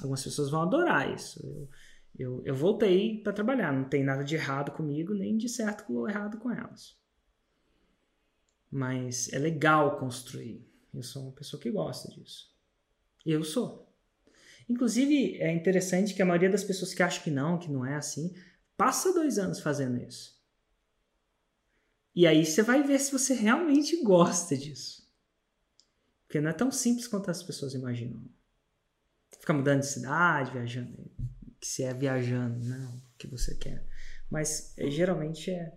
Algumas 0.00 0.22
pessoas 0.22 0.50
vão 0.50 0.62
adorar 0.62 1.14
isso. 1.14 1.40
Eu, 1.42 1.68
eu, 2.18 2.42
eu 2.44 2.54
voltei 2.54 3.22
pra 3.22 3.32
trabalhar. 3.32 3.72
Não 3.72 3.84
tem 3.84 4.04
nada 4.04 4.22
de 4.22 4.34
errado 4.34 4.72
comigo, 4.72 5.14
nem 5.14 5.36
de 5.38 5.48
certo 5.48 5.84
ou 5.96 6.06
errado 6.08 6.36
com 6.38 6.50
elas. 6.52 6.94
Mas 8.70 9.32
é 9.32 9.38
legal 9.38 9.98
construir. 9.98 10.66
Eu 10.92 11.02
sou 11.02 11.22
uma 11.22 11.32
pessoa 11.32 11.60
que 11.60 11.70
gosta 11.70 12.08
disso. 12.10 12.52
Eu 13.24 13.42
sou. 13.42 13.83
Inclusive, 14.68 15.36
é 15.40 15.52
interessante 15.52 16.14
que 16.14 16.22
a 16.22 16.26
maioria 16.26 16.50
das 16.50 16.64
pessoas 16.64 16.94
que 16.94 17.02
acham 17.02 17.22
que 17.22 17.30
não, 17.30 17.58
que 17.58 17.70
não 17.70 17.84
é 17.84 17.96
assim, 17.96 18.34
passa 18.76 19.12
dois 19.12 19.38
anos 19.38 19.60
fazendo 19.60 20.02
isso. 20.02 20.34
E 22.14 22.26
aí 22.26 22.46
você 22.46 22.62
vai 22.62 22.82
ver 22.82 22.98
se 23.00 23.12
você 23.12 23.34
realmente 23.34 24.02
gosta 24.02 24.56
disso. 24.56 25.04
Porque 26.26 26.40
não 26.40 26.50
é 26.50 26.52
tão 26.52 26.70
simples 26.70 27.06
quanto 27.06 27.30
as 27.30 27.42
pessoas 27.42 27.74
imaginam. 27.74 28.24
Ficar 29.38 29.52
mudando 29.52 29.80
de 29.80 29.86
cidade, 29.86 30.52
viajando. 30.52 31.10
Que 31.60 31.66
se 31.66 31.82
é 31.82 31.92
viajando, 31.92 32.64
não, 32.64 32.96
o 32.96 33.18
que 33.18 33.26
você 33.26 33.54
quer. 33.56 33.84
Mas 34.30 34.72
é, 34.78 34.90
geralmente 34.90 35.50
é, 35.50 35.76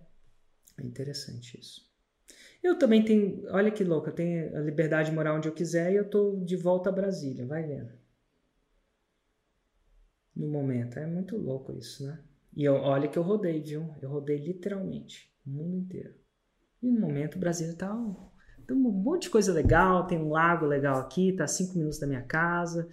é 0.78 0.82
interessante 0.82 1.58
isso. 1.58 1.86
Eu 2.62 2.78
também 2.78 3.04
tenho, 3.04 3.44
olha 3.50 3.70
que 3.70 3.84
louco, 3.84 4.08
eu 4.08 4.14
tenho 4.14 4.56
a 4.56 4.60
liberdade 4.60 5.10
de 5.10 5.14
morar 5.14 5.34
onde 5.34 5.48
eu 5.48 5.54
quiser 5.54 5.92
e 5.92 5.96
eu 5.96 6.08
tô 6.08 6.36
de 6.44 6.56
volta 6.56 6.88
a 6.88 6.92
Brasília, 6.92 7.46
vai 7.46 7.64
vendo 7.64 7.92
no 10.38 10.48
momento. 10.48 10.98
É 10.98 11.06
muito 11.06 11.36
louco 11.36 11.72
isso, 11.72 12.06
né? 12.06 12.18
E 12.56 12.64
eu, 12.64 12.74
olha 12.74 13.08
que 13.08 13.18
eu 13.18 13.22
rodei, 13.22 13.60
viu? 13.60 13.94
Eu 14.00 14.08
rodei 14.08 14.38
literalmente 14.38 15.30
o 15.46 15.50
mundo 15.50 15.76
inteiro. 15.76 16.14
E 16.82 16.90
no 16.90 17.00
momento 17.00 17.36
o 17.36 17.40
Brasil 17.40 17.76
tá 17.76 17.92
tem 18.66 18.76
um 18.76 18.80
monte 18.80 19.22
de 19.22 19.30
coisa 19.30 19.50
legal, 19.50 20.06
tem 20.06 20.18
um 20.18 20.28
lago 20.28 20.66
legal 20.66 20.98
aqui, 20.98 21.32
tá 21.32 21.44
a 21.44 21.48
cinco 21.48 21.78
minutos 21.78 21.98
da 21.98 22.06
minha 22.06 22.22
casa. 22.22 22.86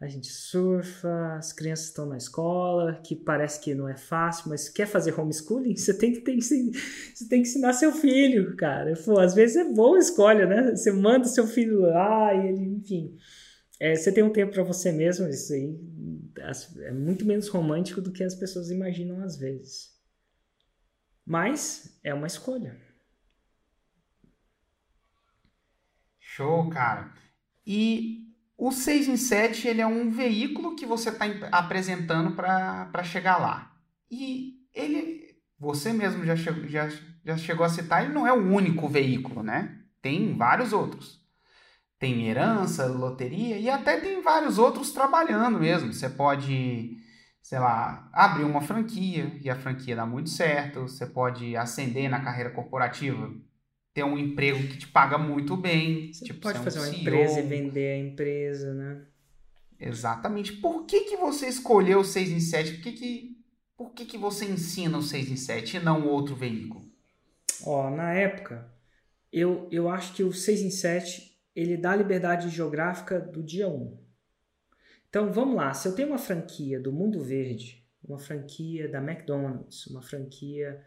A 0.00 0.06
gente 0.06 0.28
surfa, 0.28 1.34
as 1.36 1.52
crianças 1.52 1.86
estão 1.86 2.06
na 2.06 2.16
escola, 2.16 3.00
que 3.04 3.16
parece 3.16 3.60
que 3.60 3.74
não 3.74 3.88
é 3.88 3.96
fácil, 3.96 4.48
mas 4.48 4.68
quer 4.68 4.86
fazer 4.86 5.18
homeschooling? 5.18 5.74
Você 5.74 5.92
tem 5.92 6.12
que, 6.12 6.20
ter, 6.20 6.40
você 6.40 7.28
tem 7.28 7.42
que 7.42 7.48
ensinar 7.48 7.72
seu 7.72 7.90
filho, 7.90 8.54
cara. 8.56 8.94
Pô, 9.04 9.18
às 9.18 9.34
vezes 9.34 9.56
é 9.56 9.64
boa 9.64 9.98
escolha, 9.98 10.46
né? 10.46 10.76
Você 10.76 10.92
manda 10.92 11.24
seu 11.24 11.48
filho 11.48 11.80
lá 11.80 12.32
e 12.32 12.48
ele, 12.50 12.64
enfim. 12.76 13.16
É, 13.80 13.94
você 13.94 14.12
tem 14.12 14.24
um 14.24 14.32
tempo 14.32 14.52
para 14.52 14.62
você 14.62 14.90
mesmo, 14.90 15.28
isso 15.28 15.52
aí 15.52 15.78
é 16.80 16.92
muito 16.92 17.24
menos 17.24 17.48
romântico 17.48 18.00
do 18.00 18.12
que 18.12 18.24
as 18.24 18.34
pessoas 18.34 18.70
imaginam 18.70 19.22
às 19.22 19.36
vezes. 19.36 19.96
Mas 21.24 21.98
é 22.02 22.12
uma 22.12 22.26
escolha. 22.26 22.80
Show, 26.18 26.70
cara. 26.70 27.12
E 27.66 28.28
o 28.56 28.72
6 28.72 29.08
em 29.08 29.16
7 29.16 29.68
ele 29.68 29.80
é 29.80 29.86
um 29.86 30.10
veículo 30.10 30.74
que 30.74 30.86
você 30.86 31.10
está 31.10 31.26
apresentando 31.52 32.34
para 32.34 33.02
chegar 33.04 33.38
lá. 33.38 33.76
E 34.10 34.66
ele, 34.72 35.36
você 35.58 35.92
mesmo 35.92 36.24
já 36.24 36.34
chegou, 36.34 36.66
já, 36.68 36.88
já 37.24 37.36
chegou 37.36 37.66
a 37.66 37.68
citar, 37.68 38.04
ele 38.04 38.14
não 38.14 38.26
é 38.26 38.32
o 38.32 38.52
único 38.52 38.88
veículo, 38.88 39.42
né? 39.42 39.82
Tem 40.00 40.36
vários 40.36 40.72
outros. 40.72 41.20
Tem 41.98 42.28
herança, 42.28 42.86
loteria 42.86 43.58
e 43.58 43.68
até 43.68 43.98
tem 43.98 44.22
vários 44.22 44.56
outros 44.56 44.92
trabalhando 44.92 45.58
mesmo. 45.58 45.92
Você 45.92 46.08
pode, 46.08 46.96
sei 47.42 47.58
lá, 47.58 48.08
abrir 48.12 48.44
uma 48.44 48.60
franquia 48.60 49.32
e 49.42 49.50
a 49.50 49.56
franquia 49.56 49.96
dá 49.96 50.06
muito 50.06 50.30
certo. 50.30 50.82
Você 50.82 51.06
pode 51.06 51.56
ascender 51.56 52.08
na 52.08 52.20
carreira 52.20 52.50
corporativa, 52.50 53.32
ter 53.92 54.04
um 54.04 54.16
emprego 54.16 54.68
que 54.68 54.78
te 54.78 54.86
paga 54.86 55.18
muito 55.18 55.56
bem. 55.56 56.12
Você 56.12 56.26
tipo, 56.26 56.40
pode 56.40 56.58
ser 56.58 56.60
um 56.60 56.64
fazer 56.64 56.78
uma 56.78 56.86
CEO. 56.86 57.00
empresa 57.00 57.40
e 57.40 57.42
vender 57.42 57.92
a 57.94 57.98
empresa, 57.98 58.74
né? 58.74 59.04
Exatamente. 59.80 60.52
Por 60.52 60.84
que, 60.86 61.00
que 61.00 61.16
você 61.16 61.48
escolheu 61.48 62.00
o 62.00 62.04
6 62.04 62.30
em 62.30 62.40
7? 62.40 62.74
Por 62.74 62.82
que, 62.82 62.92
que, 62.92 63.36
por 63.76 63.92
que, 63.92 64.04
que 64.04 64.18
você 64.18 64.44
ensina 64.44 64.98
o 64.98 65.02
6 65.02 65.30
em 65.30 65.36
7 65.36 65.76
e 65.76 65.80
não 65.80 66.06
outro 66.06 66.36
veículo? 66.36 66.84
Ó, 67.64 67.90
na 67.90 68.12
época, 68.12 68.70
eu, 69.32 69.68
eu 69.70 69.88
acho 69.88 70.12
que 70.14 70.22
o 70.22 70.32
6 70.32 70.62
em 70.62 70.70
7 70.70 71.27
ele 71.58 71.76
dá 71.76 71.96
liberdade 71.96 72.48
geográfica 72.48 73.18
do 73.18 73.42
dia 73.42 73.68
1. 73.68 73.98
Então 75.08 75.32
vamos 75.32 75.56
lá, 75.56 75.74
se 75.74 75.88
eu 75.88 75.94
tenho 75.94 76.08
uma 76.08 76.18
franquia 76.18 76.78
do 76.78 76.92
Mundo 76.92 77.22
Verde, 77.22 77.84
uma 78.02 78.18
franquia 78.18 78.88
da 78.88 78.98
McDonald's, 78.98 79.86
uma 79.86 80.02
franquia 80.02 80.84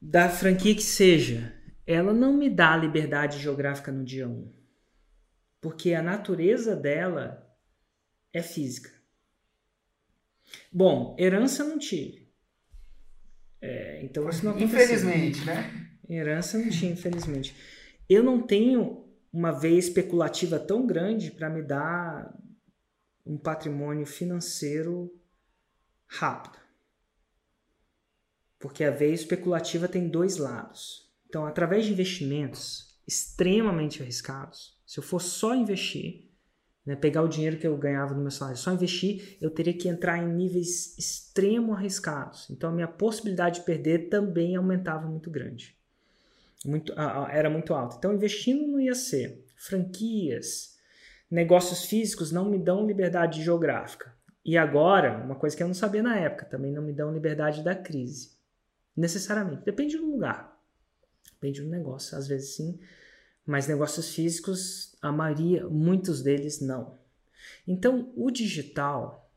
da 0.00 0.28
franquia 0.28 0.74
que 0.74 0.82
seja, 0.82 1.54
ela 1.86 2.12
não 2.12 2.36
me 2.36 2.48
dá 2.48 2.76
liberdade 2.76 3.38
geográfica 3.38 3.92
no 3.92 4.04
dia 4.04 4.28
1. 4.28 4.52
Porque 5.60 5.94
a 5.94 6.02
natureza 6.02 6.74
dela 6.74 7.46
é 8.32 8.42
física. 8.42 8.90
Bom, 10.72 11.14
herança 11.18 11.64
não 11.64 11.78
tive. 11.78 12.32
É, 13.60 14.02
então 14.02 14.28
isso 14.28 14.44
não 14.44 14.52
aconteceu. 14.52 14.82
Infelizmente, 14.82 15.44
né? 15.44 15.88
Herança 16.08 16.58
não 16.58 16.68
tinha, 16.68 16.92
infelizmente. 16.92 17.54
Eu 18.14 18.22
não 18.22 18.42
tenho 18.42 19.06
uma 19.32 19.50
veia 19.50 19.78
especulativa 19.78 20.58
tão 20.58 20.86
grande 20.86 21.30
para 21.30 21.48
me 21.48 21.62
dar 21.62 22.38
um 23.24 23.38
patrimônio 23.38 24.04
financeiro 24.04 25.10
rápido. 26.06 26.58
Porque 28.58 28.84
a 28.84 28.90
veia 28.90 29.14
especulativa 29.14 29.88
tem 29.88 30.10
dois 30.10 30.36
lados. 30.36 31.10
Então, 31.26 31.46
através 31.46 31.86
de 31.86 31.92
investimentos 31.92 33.00
extremamente 33.08 34.02
arriscados, 34.02 34.78
se 34.86 35.00
eu 35.00 35.02
for 35.02 35.18
só 35.18 35.54
investir, 35.54 36.28
né, 36.84 36.94
pegar 36.94 37.22
o 37.22 37.28
dinheiro 37.28 37.56
que 37.56 37.66
eu 37.66 37.78
ganhava 37.78 38.12
no 38.12 38.20
meu 38.20 38.30
salário, 38.30 38.60
só 38.60 38.74
investir, 38.74 39.38
eu 39.40 39.48
teria 39.48 39.72
que 39.72 39.88
entrar 39.88 40.18
em 40.18 40.30
níveis 40.30 40.98
extremo 40.98 41.72
arriscados. 41.72 42.50
Então, 42.50 42.68
a 42.68 42.74
minha 42.74 42.88
possibilidade 42.88 43.60
de 43.60 43.64
perder 43.64 44.10
também 44.10 44.54
aumentava 44.54 45.08
muito 45.08 45.30
grande 45.30 45.80
muito, 46.64 46.92
era 47.30 47.50
muito 47.50 47.74
alta. 47.74 47.96
Então, 47.96 48.14
investindo 48.14 48.66
não 48.66 48.80
ia 48.80 48.94
ser. 48.94 49.44
Franquias, 49.56 50.76
negócios 51.30 51.84
físicos 51.84 52.30
não 52.32 52.48
me 52.48 52.58
dão 52.58 52.86
liberdade 52.86 53.42
geográfica. 53.42 54.14
E 54.44 54.58
agora, 54.58 55.24
uma 55.24 55.36
coisa 55.36 55.56
que 55.56 55.62
eu 55.62 55.68
não 55.68 55.74
sabia 55.74 56.02
na 56.02 56.18
época, 56.18 56.46
também 56.46 56.72
não 56.72 56.82
me 56.82 56.92
dão 56.92 57.12
liberdade 57.12 57.62
da 57.62 57.74
crise. 57.74 58.36
Necessariamente. 58.96 59.64
Depende 59.64 59.96
do 59.96 60.10
lugar. 60.10 60.60
Depende 61.32 61.62
do 61.62 61.68
negócio. 61.68 62.16
Às 62.16 62.26
vezes 62.26 62.56
sim. 62.56 62.78
Mas 63.46 63.66
negócios 63.66 64.14
físicos, 64.14 64.96
a 65.00 65.10
maioria, 65.10 65.68
muitos 65.68 66.22
deles 66.22 66.60
não. 66.60 66.98
Então, 67.66 68.12
o 68.16 68.30
digital. 68.30 69.30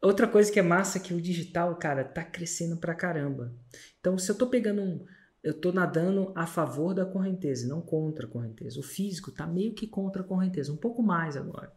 Outra 0.00 0.26
coisa 0.28 0.50
que 0.50 0.60
é 0.60 0.62
massa 0.62 0.98
é 0.98 1.00
que 1.00 1.12
o 1.12 1.20
digital, 1.20 1.74
cara, 1.76 2.04
tá 2.04 2.24
crescendo 2.24 2.76
pra 2.76 2.94
caramba. 2.94 3.52
Então, 4.00 4.16
se 4.16 4.30
eu 4.30 4.36
tô 4.36 4.46
pegando 4.46 4.80
um 4.80 5.04
eu 5.48 5.52
estou 5.52 5.72
nadando 5.72 6.30
a 6.34 6.46
favor 6.46 6.92
da 6.92 7.06
correnteza, 7.06 7.66
não 7.66 7.80
contra 7.80 8.26
a 8.26 8.28
correnteza. 8.28 8.78
O 8.78 8.82
físico 8.82 9.30
está 9.30 9.46
meio 9.46 9.72
que 9.72 9.86
contra 9.86 10.20
a 10.20 10.24
correnteza, 10.24 10.70
um 10.70 10.76
pouco 10.76 11.02
mais 11.02 11.38
agora. 11.38 11.72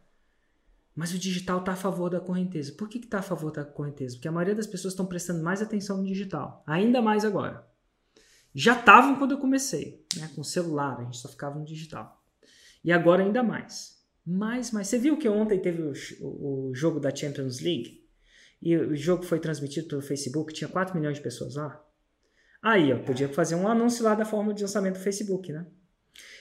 Mas 0.94 1.14
o 1.14 1.18
digital 1.18 1.60
está 1.60 1.72
a 1.72 1.76
favor 1.76 2.10
da 2.10 2.20
correnteza. 2.20 2.74
Por 2.74 2.86
que 2.86 2.98
está 2.98 3.20
a 3.20 3.22
favor 3.22 3.50
da 3.50 3.64
correnteza? 3.64 4.14
Porque 4.16 4.28
a 4.28 4.32
maioria 4.32 4.54
das 4.54 4.66
pessoas 4.66 4.92
estão 4.92 5.06
prestando 5.06 5.42
mais 5.42 5.62
atenção 5.62 5.96
no 5.96 6.04
digital, 6.04 6.62
ainda 6.66 7.00
mais 7.00 7.24
agora. 7.24 7.66
Já 8.54 8.78
estavam 8.78 9.16
quando 9.16 9.30
eu 9.30 9.38
comecei, 9.38 10.04
né? 10.18 10.30
com 10.36 10.44
celular, 10.44 11.00
a 11.00 11.04
gente 11.04 11.16
só 11.16 11.28
ficava 11.30 11.58
no 11.58 11.64
digital. 11.64 12.22
E 12.84 12.92
agora 12.92 13.22
ainda 13.22 13.42
mais. 13.42 14.04
Mais, 14.22 14.70
mais. 14.70 14.88
Você 14.88 14.98
viu 14.98 15.16
que 15.16 15.30
ontem 15.30 15.58
teve 15.58 15.80
o, 16.20 16.68
o 16.68 16.74
jogo 16.74 17.00
da 17.00 17.14
Champions 17.14 17.58
League? 17.60 18.06
E 18.60 18.76
o 18.76 18.94
jogo 18.94 19.22
foi 19.22 19.40
transmitido 19.40 19.88
pelo 19.88 20.02
Facebook, 20.02 20.52
tinha 20.52 20.68
4 20.68 20.94
milhões 20.94 21.16
de 21.16 21.22
pessoas 21.22 21.54
lá. 21.54 21.82
Aí, 22.62 22.92
ó, 22.92 22.98
podia 22.98 23.28
fazer 23.28 23.56
um 23.56 23.66
anúncio 23.66 24.04
lá 24.04 24.14
da 24.14 24.24
forma 24.24 24.54
de 24.54 24.62
lançamento 24.62 24.94
do 24.94 25.02
Facebook, 25.02 25.52
né? 25.52 25.66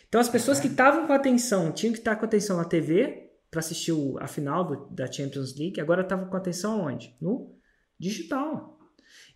Então, 0.07 0.21
as 0.21 0.29
pessoas 0.29 0.59
que 0.59 0.67
estavam 0.67 1.07
com 1.07 1.13
atenção, 1.13 1.71
tinham 1.71 1.93
que 1.93 1.99
estar 1.99 2.15
com 2.15 2.25
atenção 2.25 2.57
na 2.57 2.65
TV 2.65 3.31
para 3.49 3.59
assistir 3.59 3.91
o, 3.91 4.17
a 4.19 4.27
final 4.27 4.63
do, 4.63 4.85
da 4.93 5.11
Champions 5.11 5.57
League, 5.57 5.81
agora 5.81 6.01
estavam 6.01 6.29
com 6.29 6.37
atenção 6.37 6.81
onde? 6.81 7.15
No 7.19 7.55
digital. 7.99 8.79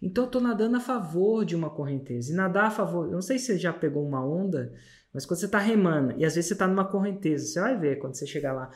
Então 0.01 0.23
eu 0.23 0.27
estou 0.27 0.41
nadando 0.41 0.77
a 0.77 0.79
favor 0.79 1.45
de 1.45 1.55
uma 1.55 1.69
correnteza. 1.69 2.31
E 2.31 2.35
nadar 2.35 2.65
a 2.65 2.71
favor, 2.71 3.07
eu 3.07 3.13
não 3.13 3.21
sei 3.21 3.39
se 3.39 3.47
você 3.47 3.57
já 3.57 3.73
pegou 3.73 4.05
uma 4.05 4.25
onda, 4.25 4.73
mas 5.13 5.25
quando 5.25 5.39
você 5.39 5.45
está 5.45 5.59
remando 5.59 6.13
e 6.17 6.25
às 6.25 6.35
vezes 6.35 6.49
você 6.49 6.53
está 6.53 6.67
numa 6.67 6.85
correnteza, 6.85 7.45
você 7.45 7.59
vai 7.59 7.77
ver 7.79 7.99
quando 7.99 8.15
você 8.15 8.25
chegar 8.25 8.53
lá, 8.53 8.69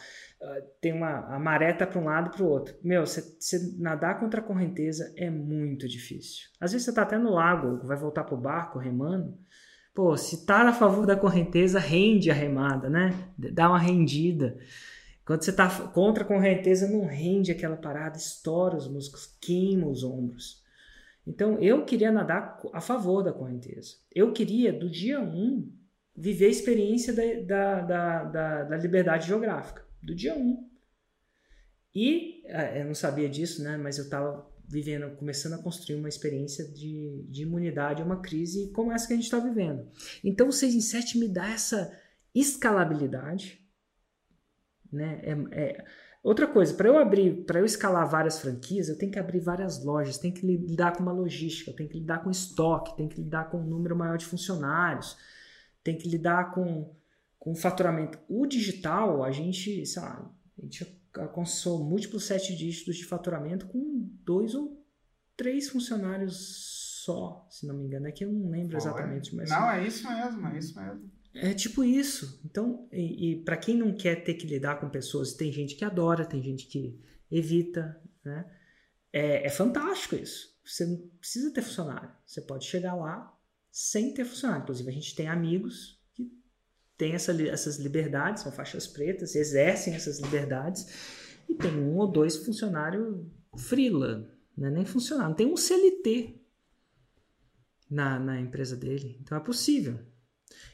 tem 0.79 0.93
uma 0.93 1.35
a 1.35 1.39
maré 1.39 1.73
tá 1.73 1.85
para 1.85 1.99
um 1.99 2.05
lado 2.05 2.31
para 2.31 2.43
o 2.43 2.49
outro. 2.49 2.75
Meu, 2.83 3.05
você, 3.05 3.23
nadar 3.77 4.19
contra 4.19 4.39
a 4.39 4.43
correnteza 4.43 5.13
é 5.17 5.29
muito 5.29 5.87
difícil. 5.87 6.47
Às 6.59 6.71
vezes 6.71 6.85
você 6.85 6.91
está 6.91 7.01
até 7.01 7.17
no 7.17 7.31
lago, 7.31 7.85
vai 7.85 7.97
voltar 7.97 8.23
para 8.23 8.35
o 8.35 8.41
barco 8.41 8.79
remando. 8.79 9.37
Pô, 9.93 10.15
se 10.15 10.45
tá 10.45 10.61
a 10.61 10.73
favor 10.73 11.05
da 11.05 11.15
correnteza, 11.15 11.79
rende 11.79 12.31
a 12.31 12.33
remada, 12.33 12.89
né? 12.89 13.13
Dá 13.37 13.67
uma 13.67 13.79
rendida. 13.79 14.57
Quando 15.25 15.43
você 15.43 15.51
está 15.51 15.69
contra 15.89 16.23
a 16.23 16.27
correnteza, 16.27 16.87
não 16.87 17.05
rende 17.05 17.51
aquela 17.51 17.75
parada, 17.75 18.17
estoura 18.17 18.77
os 18.77 18.87
músculos, 18.87 19.37
queima 19.41 19.87
os 19.87 20.03
ombros. 20.03 20.63
Então, 21.27 21.59
eu 21.59 21.85
queria 21.85 22.11
nadar 22.11 22.59
a 22.73 22.81
favor 22.81 23.21
da 23.21 23.33
correnteza. 23.33 23.97
Eu 24.13 24.31
queria, 24.31 24.71
do 24.71 24.89
dia 24.89 25.19
1, 25.19 25.69
viver 26.15 26.45
a 26.45 26.49
experiência 26.49 27.13
da, 27.13 27.81
da, 27.81 28.23
da, 28.23 28.63
da 28.63 28.77
liberdade 28.77 29.27
geográfica. 29.27 29.88
Do 30.01 30.15
dia 30.15 30.35
1. 30.35 30.69
E, 31.93 32.43
é, 32.45 32.81
eu 32.81 32.85
não 32.85 32.95
sabia 32.95 33.29
disso, 33.29 33.63
né? 33.63 33.77
Mas 33.77 33.97
eu 33.97 34.05
estava 34.05 34.47
vivendo, 34.67 35.15
começando 35.15 35.53
a 35.53 35.63
construir 35.63 35.97
uma 35.97 36.07
experiência 36.07 36.63
de, 36.71 37.25
de 37.27 37.41
imunidade 37.41 38.01
a 38.01 38.05
uma 38.05 38.21
crise 38.21 38.71
como 38.71 38.91
essa 38.91 39.07
que 39.07 39.13
a 39.13 39.15
gente 39.15 39.25
está 39.25 39.39
vivendo. 39.39 39.89
Então, 40.23 40.47
o 40.47 40.53
6 40.53 40.75
em 40.75 40.81
7 40.81 41.17
me 41.17 41.27
dá 41.27 41.49
essa 41.49 41.91
escalabilidade, 42.33 43.59
né? 44.91 45.21
É, 45.23 45.63
é... 45.63 45.85
Outra 46.21 46.45
coisa, 46.47 46.73
para 46.73 46.87
eu 46.87 46.97
abrir, 46.97 47.45
para 47.45 47.59
eu 47.59 47.65
escalar 47.65 48.07
várias 48.07 48.39
franquias, 48.39 48.89
eu 48.89 48.97
tenho 48.97 49.11
que 49.11 49.17
abrir 49.17 49.39
várias 49.39 49.83
lojas, 49.83 50.17
tenho 50.17 50.33
que 50.33 50.45
lidar 50.45 50.91
com 50.91 51.01
uma 51.01 51.13
logística, 51.13 51.71
tenho 51.71 51.89
que 51.89 51.97
lidar 51.97 52.21
com 52.21 52.29
estoque, 52.29 52.97
tenho 52.97 53.07
que 53.07 53.21
lidar 53.21 53.49
com 53.49 53.57
um 53.57 53.65
número 53.65 53.95
maior 53.95 54.17
de 54.17 54.25
funcionários, 54.25 55.17
tenho 55.81 55.97
que 55.97 56.09
lidar 56.09 56.53
com, 56.53 56.93
com 57.39 57.55
faturamento. 57.55 58.19
O 58.27 58.45
digital, 58.45 59.23
a 59.23 59.31
gente, 59.31 59.85
sei 59.85 60.01
lá, 60.01 60.31
a 60.57 60.61
gente 60.61 61.01
alcançou 61.15 61.83
múltiplos 61.83 62.25
sete 62.25 62.55
dígitos 62.55 62.97
de 62.97 63.05
faturamento 63.05 63.65
com 63.67 64.09
dois 64.23 64.53
ou 64.53 64.85
três 65.35 65.69
funcionários 65.69 67.01
só, 67.05 67.47
se 67.49 67.65
não 67.65 67.75
me 67.75 67.85
engano. 67.85 68.07
É 68.07 68.11
que 68.11 68.25
eu 68.25 68.31
não 68.31 68.49
lembro 68.49 68.77
exatamente. 68.77 69.33
Mas... 69.33 69.49
Não, 69.49 69.71
é 69.71 69.87
isso 69.87 70.07
mesmo, 70.07 70.47
é 70.47 70.57
isso 70.59 70.79
mesmo. 70.79 71.11
É 71.33 71.53
tipo 71.53 71.83
isso. 71.83 72.41
Então, 72.43 72.87
e, 72.91 73.31
e 73.31 73.43
para 73.43 73.55
quem 73.55 73.77
não 73.77 73.93
quer 73.93 74.23
ter 74.23 74.33
que 74.33 74.45
lidar 74.45 74.79
com 74.79 74.89
pessoas, 74.89 75.33
tem 75.33 75.51
gente 75.51 75.75
que 75.75 75.85
adora, 75.85 76.25
tem 76.25 76.43
gente 76.43 76.67
que 76.67 76.99
evita, 77.31 78.01
né? 78.23 78.45
É, 79.13 79.45
é 79.45 79.49
fantástico 79.49 80.15
isso. 80.15 80.59
Você 80.63 80.85
não 80.85 80.97
precisa 81.19 81.51
ter 81.51 81.61
funcionário. 81.61 82.11
Você 82.25 82.41
pode 82.41 82.65
chegar 82.65 82.95
lá 82.95 83.35
sem 83.71 84.13
ter 84.13 84.25
funcionário. 84.25 84.63
Inclusive, 84.63 84.89
a 84.89 84.93
gente 84.93 85.15
tem 85.15 85.27
amigos 85.27 85.98
têm 86.99 87.13
essa, 87.13 87.31
essas 87.47 87.77
liberdades, 87.77 88.43
são 88.43 88.51
faixas 88.51 88.85
pretas, 88.85 89.33
exercem 89.33 89.95
essas 89.95 90.19
liberdades, 90.19 90.85
e 91.47 91.55
tem 91.55 91.71
um 91.71 91.95
ou 91.95 92.05
dois 92.05 92.35
funcionários 92.35 93.25
freela, 93.57 94.29
né? 94.55 94.69
nem 94.69 94.85
funcionário, 94.85 95.33
tem 95.33 95.47
um 95.47 95.55
CLT 95.55 96.35
na, 97.89 98.19
na 98.19 98.39
empresa 98.39 98.75
dele. 98.75 99.17
Então 99.21 99.37
é 99.37 99.41
possível. 99.41 99.97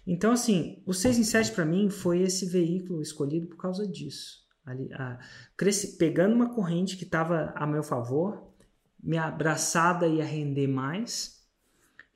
Então, 0.06 0.32
assim, 0.32 0.82
o 0.86 0.94
6 0.94 1.20
em 1.20 1.24
7 1.24 1.52
para 1.52 1.64
mim 1.64 1.92
foi 1.92 2.22
esse 2.24 2.48
veículo 2.48 3.02
escolhido 3.04 3.46
por 3.46 3.58
causa 3.58 3.88
disso. 3.88 4.44
Ali, 4.66 4.92
a, 4.94 5.20
cresci, 5.56 5.96
pegando 5.96 6.34
uma 6.34 6.54
corrente 6.56 6.98
que 6.98 7.04
estava 7.04 7.54
a 7.56 7.68
meu 7.68 7.84
favor, 7.84 8.52
minha 9.00 9.26
abraçada 9.26 10.08
ia 10.08 10.26
render 10.26 10.68
mais, 10.68 11.46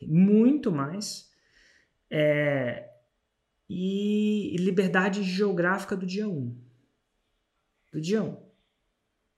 muito 0.01 0.71
mais, 0.71 1.29
é, 2.09 2.88
e 3.69 4.55
liberdade 4.57 5.21
geográfica 5.23 5.95
do 5.95 6.05
dia 6.05 6.27
1. 6.27 6.57
Do 7.93 8.01
dia 8.01 8.23
1. 8.23 8.49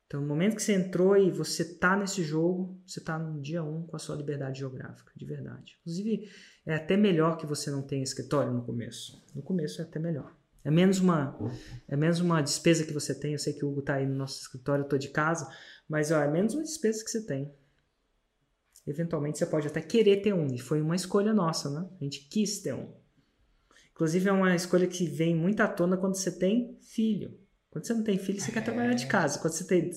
Então, 0.07 0.21
no 0.21 0.27
momento 0.27 0.55
que 0.55 0.63
você 0.63 0.73
entrou 0.73 1.15
e 1.15 1.31
você 1.31 1.63
tá 1.63 1.95
nesse 1.95 2.21
jogo, 2.23 2.77
você 2.85 2.99
tá 2.99 3.17
no 3.17 3.41
dia 3.41 3.63
1 3.63 3.87
com 3.87 3.95
a 3.95 3.99
sua 3.99 4.15
liberdade 4.15 4.59
geográfica, 4.59 5.11
de 5.15 5.25
verdade. 5.25 5.77
Inclusive, 5.81 6.29
é 6.65 6.75
até 6.75 6.97
melhor 6.97 7.37
que 7.37 7.45
você 7.45 7.71
não 7.71 7.81
tenha 7.81 8.03
escritório 8.03 8.51
no 8.51 8.61
começo. 8.61 9.25
No 9.33 9.41
começo 9.41 9.81
é 9.81 9.85
até 9.85 9.99
melhor. 9.99 10.35
É 10.63 10.69
menos 10.69 10.99
uma, 10.99 11.37
é 11.87 11.95
menos 11.95 12.19
uma 12.19 12.41
despesa 12.41 12.85
que 12.85 12.93
você 12.93 13.15
tem. 13.15 13.33
Eu 13.33 13.39
sei 13.39 13.53
que 13.53 13.65
o 13.65 13.69
Hugo 13.69 13.81
tá 13.81 13.95
aí 13.95 14.05
no 14.05 14.15
nosso 14.15 14.41
escritório, 14.41 14.83
eu 14.83 14.89
tô 14.89 14.97
de 14.97 15.09
casa, 15.09 15.49
mas 15.87 16.11
ó, 16.11 16.21
é 16.21 16.29
menos 16.29 16.53
uma 16.53 16.63
despesa 16.63 17.03
que 17.03 17.09
você 17.09 17.25
tem. 17.25 17.51
Eventualmente 18.85 19.37
você 19.37 19.45
pode 19.45 19.67
até 19.67 19.81
querer 19.81 20.17
ter 20.17 20.33
um, 20.33 20.47
e 20.47 20.59
foi 20.59 20.81
uma 20.81 20.95
escolha 20.95 21.33
nossa, 21.33 21.69
né? 21.69 21.87
A 21.99 22.03
gente 22.03 22.27
quis 22.27 22.59
ter 22.59 22.73
um. 22.73 22.91
Inclusive 24.01 24.29
é 24.29 24.31
uma 24.31 24.55
escolha 24.55 24.87
que 24.87 25.05
vem 25.07 25.35
muito 25.35 25.61
à 25.61 25.67
tona 25.67 25.95
quando 25.95 26.15
você 26.15 26.31
tem 26.31 26.75
filho. 26.81 27.39
Quando 27.69 27.85
você 27.85 27.93
não 27.93 28.03
tem 28.03 28.17
filho, 28.17 28.41
você 28.41 28.49
é. 28.49 28.53
quer 28.55 28.63
trabalhar 28.63 28.95
de 28.95 29.05
casa. 29.05 29.37
Quando 29.37 29.53
você 29.53 29.63
tem. 29.63 29.91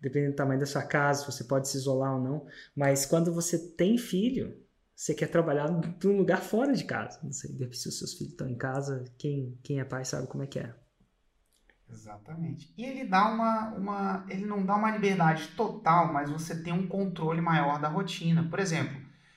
Dependendo 0.00 0.32
do 0.32 0.36
tamanho 0.36 0.58
da 0.58 0.64
sua 0.64 0.82
casa, 0.82 1.30
você 1.30 1.44
pode 1.44 1.68
se 1.68 1.76
isolar 1.76 2.14
ou 2.14 2.22
não. 2.22 2.46
Mas 2.74 3.04
quando 3.04 3.34
você 3.34 3.58
tem 3.58 3.98
filho, 3.98 4.56
você 4.94 5.12
quer 5.12 5.26
trabalhar 5.26 5.70
num 5.70 6.16
lugar 6.16 6.40
fora 6.40 6.72
de 6.72 6.84
casa. 6.84 7.20
Não 7.22 7.30
sei, 7.30 7.50
se 7.74 7.88
os 7.90 7.98
seus 7.98 8.14
filhos 8.14 8.32
estão 8.32 8.48
em 8.48 8.56
casa, 8.56 9.04
quem, 9.18 9.58
quem 9.62 9.80
é 9.80 9.84
pai 9.84 10.06
sabe 10.06 10.26
como 10.28 10.42
é 10.42 10.46
que 10.46 10.58
é. 10.58 10.74
Exatamente. 11.90 12.72
E 12.74 12.86
ele 12.86 13.04
dá 13.04 13.28
uma, 13.28 13.68
uma. 13.74 14.26
Ele 14.30 14.46
não 14.46 14.64
dá 14.64 14.76
uma 14.76 14.92
liberdade 14.92 15.48
total, 15.48 16.10
mas 16.10 16.30
você 16.30 16.62
tem 16.62 16.72
um 16.72 16.88
controle 16.88 17.42
maior 17.42 17.78
da 17.78 17.88
rotina. 17.88 18.48
Por 18.48 18.58
exemplo, 18.58 18.96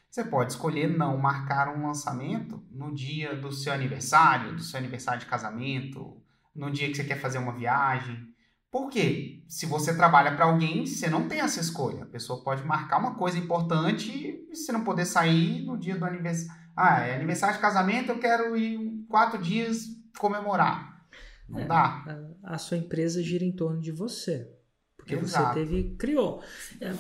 você 0.10 0.24
pode 0.24 0.54
escolher 0.54 0.88
não 0.88 1.18
marcar 1.18 1.70
um 1.70 1.86
lançamento 1.86 2.64
no 2.72 2.94
dia 2.94 3.36
do 3.36 3.52
seu 3.52 3.72
aniversário, 3.72 4.56
do 4.56 4.64
seu 4.64 4.80
aniversário 4.80 5.20
de 5.20 5.28
casamento, 5.28 6.20
no 6.56 6.72
dia 6.72 6.88
que 6.88 6.96
você 6.96 7.04
quer 7.04 7.20
fazer 7.20 7.38
uma 7.38 7.54
viagem. 7.54 8.28
Por 8.72 8.90
quê? 8.90 9.44
Se 9.48 9.66
você 9.66 9.96
trabalha 9.96 10.36
para 10.36 10.46
alguém, 10.46 10.86
você 10.86 11.10
não 11.10 11.28
tem 11.28 11.40
essa 11.40 11.60
escolha. 11.60 12.04
A 12.04 12.08
pessoa 12.08 12.44
pode 12.44 12.64
marcar 12.64 13.00
uma 13.00 13.16
coisa 13.16 13.38
importante 13.38 14.12
e 14.12 14.56
você 14.56 14.72
não 14.72 14.84
poder 14.84 15.06
sair 15.06 15.64
no 15.66 15.78
dia 15.78 15.96
do 15.96 16.06
aniversário. 16.06 16.60
Ah, 16.76 17.02
é 17.02 17.16
aniversário 17.16 17.56
de 17.56 17.62
casamento, 17.62 18.10
eu 18.10 18.20
quero 18.20 18.56
ir 18.56 19.06
quatro 19.08 19.42
dias 19.42 19.86
comemorar. 20.18 21.06
Não 21.48 21.60
é, 21.60 21.66
dá. 21.66 22.32
A, 22.44 22.56
a, 22.56 22.58
sua 22.58 22.78
empresa 22.78 23.22
gira 23.22 23.44
em 23.44 23.52
torno 23.52 23.82
de 23.82 23.92
você. 23.92 24.48
Porque 24.96 25.16
Exato. 25.16 25.54
você 25.54 25.66
teve, 25.66 25.96
criou. 25.98 26.44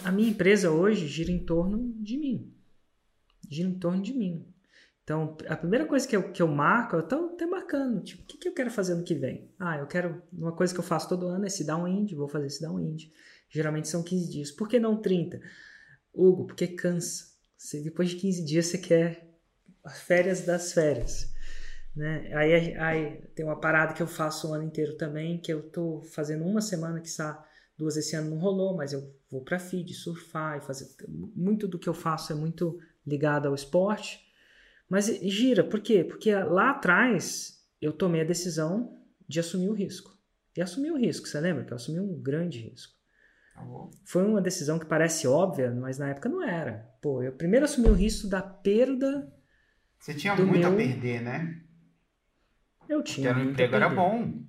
A 0.03 0.11
minha 0.11 0.29
empresa 0.29 0.71
hoje 0.71 1.07
gira 1.07 1.31
em 1.31 1.45
torno 1.45 1.93
de 2.01 2.17
mim. 2.17 2.58
Gira 3.49 3.67
em 3.67 3.79
torno 3.79 4.01
de 4.01 4.13
mim. 4.13 4.45
Então, 5.03 5.35
a 5.47 5.57
primeira 5.57 5.87
coisa 5.87 6.07
que 6.07 6.15
eu, 6.15 6.31
que 6.31 6.41
eu 6.41 6.47
marco, 6.47 6.95
eu 6.95 6.99
estou 6.99 7.33
até 7.33 7.45
marcando, 7.45 7.99
tipo, 8.03 8.21
o 8.21 8.25
que, 8.27 8.37
que 8.37 8.47
eu 8.47 8.53
quero 8.53 8.69
fazer 8.69 8.93
ano 8.93 9.03
que 9.03 9.15
vem? 9.15 9.49
Ah, 9.57 9.77
eu 9.77 9.87
quero, 9.87 10.21
uma 10.31 10.51
coisa 10.51 10.71
que 10.71 10.79
eu 10.79 10.83
faço 10.83 11.09
todo 11.09 11.27
ano 11.27 11.45
é 11.45 11.49
se 11.49 11.65
dar 11.65 11.77
um 11.77 11.87
indie, 11.87 12.13
vou 12.13 12.27
fazer 12.27 12.47
se 12.49 12.61
dar 12.61 12.71
um 12.71 12.79
indie. 12.79 13.11
Geralmente 13.49 13.87
são 13.87 14.03
15 14.03 14.29
dias. 14.29 14.51
Por 14.51 14.69
que 14.69 14.79
não 14.79 15.01
30? 15.01 15.41
Hugo, 16.13 16.45
porque 16.45 16.67
cansa. 16.67 17.25
Você, 17.57 17.81
depois 17.81 18.09
de 18.09 18.17
15 18.17 18.45
dias 18.45 18.67
você 18.67 18.77
quer 18.77 19.27
as 19.83 19.99
férias 19.99 20.41
das 20.41 20.73
férias. 20.73 21.33
Né? 21.95 22.31
Aí, 22.35 22.77
aí 22.77 23.21
tem 23.35 23.43
uma 23.43 23.59
parada 23.59 23.93
que 23.93 24.03
eu 24.03 24.07
faço 24.07 24.49
o 24.49 24.53
ano 24.53 24.63
inteiro 24.63 24.95
também, 24.95 25.41
que 25.41 25.51
eu 25.51 25.61
estou 25.61 26.03
fazendo 26.03 26.45
uma 26.45 26.61
semana 26.61 27.01
que 27.01 27.07
está 27.07 27.45
duas 27.79 27.95
esse 27.95 28.15
ano 28.15 28.31
não 28.31 28.37
rolou, 28.37 28.75
mas 28.75 28.91
eu 28.91 29.15
vou 29.31 29.41
para 29.41 29.57
feed, 29.57 29.93
surfar 29.93 30.57
e 30.57 30.61
fazer 30.61 30.87
muito 31.07 31.67
do 31.67 31.79
que 31.79 31.87
eu 31.87 31.93
faço 31.93 32.33
é 32.33 32.35
muito 32.35 32.77
ligado 33.09 33.47
ao 33.47 33.55
esporte 33.55 34.29
mas 34.89 35.05
gira, 35.21 35.63
por 35.63 35.79
quê? 35.79 36.03
Porque 36.03 36.33
lá 36.33 36.71
atrás 36.71 37.63
eu 37.79 37.93
tomei 37.93 38.21
a 38.21 38.25
decisão 38.25 38.97
de 39.27 39.39
assumir 39.39 39.69
o 39.69 39.73
risco. 39.73 40.17
E 40.57 40.61
assumir 40.61 40.91
o 40.91 40.97
risco, 40.97 41.27
você 41.27 41.39
lembra? 41.39 41.63
Que 41.63 41.71
eu 41.71 41.77
assumi 41.77 41.99
um 41.99 42.19
grande 42.19 42.59
risco. 42.59 42.93
Tá 43.53 43.63
Foi 44.03 44.25
uma 44.25 44.41
decisão 44.41 44.79
que 44.79 44.85
parece 44.85 45.27
óbvia, 45.27 45.71
mas 45.71 45.99
na 45.99 46.09
época 46.09 46.27
não 46.27 46.43
era. 46.43 46.91
Pô, 46.99 47.21
eu 47.21 47.31
primeiro 47.31 47.65
assumi 47.65 47.87
o 47.87 47.93
risco 47.93 48.27
da 48.27 48.41
perda. 48.41 49.31
Você 49.99 50.13
tinha 50.15 50.35
muito 50.35 50.57
meu... 50.57 50.73
a 50.73 50.75
perder, 50.75 51.21
né? 51.21 51.61
Eu 52.89 53.03
tinha. 53.03 53.31
Porque 53.31 53.47
o 53.47 53.51
emprego 53.51 53.75
era 53.75 53.89
bom. 53.89 54.43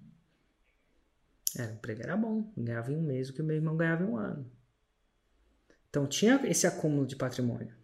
É, 1.58 1.66
o 1.66 1.72
emprego 1.74 2.02
era 2.02 2.16
bom. 2.16 2.50
Eu 2.56 2.64
ganhava 2.64 2.90
em 2.90 2.96
um 2.96 3.02
mês 3.02 3.28
o 3.28 3.34
que 3.34 3.42
o 3.42 3.44
meu 3.44 3.56
irmão 3.56 3.76
ganhava 3.76 4.02
em 4.02 4.06
um 4.06 4.16
ano. 4.16 4.50
Então 5.90 6.06
tinha 6.06 6.40
esse 6.44 6.66
acúmulo 6.66 7.06
de 7.06 7.16
patrimônio. 7.16 7.79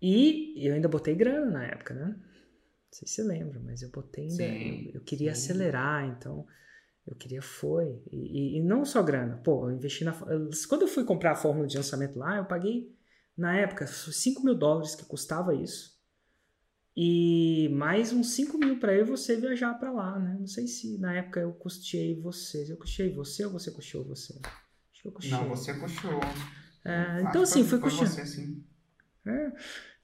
E 0.00 0.54
eu 0.56 0.74
ainda 0.74 0.88
botei 0.88 1.14
grana 1.14 1.50
na 1.50 1.64
época, 1.64 1.94
né? 1.94 2.06
Não 2.06 2.92
sei 2.92 3.08
se 3.08 3.14
você 3.14 3.22
lembra, 3.22 3.60
mas 3.60 3.82
eu 3.82 3.90
botei 3.90 4.24
ainda. 4.24 4.36
Sim, 4.36 4.86
eu, 4.88 4.94
eu, 4.94 5.00
queria 5.00 5.34
sim. 5.34 5.52
acelerar, 5.52 6.06
então 6.06 6.46
eu 7.06 7.16
queria 7.16 7.42
foi. 7.42 8.02
E, 8.10 8.16
e, 8.16 8.58
e, 8.58 8.62
não 8.62 8.84
só 8.84 9.02
grana. 9.02 9.36
Pô, 9.38 9.68
eu 9.68 9.76
investi 9.76 10.04
na. 10.04 10.12
Quando 10.68 10.82
eu 10.82 10.88
fui 10.88 11.04
comprar 11.04 11.32
a 11.32 11.36
fórmula 11.36 11.66
de 11.66 11.76
lançamento 11.76 12.18
lá, 12.18 12.36
eu 12.36 12.44
paguei, 12.44 12.94
na 13.36 13.56
época, 13.56 13.86
5 13.86 14.42
mil 14.42 14.54
dólares 14.54 14.94
que 14.94 15.04
custava 15.04 15.54
isso. 15.54 15.96
E 16.96 17.68
mais 17.74 18.10
uns 18.10 18.30
5 18.30 18.56
mil 18.56 18.78
para 18.78 18.94
eu 18.94 19.04
você 19.04 19.36
viajar 19.36 19.74
para 19.74 19.92
lá, 19.92 20.18
né? 20.18 20.36
Não 20.38 20.46
sei 20.46 20.66
se 20.66 20.98
na 20.98 21.14
época 21.14 21.40
eu 21.40 21.52
custeei 21.52 22.18
vocês. 22.18 22.70
Eu 22.70 22.78
custeei 22.78 23.12
você 23.12 23.44
ou 23.44 23.52
você 23.52 23.70
custeou 23.70 24.02
você? 24.04 24.40
Acho 24.92 25.02
que 25.02 25.08
eu 25.08 25.12
custeei. 25.12 25.38
Não, 25.38 25.48
você 25.48 25.74
custeou. 25.74 26.20
É, 26.82 27.22
então, 27.22 27.42
assim, 27.42 27.64
foi, 27.64 27.78
foi 27.78 27.90
você, 27.90 28.24
sim. 28.24 28.64
É, 29.26 29.52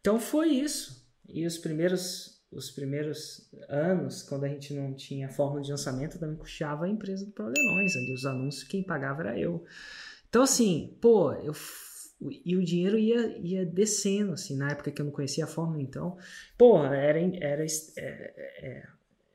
então 0.01 0.19
foi 0.19 0.49
isso. 0.49 1.07
E 1.29 1.47
os 1.47 1.57
primeiros, 1.59 2.43
os 2.51 2.71
primeiros 2.71 3.49
anos, 3.69 4.23
quando 4.23 4.45
a 4.45 4.49
gente 4.49 4.75
não 4.75 4.95
tinha 4.95 5.29
fórmula 5.29 5.63
de 5.63 5.71
lançamento, 5.71 6.19
também 6.19 6.37
custeava 6.37 6.85
a 6.85 6.89
empresa 6.89 7.25
do 7.25 7.33
Problemões. 7.33 7.97
Ali 7.97 8.15
os 8.15 8.27
anúncios, 8.27 8.65
quem 8.65 8.83
pagava 8.83 9.23
era 9.23 9.39
eu. 9.39 9.65
Então, 10.29 10.43
assim, 10.43 10.97
pô, 11.01 11.33
eu 11.35 11.53
e 12.45 12.57
o 12.57 12.65
dinheiro 12.65 12.99
ia, 12.99 13.39
ia 13.39 13.67
descendo, 13.67 14.33
assim, 14.33 14.57
na 14.57 14.71
época 14.71 14.91
que 14.91 15.01
eu 15.01 15.07
não 15.07 15.13
conhecia 15.13 15.45
a 15.45 15.49
fórmula, 15.49 15.83
então, 15.83 16.17
pô, 16.57 16.85
era, 16.85 17.19
era, 17.19 17.65
é, 17.65 18.87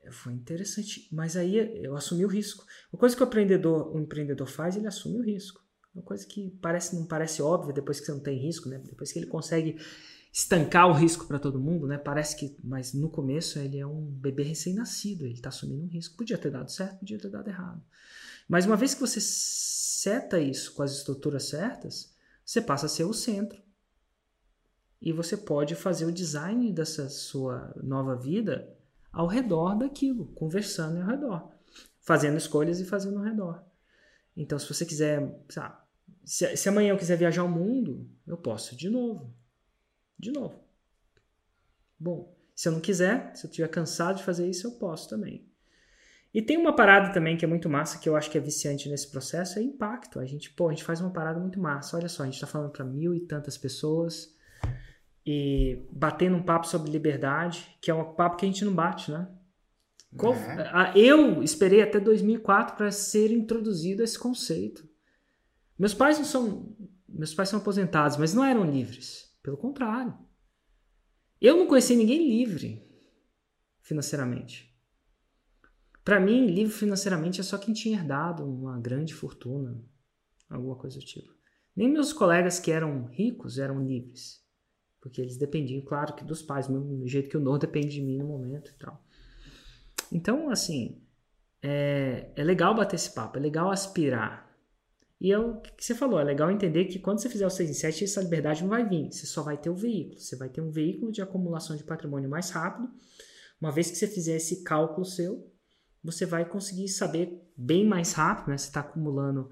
é, 0.02 0.10
foi 0.10 0.32
interessante, 0.32 1.08
mas 1.12 1.36
aí 1.36 1.56
eu 1.82 1.94
assumi 1.94 2.24
o 2.24 2.28
risco. 2.28 2.64
Uma 2.92 2.98
coisa 2.98 3.14
que 3.14 3.22
o 3.22 3.92
o 3.92 4.00
empreendedor 4.00 4.46
faz, 4.46 4.76
ele 4.76 4.86
assume 4.86 5.18
o 5.18 5.22
risco. 5.22 5.62
Uma 5.94 6.02
coisa 6.02 6.26
que 6.26 6.50
parece 6.62 6.94
não 6.94 7.06
parece 7.06 7.42
óbvia 7.42 7.72
depois 7.72 7.98
que 7.98 8.06
você 8.06 8.12
não 8.12 8.20
tem 8.20 8.38
risco, 8.38 8.68
né? 8.68 8.78
Depois 8.78 9.12
que 9.12 9.18
ele 9.18 9.26
consegue 9.26 9.78
estancar 10.32 10.88
o 10.88 10.92
risco 10.92 11.26
para 11.26 11.38
todo 11.38 11.60
mundo, 11.60 11.86
né? 11.86 11.98
Parece 11.98 12.36
que, 12.36 12.56
mas 12.62 12.92
no 12.92 13.10
começo 13.10 13.58
ele 13.58 13.78
é 13.78 13.86
um 13.86 14.04
bebê 14.04 14.42
recém-nascido, 14.42 15.24
ele 15.24 15.34
está 15.34 15.48
assumindo 15.48 15.84
um 15.84 15.88
risco. 15.88 16.16
Podia 16.16 16.38
ter 16.38 16.50
dado 16.50 16.70
certo, 16.70 17.00
podia 17.00 17.18
ter 17.18 17.30
dado 17.30 17.48
errado. 17.48 17.82
Mas 18.48 18.66
uma 18.66 18.76
vez 18.76 18.94
que 18.94 19.00
você 19.00 19.20
seta 19.20 20.38
isso 20.38 20.74
com 20.74 20.82
as 20.82 20.92
estruturas 20.92 21.48
certas, 21.48 22.14
você 22.44 22.60
passa 22.60 22.86
a 22.86 22.88
ser 22.88 23.04
o 23.04 23.12
centro. 23.12 23.60
E 25.00 25.12
você 25.12 25.36
pode 25.36 25.74
fazer 25.74 26.06
o 26.06 26.12
design 26.12 26.72
dessa 26.72 27.08
sua 27.08 27.72
nova 27.82 28.16
vida 28.16 28.76
ao 29.12 29.26
redor 29.26 29.76
daquilo, 29.76 30.26
conversando 30.34 31.00
ao 31.00 31.06
redor, 31.06 31.50
fazendo 32.00 32.36
escolhas 32.36 32.80
e 32.80 32.84
fazendo 32.84 33.18
ao 33.18 33.24
redor. 33.24 33.67
Então, 34.38 34.56
se 34.56 34.72
você 34.72 34.86
quiser, 34.86 35.36
sabe, 35.48 35.76
se, 36.24 36.56
se 36.56 36.68
amanhã 36.68 36.90
eu 36.90 36.96
quiser 36.96 37.16
viajar 37.18 37.42
ao 37.42 37.48
mundo, 37.48 38.08
eu 38.24 38.36
posso 38.36 38.76
de 38.76 38.88
novo. 38.88 39.34
De 40.16 40.30
novo. 40.30 40.62
Bom, 41.98 42.32
se 42.54 42.68
eu 42.68 42.72
não 42.72 42.80
quiser, 42.80 43.34
se 43.34 43.44
eu 43.44 43.50
estiver 43.50 43.68
cansado 43.68 44.18
de 44.18 44.22
fazer 44.22 44.48
isso, 44.48 44.68
eu 44.68 44.72
posso 44.72 45.08
também. 45.08 45.44
E 46.32 46.40
tem 46.40 46.56
uma 46.56 46.74
parada 46.74 47.12
também 47.12 47.36
que 47.36 47.44
é 47.44 47.48
muito 47.48 47.68
massa, 47.68 47.98
que 47.98 48.08
eu 48.08 48.14
acho 48.14 48.30
que 48.30 48.38
é 48.38 48.40
viciante 48.40 48.88
nesse 48.88 49.10
processo, 49.10 49.58
é 49.58 49.62
impacto. 49.62 50.20
A 50.20 50.24
gente, 50.24 50.50
pô, 50.50 50.68
a 50.68 50.70
gente 50.70 50.84
faz 50.84 51.00
uma 51.00 51.10
parada 51.10 51.40
muito 51.40 51.58
massa. 51.58 51.96
Olha 51.96 52.08
só, 52.08 52.22
a 52.22 52.26
gente 52.26 52.34
está 52.34 52.46
falando 52.46 52.70
para 52.70 52.84
mil 52.84 53.14
e 53.14 53.20
tantas 53.20 53.58
pessoas 53.58 54.36
e 55.26 55.82
batendo 55.90 56.36
um 56.36 56.42
papo 56.42 56.66
sobre 56.66 56.90
liberdade, 56.90 57.76
que 57.80 57.90
é 57.90 57.94
um 57.94 58.14
papo 58.14 58.36
que 58.36 58.46
a 58.46 58.48
gente 58.48 58.64
não 58.64 58.72
bate, 58.72 59.10
né? 59.10 59.26
Qual, 60.16 60.34
é. 60.34 60.92
Eu 60.96 61.42
esperei 61.42 61.82
até 61.82 62.00
2004 62.00 62.76
para 62.76 62.90
ser 62.90 63.30
introduzido 63.30 64.02
esse 64.02 64.18
conceito. 64.18 64.88
Meus 65.78 65.94
pais 65.94 66.18
não 66.18 66.24
são, 66.24 66.76
meus 67.08 67.34
pais 67.34 67.48
são 67.48 67.60
aposentados, 67.60 68.16
mas 68.16 68.34
não 68.34 68.44
eram 68.44 68.68
livres. 68.68 69.36
Pelo 69.42 69.56
contrário, 69.56 70.16
eu 71.40 71.56
não 71.56 71.66
conheci 71.66 71.94
ninguém 71.94 72.28
livre 72.28 72.86
financeiramente. 73.80 74.68
Para 76.04 76.18
mim, 76.18 76.46
livre 76.46 76.72
financeiramente 76.72 77.40
é 77.40 77.44
só 77.44 77.58
quem 77.58 77.74
tinha 77.74 77.98
herdado 77.98 78.44
uma 78.44 78.80
grande 78.80 79.14
fortuna, 79.14 79.78
alguma 80.48 80.74
coisa 80.74 80.98
do 80.98 81.04
tipo. 81.04 81.36
Nem 81.76 81.88
meus 81.88 82.12
colegas 82.12 82.58
que 82.58 82.72
eram 82.72 83.04
ricos 83.06 83.58
eram 83.58 83.84
livres. 83.84 84.42
Porque 85.00 85.20
eles 85.20 85.36
dependiam, 85.36 85.80
claro, 85.82 86.14
que 86.14 86.24
dos 86.24 86.42
pais, 86.42 86.66
do 86.66 87.06
jeito 87.06 87.28
que 87.28 87.36
o 87.36 87.40
Nor 87.40 87.58
depende 87.58 87.90
de 87.90 88.02
mim 88.02 88.18
no 88.18 88.26
momento 88.26 88.70
e 88.70 88.74
tal. 88.74 89.02
Então, 90.12 90.50
assim, 90.50 91.00
é, 91.62 92.30
é 92.36 92.44
legal 92.44 92.74
bater 92.74 92.96
esse 92.96 93.10
papo, 93.10 93.38
é 93.38 93.40
legal 93.40 93.70
aspirar. 93.70 94.48
E 95.20 95.32
é 95.32 95.38
o 95.38 95.60
que 95.60 95.84
você 95.84 95.94
falou, 95.94 96.20
é 96.20 96.24
legal 96.24 96.50
entender 96.50 96.84
que 96.84 96.98
quando 96.98 97.20
você 97.20 97.28
fizer 97.28 97.46
o 97.46 97.50
6 97.50 97.70
em 97.70 97.74
7, 97.74 98.04
essa 98.04 98.20
liberdade 98.20 98.62
não 98.62 98.68
vai 98.68 98.88
vir. 98.88 99.12
Você 99.12 99.26
só 99.26 99.42
vai 99.42 99.56
ter 99.56 99.68
o 99.68 99.74
veículo. 99.74 100.18
Você 100.18 100.36
vai 100.36 100.48
ter 100.48 100.60
um 100.60 100.70
veículo 100.70 101.10
de 101.10 101.20
acumulação 101.20 101.76
de 101.76 101.82
patrimônio 101.82 102.30
mais 102.30 102.50
rápido. 102.50 102.88
Uma 103.60 103.72
vez 103.72 103.90
que 103.90 103.96
você 103.96 104.06
fizer 104.06 104.36
esse 104.36 104.62
cálculo 104.62 105.04
seu, 105.04 105.52
você 106.02 106.24
vai 106.24 106.48
conseguir 106.48 106.86
saber 106.88 107.42
bem 107.56 107.84
mais 107.84 108.12
rápido, 108.12 108.50
né? 108.50 108.56
Você 108.56 108.68
está 108.68 108.80
acumulando 108.80 109.50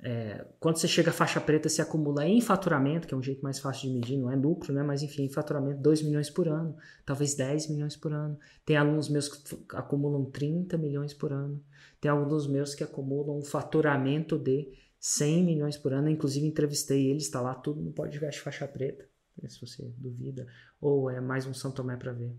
é, 0.00 0.46
quando 0.60 0.76
você 0.76 0.86
chega 0.86 1.10
à 1.10 1.12
faixa 1.12 1.40
preta, 1.40 1.68
se 1.68 1.82
acumula 1.82 2.26
em 2.26 2.40
faturamento, 2.40 3.08
que 3.08 3.14
é 3.14 3.16
um 3.16 3.22
jeito 3.22 3.42
mais 3.42 3.58
fácil 3.58 3.88
de 3.88 3.96
medir, 3.96 4.16
não 4.16 4.30
é 4.30 4.36
lucro, 4.36 4.72
né? 4.72 4.82
mas 4.82 5.02
enfim, 5.02 5.24
em 5.24 5.28
faturamento 5.28 5.80
2 5.80 6.02
milhões 6.02 6.30
por 6.30 6.46
ano, 6.46 6.76
talvez 7.04 7.34
10 7.34 7.70
milhões 7.70 7.96
por 7.96 8.12
ano. 8.12 8.38
Tem 8.64 8.76
alunos 8.76 9.08
meus 9.08 9.28
que 9.28 9.56
acumulam 9.74 10.24
30 10.24 10.78
milhões 10.78 11.12
por 11.12 11.32
ano. 11.32 11.62
Tem 12.00 12.10
alunos 12.10 12.46
meus 12.46 12.76
que 12.76 12.84
acumulam 12.84 13.38
um 13.38 13.42
faturamento 13.42 14.38
de 14.38 14.72
100 15.00 15.44
milhões 15.44 15.76
por 15.76 15.92
ano. 15.92 16.08
Inclusive, 16.08 16.46
entrevistei 16.46 17.10
eles, 17.10 17.24
está 17.24 17.40
lá 17.40 17.54
tudo 17.54 17.80
no 17.80 17.90
podcast 17.90 18.40
Faixa 18.40 18.68
Preta, 18.68 19.04
né? 19.42 19.48
se 19.48 19.60
você 19.60 19.82
duvida. 19.96 20.46
Ou 20.80 21.10
é 21.10 21.20
mais 21.20 21.44
um 21.44 21.52
São 21.52 21.72
Tomé 21.72 21.96
para 21.96 22.12
ver. 22.12 22.32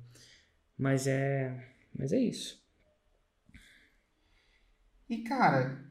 Mas 0.77 1.07
é, 1.07 1.73
mas 1.93 2.13
é 2.13 2.19
isso. 2.19 2.57
E 5.09 5.23
cara, 5.23 5.88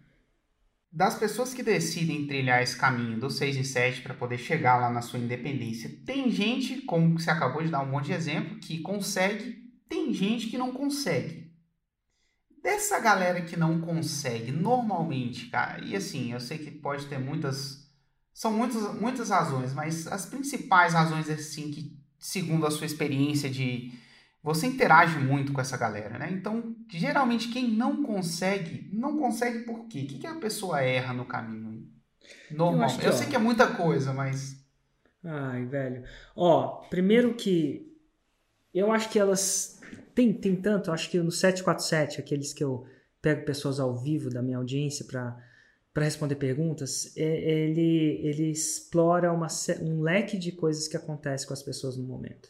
das 0.99 1.17
pessoas 1.17 1.55
que 1.55 1.63
decidem 1.63 2.27
trilhar 2.27 2.61
esse 2.61 2.77
caminho 2.77 3.21
do 3.21 3.31
6 3.31 3.57
em 3.57 3.63
7 3.63 4.03
para 4.03 4.15
poder 4.15 4.37
chegar 4.37 4.79
lá 4.79 4.91
na 4.91 5.01
sua 5.01 5.21
independência, 5.21 5.89
tem 6.05 6.29
gente, 6.29 6.81
como 6.81 7.17
você 7.17 7.31
acabou 7.31 7.63
de 7.63 7.71
dar 7.71 7.83
um 7.83 7.89
monte 7.89 8.07
de 8.07 8.15
exemplo, 8.15 8.59
que 8.59 8.81
consegue, 8.81 9.63
tem 9.89 10.13
gente 10.13 10.49
que 10.49 10.59
não 10.59 10.73
consegue. 10.73 11.53
Dessa 12.61 12.99
galera 12.99 13.43
que 13.43 13.57
não 13.57 13.81
consegue, 13.81 14.51
normalmente, 14.51 15.47
cara, 15.47 15.85
e 15.85 15.95
assim, 15.95 16.33
eu 16.33 16.41
sei 16.41 16.59
que 16.59 16.73
pode 16.73 17.07
ter 17.07 17.21
muitas. 17.21 17.89
São 18.35 18.53
muitas, 18.53 19.01
muitas 19.01 19.31
razões, 19.31 19.73
mas 19.73 20.09
as 20.09 20.27
principais 20.27 20.95
razões, 20.95 21.31
assim, 21.31 21.71
que, 21.71 21.97
segundo 22.19 22.67
a 22.67 22.73
sua 22.73 22.87
experiência 22.87 23.49
de 23.49 23.93
você 24.43 24.67
interage 24.67 25.19
muito 25.19 25.53
com 25.53 25.61
essa 25.61 25.77
galera, 25.77 26.19
né? 26.19 26.31
Então, 26.31 26.77
geralmente 26.89 27.49
quem 27.49 27.71
não 27.71 28.03
consegue, 28.03 28.89
não 28.93 29.19
consegue 29.19 29.61
por 29.61 29.87
quê? 29.87 30.03
O 30.03 30.07
que, 30.07 30.19
que 30.19 30.27
a 30.27 30.37
pessoa 30.37 30.81
erra 30.81 31.13
no 31.13 31.25
caminho? 31.25 31.87
Normal. 32.51 32.89
Eu, 33.01 33.07
eu 33.07 33.13
sei 33.13 33.27
que 33.27 33.37
é 33.37 33.39
muita 33.39 33.67
coisa, 33.67 34.13
mas. 34.13 34.57
Ai, 35.25 35.65
velho. 35.67 36.05
Ó, 36.37 36.87
primeiro 36.89 37.35
que 37.35 37.93
eu 38.73 38.93
acho 38.93 39.11
que 39.11 39.19
elas. 39.19 39.81
Tem, 40.15 40.33
tem 40.33 40.57
tanto, 40.57 40.91
acho 40.91 41.11
que 41.11 41.19
no 41.19 41.31
747, 41.31 42.21
aqueles 42.21 42.53
que 42.53 42.63
eu 42.63 42.87
pego 43.23 43.45
pessoas 43.45 43.79
ao 43.79 43.97
vivo 43.97 44.31
da 44.31 44.43
minha 44.43 44.59
audiência 44.59 45.05
para 45.05 45.37
para 45.99 46.05
responder 46.05 46.37
perguntas, 46.37 47.13
é, 47.17 47.23
ele, 47.23 48.21
ele 48.23 48.53
explora 48.53 49.33
uma, 49.33 49.49
um 49.83 50.01
leque 50.01 50.39
de 50.39 50.53
coisas 50.53 50.87
que 50.87 50.97
acontecem 50.97 51.49
com 51.49 51.53
as 51.53 51.63
pessoas 51.63 51.97
no 51.97 52.05
momento. 52.05 52.49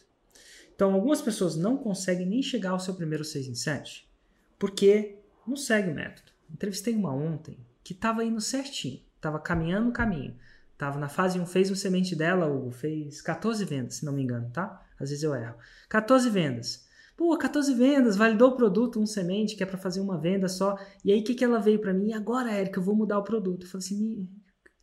Então, 0.79 0.93
algumas 0.93 1.21
pessoas 1.21 1.57
não 1.57 1.75
conseguem 1.75 2.25
nem 2.25 2.41
chegar 2.41 2.69
ao 2.69 2.79
seu 2.79 2.93
primeiro 2.93 3.25
6 3.25 3.49
em 3.49 3.53
7 3.53 4.09
porque 4.57 5.17
não 5.45 5.57
segue 5.57 5.89
o 5.89 5.93
método. 5.93 6.31
Entrevistei 6.49 6.95
uma 6.95 7.13
ontem 7.13 7.59
que 7.83 7.91
estava 7.91 8.23
indo 8.23 8.39
certinho, 8.39 9.01
estava 9.13 9.41
caminhando 9.41 9.89
o 9.89 9.91
caminho. 9.91 10.37
Estava 10.71 10.97
na 10.97 11.09
fase 11.09 11.37
1, 11.37 11.45
fez 11.47 11.69
um 11.69 11.75
semente 11.75 12.15
dela, 12.15 12.47
Hugo, 12.47 12.71
fez 12.71 13.21
14 13.21 13.65
vendas, 13.65 13.95
se 13.95 14.05
não 14.05 14.13
me 14.13 14.23
engano, 14.23 14.49
tá? 14.51 14.81
Às 14.97 15.09
vezes 15.09 15.21
eu 15.21 15.35
erro. 15.35 15.57
14 15.89 16.29
vendas. 16.29 16.87
Pô, 17.17 17.37
14 17.37 17.73
vendas, 17.73 18.15
validou 18.15 18.51
o 18.51 18.55
produto, 18.55 19.01
um 19.01 19.05
semente, 19.05 19.57
que 19.57 19.63
é 19.63 19.65
para 19.65 19.77
fazer 19.77 19.99
uma 19.99 20.17
venda 20.17 20.47
só. 20.47 20.79
E 21.03 21.11
aí, 21.11 21.19
o 21.19 21.23
que, 21.25 21.35
que 21.35 21.43
ela 21.43 21.59
veio 21.59 21.79
para 21.79 21.93
mim? 21.93 22.11
E 22.11 22.13
agora, 22.13 22.53
Érica, 22.53 22.79
eu 22.79 22.83
vou 22.83 22.95
mudar 22.95 23.19
o 23.19 23.23
produto. 23.25 23.65
Eu 23.65 23.69
falei 23.69 23.85
assim, 23.85 24.29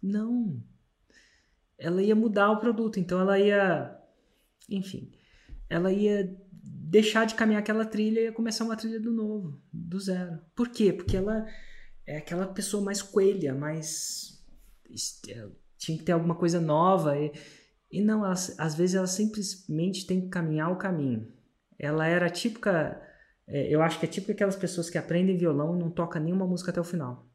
não. 0.03 0.63
Ela 1.79 2.03
ia 2.03 2.15
mudar 2.15 2.51
o 2.51 2.61
produto, 2.61 3.01
então 3.01 3.19
ela 3.19 3.39
ia. 3.39 3.99
Enfim 4.69 5.11
ela 5.69 5.93
ia 5.93 6.35
deixar 6.89 7.27
de 7.27 7.35
caminhar 7.35 7.61
aquela 7.61 7.85
trilha 7.85 8.21
e 8.21 8.25
ia 8.25 8.33
começar 8.33 8.65
uma 8.65 8.77
trilha 8.77 9.01
do 9.01 9.13
novo, 9.13 9.61
do 9.73 9.99
zero. 9.99 10.41
Por 10.55 10.69
quê? 10.69 10.93
Porque 10.93 11.17
ela 11.17 11.47
é 12.07 12.19
aquela 12.19 12.47
pessoa 12.47 12.83
mais 12.83 13.03
coelha, 13.03 13.55
mais. 13.55 14.43
É, 15.29 15.49
tinha 15.77 15.99
que 15.99 16.05
ter 16.05 16.13
alguma 16.13 16.37
coisa 16.37 16.61
nova. 16.61 17.19
E, 17.19 17.33
e 17.91 18.01
não, 18.01 18.25
ela, 18.25 18.33
às 18.33 18.75
vezes 18.75 18.95
ela 18.95 19.07
simplesmente 19.07 20.07
tem 20.07 20.21
que 20.21 20.29
caminhar 20.29 20.71
o 20.71 20.79
caminho. 20.79 21.33
Ela 21.79 22.07
era 22.07 22.31
típica. 22.31 23.03
É, 23.49 23.69
eu 23.69 23.83
acho 23.83 23.99
que 23.99 24.07
é 24.07 24.09
típica 24.09 24.33
aquelas 24.33 24.57
pessoas 24.57 24.89
que 24.89 24.99
aprendem 24.99 25.37
violão 25.37 25.77
e 25.77 25.79
não 25.79 25.91
tocam 25.91 26.23
nenhuma 26.23 26.47
música 26.47 26.71
até 26.71 26.81
o 26.81 26.85
final. 26.85 27.29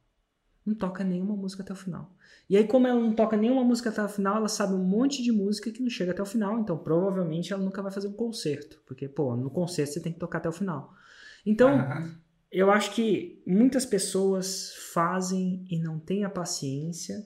Não 0.65 0.75
toca 0.75 1.03
nenhuma 1.03 1.35
música 1.35 1.63
até 1.63 1.73
o 1.73 1.75
final. 1.75 2.15
E 2.51 2.57
aí, 2.57 2.67
como 2.67 2.85
ela 2.85 2.99
não 2.99 3.13
toca 3.13 3.37
nenhuma 3.37 3.63
música 3.63 3.89
até 3.89 4.03
o 4.03 4.09
final, 4.09 4.35
ela 4.35 4.49
sabe 4.49 4.73
um 4.73 4.83
monte 4.83 5.23
de 5.23 5.31
música 5.31 5.71
que 5.71 5.81
não 5.81 5.89
chega 5.89 6.11
até 6.11 6.21
o 6.21 6.25
final. 6.25 6.59
Então, 6.59 6.77
provavelmente, 6.77 7.53
ela 7.53 7.63
nunca 7.63 7.81
vai 7.81 7.93
fazer 7.93 8.09
um 8.09 8.11
concerto. 8.11 8.83
Porque, 8.85 9.07
pô, 9.07 9.37
no 9.37 9.49
concerto 9.49 9.93
você 9.93 10.01
tem 10.01 10.11
que 10.11 10.19
tocar 10.19 10.39
até 10.39 10.49
o 10.49 10.51
final. 10.51 10.93
Então, 11.45 11.77
uhum. 11.77 12.13
eu 12.51 12.69
acho 12.69 12.93
que 12.93 13.41
muitas 13.47 13.85
pessoas 13.85 14.73
fazem 14.91 15.65
e 15.69 15.79
não 15.79 15.97
têm 15.97 16.25
a 16.25 16.29
paciência, 16.29 17.25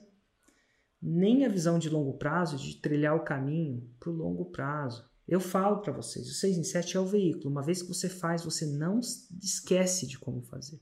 nem 1.02 1.44
a 1.44 1.48
visão 1.48 1.76
de 1.76 1.90
longo 1.90 2.16
prazo, 2.16 2.56
de 2.56 2.76
trilhar 2.76 3.16
o 3.16 3.24
caminho 3.24 3.82
para 3.98 4.10
o 4.10 4.14
longo 4.14 4.44
prazo. 4.44 5.10
Eu 5.26 5.40
falo 5.40 5.78
para 5.78 5.92
vocês, 5.92 6.28
o 6.28 6.34
6 6.34 6.58
em 6.58 6.62
7 6.62 6.96
é 6.96 7.00
o 7.00 7.04
veículo. 7.04 7.50
Uma 7.50 7.64
vez 7.64 7.82
que 7.82 7.88
você 7.88 8.08
faz, 8.08 8.44
você 8.44 8.64
não 8.64 9.00
esquece 9.42 10.06
de 10.06 10.20
como 10.20 10.40
fazer. 10.42 10.80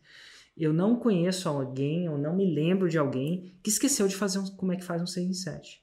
Eu 0.57 0.73
não 0.73 0.99
conheço 0.99 1.49
alguém, 1.49 2.07
eu 2.07 2.17
não 2.17 2.37
me 2.37 2.55
lembro 2.55 2.89
de 2.89 2.97
alguém 2.97 3.59
que 3.63 3.71
esqueceu 3.71 4.07
de 4.07 4.15
fazer 4.15 4.39
um, 4.39 4.47
como 4.57 4.73
é 4.73 4.77
que 4.77 4.85
faz 4.85 5.03
um 5.03 5.07
6 5.07 5.29
em 5.29 5.35
7. 5.35 5.83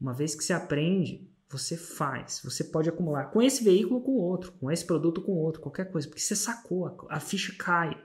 Uma 0.00 0.14
vez 0.14 0.34
que 0.34 0.44
você 0.44 0.52
aprende, 0.52 1.28
você 1.50 1.76
faz. 1.76 2.40
Você 2.44 2.64
pode 2.64 2.88
acumular 2.88 3.26
com 3.26 3.42
esse 3.42 3.62
veículo 3.62 4.00
com 4.00 4.12
outro, 4.12 4.52
com 4.52 4.70
esse 4.70 4.84
produto 4.84 5.22
com 5.22 5.32
outro, 5.32 5.60
qualquer 5.60 5.90
coisa, 5.90 6.08
porque 6.08 6.20
você 6.20 6.36
sacou, 6.36 7.06
a 7.10 7.20
ficha 7.20 7.54
cai. 7.58 7.96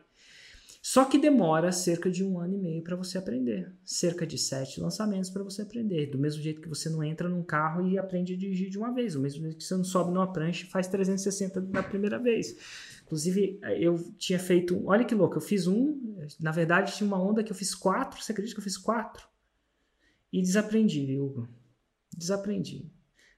Só 0.89 1.03
que 1.03 1.19
demora 1.19 1.69
cerca 1.69 2.09
de 2.09 2.23
um 2.23 2.39
ano 2.39 2.55
e 2.55 2.57
meio 2.57 2.81
para 2.81 2.95
você 2.95 3.17
aprender. 3.17 3.75
Cerca 3.83 4.25
de 4.25 4.37
sete 4.37 4.79
lançamentos 4.79 5.29
para 5.29 5.43
você 5.43 5.61
aprender. 5.61 6.05
Do 6.09 6.17
mesmo 6.17 6.41
jeito 6.41 6.61
que 6.61 6.69
você 6.69 6.89
não 6.89 7.03
entra 7.03 7.27
num 7.27 7.43
carro 7.43 7.85
e 7.85 7.97
aprende 7.97 8.33
a 8.33 8.37
dirigir 8.37 8.69
de 8.69 8.77
uma 8.77 8.93
vez. 8.93 9.13
Do 9.13 9.19
mesmo 9.19 9.41
jeito 9.41 9.57
que 9.57 9.65
você 9.65 9.75
não 9.75 9.83
sobe 9.83 10.13
numa 10.13 10.31
prancha 10.31 10.65
e 10.65 10.69
faz 10.69 10.87
360 10.87 11.59
na 11.59 11.83
primeira 11.83 12.17
vez. 12.17 12.55
Inclusive, 13.03 13.59
eu 13.77 13.97
tinha 14.17 14.39
feito. 14.39 14.81
Olha 14.87 15.03
que 15.03 15.13
louco, 15.13 15.35
eu 15.35 15.41
fiz 15.41 15.67
um. 15.67 16.25
Na 16.39 16.51
verdade, 16.51 16.95
tinha 16.95 17.05
uma 17.05 17.21
onda 17.21 17.43
que 17.43 17.51
eu 17.51 17.55
fiz 17.55 17.75
quatro. 17.75 18.23
Você 18.23 18.31
acredita 18.31 18.55
que 18.55 18.61
eu 18.61 18.63
fiz 18.63 18.77
quatro? 18.77 19.27
E 20.31 20.41
desaprendi, 20.41 21.19
Hugo. 21.19 21.49
Desaprendi. 22.15 22.89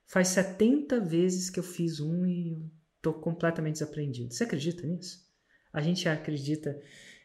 Faz 0.06 0.28
70 0.28 1.00
vezes 1.00 1.50
que 1.50 1.60
eu 1.60 1.64
fiz 1.64 2.00
um 2.00 2.28
e 2.28 2.64
tô 3.02 3.12
completamente 3.12 3.74
desaprendido. 3.74 4.36
Você 4.36 4.44
acredita 4.44 4.86
nisso? 4.86 5.28
A 5.74 5.82
gente 5.82 6.08
acredita 6.08 6.80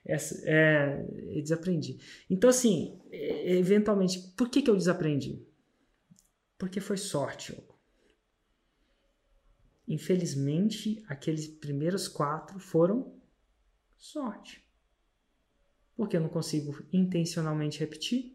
essa, 0.04 0.40
é, 0.44 1.02
desaprendi. 1.40 1.98
Então, 2.28 2.50
assim, 2.50 3.00
eventualmente, 3.10 4.20
por 4.36 4.48
que, 4.48 4.62
que 4.62 4.70
eu 4.70 4.76
desaprendi? 4.76 5.46
Porque 6.58 6.80
foi 6.80 6.96
sorte. 6.96 7.56
Infelizmente, 9.86 11.04
aqueles 11.08 11.46
primeiros 11.46 12.08
quatro 12.08 12.58
foram 12.58 13.14
sorte. 13.96 14.64
Porque 15.96 16.16
eu 16.16 16.20
não 16.20 16.28
consigo 16.28 16.84
intencionalmente 16.92 17.80
repetir. 17.80 18.34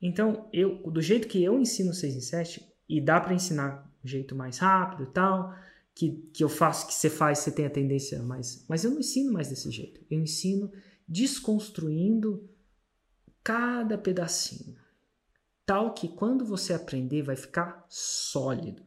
Então, 0.00 0.48
eu, 0.52 0.78
do 0.90 1.00
jeito 1.00 1.28
que 1.28 1.42
eu 1.42 1.58
ensino 1.58 1.94
6 1.94 2.16
em 2.16 2.20
7, 2.20 2.76
e 2.88 3.00
dá 3.00 3.20
para 3.20 3.34
ensinar 3.34 3.90
um 4.04 4.06
jeito 4.06 4.34
mais 4.34 4.58
rápido 4.58 5.04
e 5.04 5.12
tal, 5.12 5.54
que, 5.96 6.12
que 6.34 6.44
eu 6.44 6.48
faço, 6.50 6.86
que 6.86 6.92
você 6.92 7.08
faz, 7.08 7.38
você 7.38 7.50
tem 7.50 7.64
a 7.64 7.70
tendência 7.70 8.22
mais. 8.22 8.66
Mas 8.68 8.84
eu 8.84 8.90
não 8.90 9.00
ensino 9.00 9.32
mais 9.32 9.48
desse 9.48 9.70
jeito. 9.70 10.04
Eu 10.10 10.20
ensino 10.20 10.70
desconstruindo 11.08 12.46
cada 13.42 13.96
pedacinho. 13.96 14.76
Tal 15.64 15.94
que 15.94 16.06
quando 16.06 16.44
você 16.44 16.74
aprender 16.74 17.22
vai 17.22 17.34
ficar 17.34 17.86
sólido. 17.88 18.84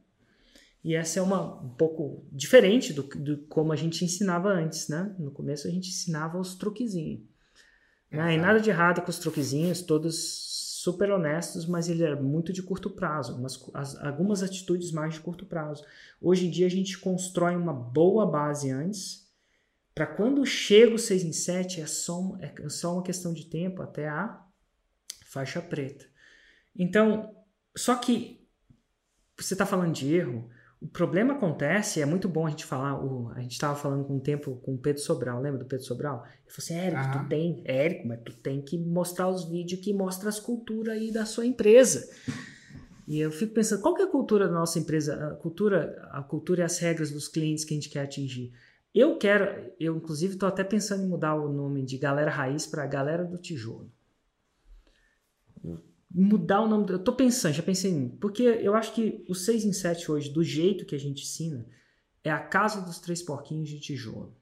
E 0.83 0.93
essa 0.93 1.19
é 1.19 1.21
uma 1.21 1.59
um 1.61 1.69
pouco 1.69 2.27
diferente 2.31 2.93
do, 2.93 3.01
do 3.01 3.39
como 3.47 3.73
a 3.73 3.75
gente 3.75 4.05
ensinava 4.05 4.49
antes, 4.49 4.87
né? 4.87 5.13
No 5.17 5.31
começo 5.31 5.67
a 5.67 5.71
gente 5.71 5.89
ensinava 5.89 6.39
os 6.39 6.53
truquezinhos. 6.53 7.27
Né? 8.11 8.35
E 8.35 8.37
nada 8.37 8.59
de 8.59 8.69
errado 8.69 9.01
com 9.01 9.09
os 9.09 9.17
truquezinhos, 9.17 9.81
todos 9.81 10.15
super 10.81 11.11
honestos, 11.11 11.65
mas 11.65 11.89
ele 11.89 12.03
era 12.03 12.15
muito 12.15 12.53
de 12.53 12.63
curto 12.63 12.89
prazo, 12.89 13.35
umas, 13.35 13.69
as, 13.73 13.97
algumas 13.97 14.41
atitudes 14.41 14.93
mais 14.93 15.15
de 15.15 15.19
curto 15.19 15.45
prazo. 15.45 15.83
Hoje 16.21 16.47
em 16.47 16.49
dia 16.49 16.65
a 16.67 16.69
gente 16.69 16.97
constrói 16.97 17.53
uma 17.57 17.73
boa 17.73 18.25
base 18.25 18.71
antes, 18.71 19.29
para 19.93 20.07
quando 20.07 20.45
chega 20.45 20.95
o 20.95 20.97
6 20.97 21.23
em 21.25 21.33
7 21.33 21.81
é 21.81 21.85
só, 21.85 22.37
é 22.39 22.69
só 22.69 22.93
uma 22.93 23.03
questão 23.03 23.33
de 23.33 23.47
tempo 23.47 23.81
até 23.81 24.07
a 24.07 24.41
faixa 25.25 25.61
preta. 25.61 26.05
Então, 26.73 27.35
só 27.75 27.95
que 27.97 28.47
você 29.37 29.55
está 29.55 29.65
falando 29.65 29.93
de 29.93 30.13
erro, 30.13 30.49
o 30.81 30.87
problema 30.87 31.33
acontece, 31.33 32.01
é 32.01 32.05
muito 32.05 32.29
bom 32.29 32.47
a 32.47 32.49
gente 32.49 32.65
falar, 32.65 33.03
o, 33.03 33.29
a 33.35 33.41
gente 33.41 33.51
estava 33.51 33.75
falando 33.75 34.05
com 34.05 34.15
um 34.15 34.19
tempo 34.19 34.55
com 34.63 34.75
o 34.75 34.77
Pedro 34.77 35.01
Sobral, 35.01 35.41
lembra 35.41 35.59
do 35.59 35.65
Pedro 35.65 35.85
Sobral? 35.85 36.23
Ele 36.25 36.53
falou 36.53 36.57
assim, 36.57 36.73
Érico, 36.75 37.01
uhum. 37.01 37.23
tu 37.23 37.29
tem, 37.29 37.61
Érico, 37.65 38.07
mas 38.07 38.19
tu 38.23 38.33
tem 38.37 38.61
que 38.61 38.77
mostrar 38.77 39.27
os 39.27 39.49
vídeos 39.49 39.81
que 39.81 39.93
mostram 39.93 40.29
as 40.29 40.39
culturas 40.39 40.95
aí 40.95 41.11
da 41.11 41.25
sua 41.25 41.45
empresa. 41.45 42.09
E 43.05 43.19
eu 43.19 43.29
fico 43.29 43.53
pensando, 43.53 43.81
qual 43.81 43.93
que 43.93 44.01
é 44.01 44.05
a 44.05 44.09
cultura 44.09 44.47
da 44.47 44.53
nossa 44.53 44.79
empresa? 44.79 45.31
A 45.31 45.35
cultura, 45.35 46.07
a 46.11 46.21
cultura 46.23 46.61
e 46.61 46.63
as 46.63 46.79
regras 46.79 47.11
dos 47.11 47.27
clientes 47.27 47.65
que 47.65 47.73
a 47.73 47.75
gente 47.75 47.89
quer 47.89 48.03
atingir. 48.03 48.53
Eu 48.95 49.17
quero, 49.17 49.73
eu 49.79 49.97
inclusive 49.97 50.33
estou 50.33 50.47
até 50.47 50.63
pensando 50.63 51.03
em 51.03 51.07
mudar 51.07 51.35
o 51.35 51.51
nome 51.51 51.83
de 51.83 51.97
Galera 51.97 52.31
Raiz 52.31 52.65
para 52.65 52.85
Galera 52.85 53.25
do 53.25 53.37
Tijolo 53.37 53.91
mudar 56.09 56.61
o 56.61 56.67
nome. 56.67 56.85
Do... 56.85 56.93
Eu 56.93 57.03
tô 57.03 57.13
pensando, 57.13 57.53
já 57.53 57.63
pensei 57.63 57.91
em. 57.91 58.09
Porque 58.09 58.43
eu 58.43 58.75
acho 58.75 58.93
que 58.93 59.23
o 59.29 59.35
6 59.35 59.65
em 59.65 59.73
7 59.73 60.11
hoje, 60.11 60.31
do 60.31 60.43
jeito 60.43 60.85
que 60.85 60.95
a 60.95 60.99
gente 60.99 61.21
ensina, 61.21 61.65
é 62.23 62.31
a 62.31 62.39
casa 62.39 62.81
dos 62.81 62.99
três 62.99 63.21
porquinhos 63.21 63.69
de 63.69 63.79
tijolo. 63.79 64.35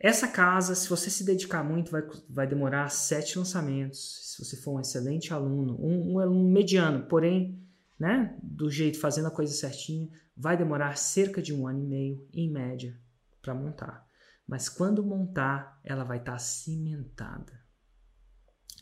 Essa 0.00 0.28
casa, 0.28 0.76
se 0.76 0.88
você 0.88 1.10
se 1.10 1.24
dedicar 1.24 1.64
muito, 1.64 1.90
vai, 1.90 2.02
vai 2.30 2.46
demorar 2.46 2.88
sete 2.88 3.36
lançamentos. 3.36 4.32
Se 4.32 4.44
você 4.44 4.56
for 4.56 4.76
um 4.76 4.80
excelente 4.80 5.34
aluno, 5.34 5.76
um, 5.80 6.12
um 6.14 6.18
aluno 6.20 6.48
mediano, 6.48 7.06
porém, 7.08 7.60
né, 7.98 8.38
do 8.40 8.70
jeito, 8.70 9.00
fazendo 9.00 9.26
a 9.26 9.32
coisa 9.32 9.52
certinha, 9.52 10.08
vai 10.36 10.56
demorar 10.56 10.96
cerca 10.96 11.42
de 11.42 11.52
um 11.52 11.66
ano 11.66 11.80
e 11.80 11.86
meio, 11.86 12.28
em 12.32 12.48
média, 12.48 12.96
para 13.42 13.56
montar. 13.56 14.06
Mas 14.46 14.68
quando 14.68 15.04
montar, 15.04 15.80
ela 15.82 16.04
vai 16.04 16.18
estar 16.18 16.32
tá 16.32 16.38
cimentada. 16.38 17.60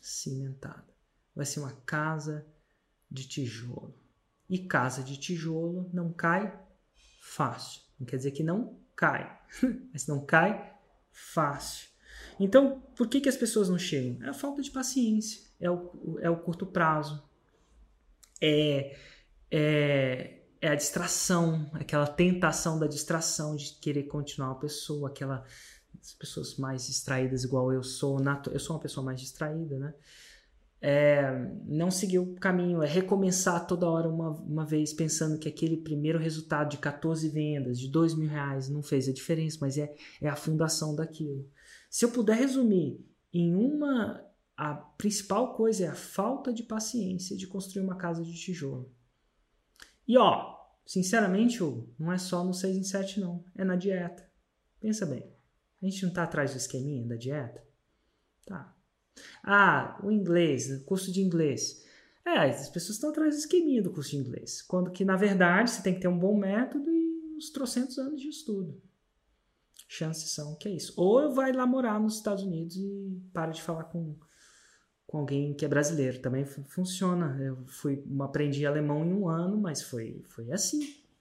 Cimentada 0.03 0.96
vai 1.37 1.45
ser 1.45 1.61
uma 1.61 1.73
casa 1.85 2.47
de 3.11 3.29
tijolo. 3.29 3.95
E 4.49 4.59
casa 4.59 5.03
de 5.03 5.19
tijolo 5.19 5.91
não 5.93 6.11
cai 6.13 6.59
fácil. 7.21 7.83
Não 8.01 8.07
quer 8.07 8.17
dizer 8.17 8.31
que 8.31 8.43
não 8.43 8.81
cai, 8.97 9.39
mas 9.93 10.07
não 10.07 10.25
cai 10.25 10.75
fácil. 11.13 11.89
Então, 12.41 12.81
por 12.97 13.09
que, 13.09 13.21
que 13.21 13.29
as 13.29 13.37
pessoas 13.37 13.69
não 13.69 13.79
chegam? 13.79 14.27
É 14.27 14.31
a 14.31 14.35
falta 14.35 14.63
de 14.63 14.71
paciência, 14.71 15.43
é 15.61 15.71
o, 15.71 16.19
é 16.21 16.31
o 16.31 16.37
curto 16.39 16.67
prazo, 16.67 17.23
é, 18.41 18.97
é, 19.51 20.43
é 20.61 20.69
a 20.69 20.75
distração, 20.75 21.71
aquela 21.75 22.07
tentação 22.07 22.79
da 22.79 22.87
distração 22.87 23.57
de 23.57 23.73
querer 23.81 24.05
continuar 24.05 24.53
a 24.53 24.57
pessoa, 24.57 25.09
aquela 25.09 25.45
as 26.01 26.13
pessoas 26.13 26.57
mais 26.57 26.87
distraídas 26.87 27.43
igual 27.43 27.73
eu 27.73 27.83
sou, 27.83 28.19
eu 28.53 28.61
sou 28.61 28.77
uma 28.77 28.83
pessoa 28.83 29.05
mais 29.05 29.21
distraída, 29.21 29.79
né? 29.79 29.95
É, 30.81 31.51
não 31.65 31.91
seguir 31.91 32.19
o 32.19 32.35
caminho, 32.35 32.83
é 32.83 32.87
recomeçar 32.87 33.67
toda 33.67 33.89
hora 33.89 34.09
uma, 34.09 34.31
uma 34.31 34.65
vez 34.65 34.93
pensando 34.93 35.39
que 35.39 35.49
aquele 35.49 35.79
primeiro 35.79 36.19
resultado 36.19 36.71
de 36.71 36.79
14 36.79 37.29
vendas, 37.31 37.79
de 37.79 37.89
2 37.89 38.15
mil 38.15 38.29
reais, 38.29 38.69
não 38.69 38.83
fez 38.83 39.09
a 39.09 39.13
diferença, 39.13 39.59
mas 39.61 39.79
é, 39.79 39.95
é 40.21 40.29
a 40.29 40.37
fundação 40.37 40.95
daquilo. 40.95 41.49
Se 41.91 42.05
eu 42.05 42.11
puder 42.11 42.37
resumir 42.37 43.05
em 43.33 43.55
uma. 43.55 44.25
A 44.57 44.75
principal 44.75 45.55
coisa 45.55 45.85
é 45.85 45.89
a 45.89 45.95
falta 45.95 46.51
de 46.51 46.63
paciência 46.63 47.37
de 47.37 47.47
construir 47.47 47.85
uma 47.85 47.97
casa 47.97 48.25
de 48.25 48.33
tijolo. 48.33 48.91
E 50.09 50.17
ó, 50.17 50.57
sinceramente, 50.87 51.63
Hugo, 51.63 51.93
não 51.99 52.11
é 52.11 52.17
só 52.17 52.43
no 52.43 52.55
6 52.55 52.77
em 52.77 52.83
7, 52.83 53.21
não. 53.21 53.45
É 53.55 53.65
na 53.65 53.77
dieta. 53.77 54.27
Pensa 54.81 55.05
bem. 55.05 55.31
A 55.83 55.85
gente 55.85 56.03
não 56.03 56.09
está 56.09 56.23
atrás 56.23 56.53
do 56.53 56.57
esqueminha 56.57 57.07
da 57.07 57.17
dieta? 57.17 57.63
Tá. 58.47 58.76
Ah, 59.43 59.99
o 60.03 60.11
inglês, 60.11 60.71
o 60.71 60.85
curso 60.85 61.13
de 61.13 61.21
inglês. 61.21 61.85
É, 62.25 62.51
as 62.51 62.69
pessoas 62.69 62.97
estão 62.97 63.11
atrás 63.11 63.35
do 63.35 63.39
esqueminha 63.39 63.81
do 63.81 63.91
curso 63.91 64.11
de 64.11 64.17
inglês. 64.17 64.61
Quando 64.63 64.91
que, 64.91 65.05
na 65.05 65.17
verdade, 65.17 65.71
você 65.71 65.83
tem 65.83 65.95
que 65.95 66.01
ter 66.01 66.09
um 66.09 66.19
bom 66.19 66.37
método 66.37 66.91
e 66.91 67.37
uns 67.37 67.51
trocentos 67.51 67.99
anos 67.99 68.21
de 68.21 68.29
estudo. 68.29 68.83
Chances 69.89 70.31
são 70.31 70.57
que 70.57 70.69
é 70.69 70.73
isso. 70.73 70.93
Ou 70.97 71.33
vai 71.33 71.53
lá 71.53 71.65
morar 71.65 72.01
nos 72.01 72.17
Estados 72.17 72.43
Unidos 72.43 72.77
e 72.77 73.23
para 73.33 73.53
de 73.53 73.63
falar 73.63 73.85
com, 73.85 74.17
com 75.07 75.19
alguém 75.19 75.55
que 75.55 75.65
é 75.65 75.69
brasileiro. 75.69 76.21
Também 76.21 76.45
funciona. 76.45 77.39
Eu 77.41 77.65
fui, 77.67 78.05
aprendi 78.21 78.67
alemão 78.67 79.05
em 79.05 79.13
um 79.13 79.29
ano, 79.29 79.57
mas 79.57 79.83
foi, 79.83 80.25
foi 80.29 80.51
assim. 80.51 80.81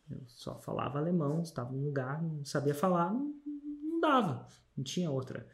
Eu 0.10 0.22
só 0.28 0.60
falava 0.60 0.98
alemão, 0.98 1.42
estava 1.42 1.72
num 1.72 1.86
lugar, 1.86 2.22
não 2.22 2.44
sabia 2.46 2.74
falar, 2.74 3.14
não, 3.14 3.34
não 3.46 4.00
dava. 4.00 4.48
Não 4.76 4.84
tinha 4.84 5.12
outra. 5.12 5.48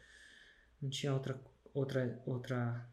Não 0.80 0.88
tinha 0.88 1.12
outra 1.12 1.38
outra, 1.74 2.20
outra 2.26 2.88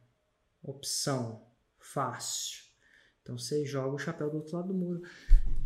opção 0.61 1.45
fácil. 1.79 2.69
Então 3.21 3.37
você 3.37 3.65
joga 3.65 3.95
o 3.95 3.99
chapéu 3.99 4.29
do 4.29 4.37
outro 4.37 4.55
lado 4.55 4.69
do 4.69 4.73
muro 4.73 5.01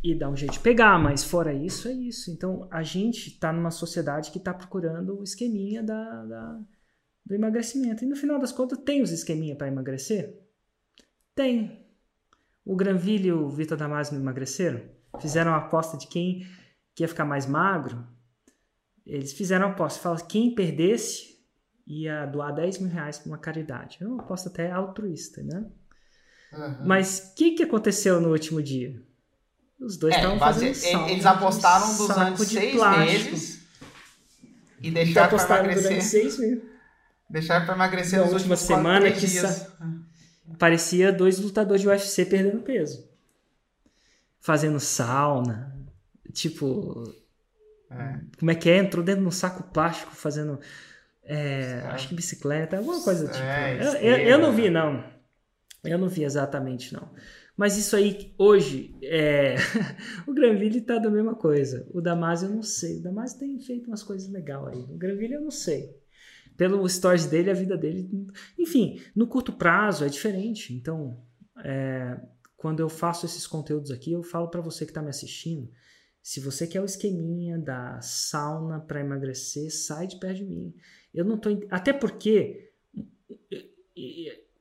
e 0.04 0.14
dá 0.14 0.30
um 0.30 0.36
jeito 0.36 0.54
de 0.54 0.60
pegar, 0.60 1.00
mas 1.00 1.24
fora 1.24 1.54
isso, 1.54 1.88
é 1.88 1.94
isso. 1.94 2.30
Então 2.30 2.68
a 2.70 2.84
gente 2.84 3.30
está 3.30 3.54
numa 3.54 3.72
sociedade 3.72 4.32
que 4.32 4.38
está 4.38 4.54
procurando 4.54 5.18
o 5.18 5.24
esqueminha 5.24 5.82
da, 5.82 6.26
da, 6.26 6.60
do 7.26 7.34
emagrecimento. 7.34 8.04
E 8.04 8.08
no 8.08 8.16
final 8.16 8.38
das 8.38 8.52
contas, 8.52 8.80
tem 8.80 9.02
os 9.02 9.12
esqueminha 9.12 9.56
para 9.56 9.68
emagrecer? 9.68 10.42
Tem. 11.34 11.88
O 12.66 12.76
Granville 12.76 13.30
e 13.30 13.32
o 13.32 13.50
Vitor 13.50 13.78
Damasio 13.78 14.18
emagreceram? 14.18 14.82
Fizeram 15.22 15.54
a 15.54 15.58
aposta 15.58 15.98
de 15.98 16.08
quem 16.08 16.46
ia 17.00 17.08
ficar 17.08 17.26
mais 17.26 17.46
magro? 17.46 18.06
Eles 19.06 19.32
fizeram 19.34 19.68
a 19.68 19.72
aposta. 19.72 20.00
Fala, 20.00 20.22
quem 20.22 20.54
perdesse 20.54 21.33
ia 21.86 22.26
doar 22.26 22.54
10 22.54 22.80
mil 22.80 22.92
reais 22.92 23.18
para 23.18 23.30
uma 23.30 23.38
caridade. 23.38 23.98
Eu 24.02 24.18
posso 24.18 24.48
até 24.48 24.72
altruísta, 24.72 25.44
né? 25.44 25.66
Uhum. 26.54 26.86
Mas 26.86 27.32
o 27.32 27.36
que, 27.36 27.52
que 27.52 27.64
aconteceu 27.64 28.22
no 28.22 28.32
último 28.32 28.62
dia? 28.62 29.02
Os 29.80 29.98
dois 29.98 30.16
estavam 30.16 30.38
é, 30.38 30.40
fazendo 30.40 30.76
salto, 30.76 31.10
Eles 31.10 31.26
apostaram 31.26 31.98
durante 31.98 32.46
seis 32.46 32.76
plástico. 32.76 33.32
meses 33.32 33.64
e 34.84 34.92
deixaram 34.92 35.38
para 35.38 35.60
emagrecer. 35.60 35.84
Durante 35.84 36.04
seis 36.04 36.38
meses. 36.38 36.64
Deixaram 37.30 37.66
para 37.66 37.76
emagrecer 37.76 38.20
nos 38.20 38.34
últimos 38.34 38.60
semana 38.60 39.10
que 39.12 39.26
dias. 39.26 39.50
Sa... 39.50 39.72
Parecia 40.60 41.12
dois 41.12 41.40
lutadores 41.40 41.82
de 41.82 41.88
UFC 41.88 42.26
perdendo 42.26 42.62
peso. 42.62 43.10
Fazendo 44.42 44.80
sauna. 44.82 45.74
Tipo. 46.34 47.16
É. 47.90 48.20
Como 48.38 48.52
é 48.52 48.56
que 48.56 48.70
é? 48.70 48.78
Entrou 48.78 49.04
dentro 49.04 49.22
de 49.22 49.28
um 49.28 49.32
saco 49.32 49.64
plástico 49.64 50.14
fazendo. 50.14 50.60
É, 51.26 51.82
acho 51.86 52.10
que 52.10 52.16
bicicleta, 52.16 52.78
alguma 52.78 53.02
coisa 53.02 53.28
tipo. 53.28 53.44
É, 53.44 53.78
eu, 53.80 53.94
eu, 53.94 54.18
eu, 54.30 54.40
não 54.40 54.52
vi, 54.54 54.70
não. 54.70 55.04
Eu 55.84 55.98
não 55.98 56.10
vi 56.10 56.24
exatamente, 56.24 56.94
não. 56.94 57.10
Mas 57.56 57.78
isso 57.78 57.96
aí, 57.96 58.34
hoje, 58.38 58.98
é... 59.04 59.56
o 60.28 60.34
Granville 60.34 60.82
tá 60.82 60.98
da 60.98 61.10
mesma 61.10 61.36
coisa. 61.36 61.88
O 61.94 62.02
Damasio 62.02 62.48
eu 62.48 62.56
não 62.56 62.64
sei. 62.64 62.98
O 62.98 63.04
Damasio 63.04 63.40
tem 63.40 63.60
feito 63.60 63.88
umas 63.88 64.02
coisas 64.02 64.30
legais 64.30 64.68
aí. 64.68 64.84
O 64.90 64.98
Granville 64.98 65.36
eu 65.36 65.42
não 65.42 65.52
sei. 65.52 65.96
Pelo 66.58 66.88
stories 66.88 67.26
dele, 67.26 67.52
a 67.52 67.54
vida 67.54 67.78
dele. 67.78 68.10
Enfim, 68.58 69.02
no 69.16 69.28
curto 69.28 69.54
prazo 69.54 70.04
é 70.04 70.10
diferente. 70.10 70.74
Então, 70.74 71.24
é... 71.64 72.20
quando 72.58 72.80
eu 72.80 72.90
faço 72.90 73.26
esses 73.26 73.46
conteúdos 73.46 73.92
aqui, 73.92 74.12
eu 74.12 74.24
falo 74.24 74.50
para 74.50 74.62
você 74.62 74.84
que 74.84 74.92
está 74.92 75.02
me 75.02 75.10
assistindo. 75.10 75.70
Se 76.24 76.40
você 76.40 76.66
quer 76.66 76.82
o 76.82 76.86
esqueminha 76.86 77.60
da 77.60 78.00
sauna 78.02 78.80
para 78.80 79.02
emagrecer, 79.02 79.70
sai 79.70 80.08
de 80.08 80.18
perto 80.18 80.38
de 80.38 80.46
mim. 80.46 80.74
Eu 81.14 81.26
não 81.26 81.38
tô. 81.38 81.50
Até 81.70 81.94
porque 81.94 82.72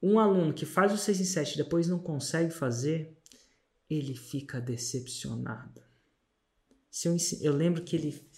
um 0.03 0.19
aluno 0.19 0.53
que 0.53 0.67
faz 0.67 0.93
o 0.93 0.99
6 0.99 1.21
em 1.21 1.25
7 1.25 1.55
e 1.55 1.57
depois 1.59 1.89
não 1.89 1.99
consegue 1.99 2.53
fazer, 2.53 3.17
ele 3.89 4.15
fica 4.15 4.61
decepcionado. 4.61 5.81
Se 6.91 7.09
eu, 7.09 7.17
eu 7.41 7.57
lembro 7.57 7.83
que 7.83 7.97
ele, 7.97 8.29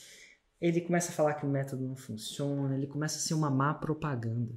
ele 0.60 0.80
começa 0.80 1.10
a 1.10 1.14
falar 1.14 1.34
que 1.34 1.46
o 1.46 1.48
método 1.48 1.84
não 1.84 1.96
funciona, 1.96 2.76
ele 2.76 2.86
começa 2.86 3.18
a 3.18 3.20
ser 3.20 3.34
uma 3.34 3.50
má 3.50 3.74
propaganda 3.74 4.56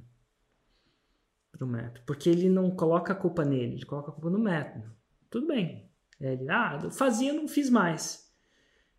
pro 1.50 1.66
método. 1.66 2.04
Porque 2.06 2.28
ele 2.28 2.48
não 2.48 2.70
coloca 2.70 3.12
a 3.12 3.16
culpa 3.16 3.44
nele, 3.44 3.74
ele 3.74 3.86
coloca 3.86 4.10
a 4.10 4.14
culpa 4.14 4.30
no 4.30 4.38
método. 4.38 4.94
Tudo 5.30 5.46
bem. 5.46 5.90
Ele, 6.20 6.48
ah, 6.50 6.78
eu 6.82 6.90
fazia, 6.90 7.32
não 7.32 7.48
fiz 7.48 7.70
mais. 7.70 8.30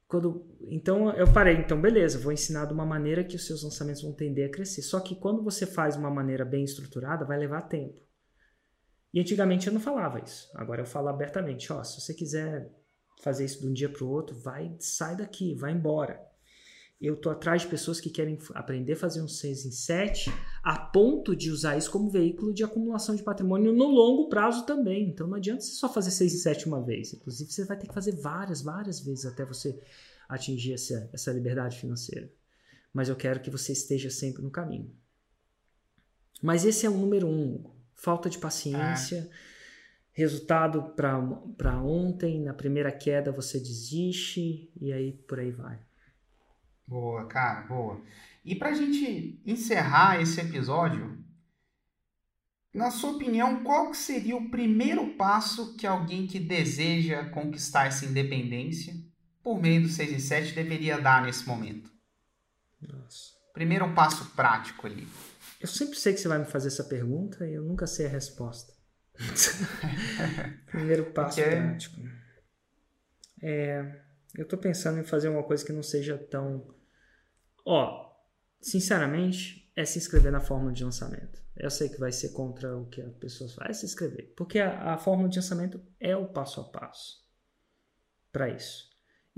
Quando, 0.07 0.48
então 0.67 1.11
eu 1.13 1.31
parei, 1.31 1.55
então 1.55 1.79
beleza, 1.79 2.19
vou 2.19 2.31
ensinar 2.31 2.65
de 2.65 2.73
uma 2.73 2.85
maneira 2.85 3.23
que 3.23 3.35
os 3.35 3.45
seus 3.45 3.63
lançamentos 3.63 4.01
vão 4.01 4.11
tender 4.11 4.47
a 4.47 4.51
crescer. 4.51 4.81
Só 4.81 4.99
que 4.99 5.15
quando 5.15 5.43
você 5.43 5.65
faz 5.65 5.95
uma 5.95 6.09
maneira 6.09 6.43
bem 6.43 6.63
estruturada, 6.63 7.25
vai 7.25 7.37
levar 7.37 7.61
tempo. 7.63 7.99
E 9.13 9.19
antigamente 9.19 9.67
eu 9.67 9.73
não 9.73 9.79
falava 9.79 10.19
isso. 10.19 10.49
Agora 10.55 10.81
eu 10.81 10.85
falo 10.85 11.07
abertamente, 11.07 11.71
ó, 11.71 11.83
se 11.83 11.99
você 11.99 12.13
quiser 12.13 12.71
fazer 13.21 13.45
isso 13.45 13.61
de 13.61 13.67
um 13.67 13.73
dia 13.73 13.89
para 13.89 14.03
o 14.03 14.09
outro, 14.09 14.35
vai, 14.35 14.75
sai 14.79 15.15
daqui, 15.15 15.55
vai 15.55 15.71
embora. 15.71 16.27
Eu 17.01 17.15
tô 17.15 17.29
atrás 17.29 17.61
de 17.61 17.69
pessoas 17.69 18.01
que 18.01 18.09
querem 18.09 18.37
aprender 18.53 18.93
a 18.93 18.97
fazer 18.97 19.21
um 19.21 19.27
6 19.27 19.65
em 19.65 19.71
7 19.71 20.29
a 20.61 20.77
ponto 20.77 21.33
de 21.33 21.49
usar 21.49 21.77
isso 21.77 21.89
como 21.89 22.09
veículo 22.09 22.53
de 22.53 22.61
acumulação 22.61 23.15
de 23.15 23.23
patrimônio 23.23 23.71
no 23.71 23.87
longo 23.87 24.27
prazo 24.27 24.65
também. 24.65 25.07
Então 25.07 25.25
não 25.25 25.37
adianta 25.37 25.61
você 25.61 25.71
só 25.71 25.87
fazer 25.87 26.11
6 26.11 26.33
em 26.33 26.37
7 26.37 26.67
uma 26.67 26.83
vez. 26.83 27.13
Inclusive 27.13 27.51
você 27.51 27.63
vai 27.63 27.77
ter 27.77 27.87
que 27.87 27.93
fazer 27.93 28.11
várias, 28.17 28.61
várias 28.61 28.99
vezes 28.99 29.25
até 29.25 29.45
você 29.45 29.79
atingir 30.29 30.73
essa, 30.73 31.09
essa 31.11 31.31
liberdade 31.33 31.79
financeira. 31.79 32.31
Mas 32.93 33.09
eu 33.09 33.15
quero 33.15 33.41
que 33.41 33.49
você 33.49 33.73
esteja 33.73 34.11
sempre 34.11 34.43
no 34.43 34.51
caminho. 34.51 34.95
Mas 36.41 36.63
esse 36.63 36.85
é 36.85 36.89
o 36.89 36.97
número 36.97 37.27
um. 37.27 37.63
Falta 37.95 38.29
de 38.29 38.37
paciência. 38.37 39.17
É. 39.17 39.49
Resultado 40.11 40.93
para 40.93 41.81
ontem, 41.81 42.41
na 42.41 42.53
primeira 42.53 42.91
queda 42.91 43.31
você 43.31 43.59
desiste 43.59 44.71
e 44.79 44.91
aí 44.91 45.13
por 45.13 45.39
aí 45.39 45.51
vai. 45.51 45.79
Boa, 46.85 47.25
cara, 47.27 47.61
boa. 47.67 48.01
E 48.43 48.55
para 48.55 48.69
a 48.69 48.73
gente 48.73 49.41
encerrar 49.45 50.21
esse 50.21 50.41
episódio, 50.41 51.23
na 52.73 52.91
sua 52.91 53.11
opinião, 53.11 53.63
qual 53.63 53.93
seria 53.93 54.35
o 54.35 54.49
primeiro 54.49 55.15
passo 55.15 55.75
que 55.77 55.87
alguém 55.87 56.27
que 56.27 56.39
deseja 56.39 57.29
conquistar 57.29 57.87
essa 57.87 58.05
independência 58.05 58.93
por 59.43 59.59
meio 59.59 59.83
do 59.83 59.89
6 59.89 60.11
e 60.11 60.19
7 60.19 60.53
deveria 60.53 60.99
dar 60.99 61.23
nesse 61.23 61.47
momento? 61.47 61.91
Nossa. 62.81 63.33
Primeiro 63.53 63.85
um 63.85 63.93
passo 63.93 64.25
prático 64.35 64.87
ali. 64.87 65.07
Eu 65.59 65.67
sempre 65.67 65.97
sei 65.97 66.13
que 66.13 66.19
você 66.19 66.27
vai 66.27 66.39
me 66.39 66.45
fazer 66.45 66.69
essa 66.69 66.83
pergunta 66.83 67.45
e 67.47 67.53
eu 67.53 67.63
nunca 67.63 67.85
sei 67.85 68.05
a 68.05 68.09
resposta. 68.09 68.73
primeiro 70.71 71.11
passo 71.11 71.41
Porque... 71.41 71.55
prático. 71.55 72.01
É, 73.41 74.01
eu 74.35 74.43
estou 74.43 74.59
pensando 74.59 74.99
em 74.99 75.03
fazer 75.03 75.29
uma 75.29 75.43
coisa 75.43 75.65
que 75.65 75.73
não 75.73 75.83
seja 75.83 76.17
tão 76.17 76.73
Ó, 77.65 78.11
sinceramente, 78.59 79.71
é 79.75 79.85
se 79.85 79.99
inscrever 79.99 80.31
na 80.31 80.39
fórmula 80.39 80.73
de 80.73 80.83
lançamento. 80.83 81.39
Eu 81.55 81.69
sei 81.69 81.87
que 81.87 81.99
vai 81.99 82.11
ser 82.11 82.29
contra 82.29 82.75
o 82.75 82.87
que 82.87 82.99
as 82.99 83.13
pessoas 83.15 83.53
fazem, 83.53 83.69
é 83.69 83.73
se 83.73 83.85
inscrever. 83.85 84.33
Porque 84.35 84.59
a, 84.59 84.93
a 84.93 84.97
fórmula 84.97 85.29
de 85.29 85.37
lançamento 85.37 85.79
é 85.99 86.15
o 86.15 86.27
passo 86.27 86.61
a 86.61 86.63
passo 86.63 87.23
para 88.31 88.49
isso. 88.49 88.88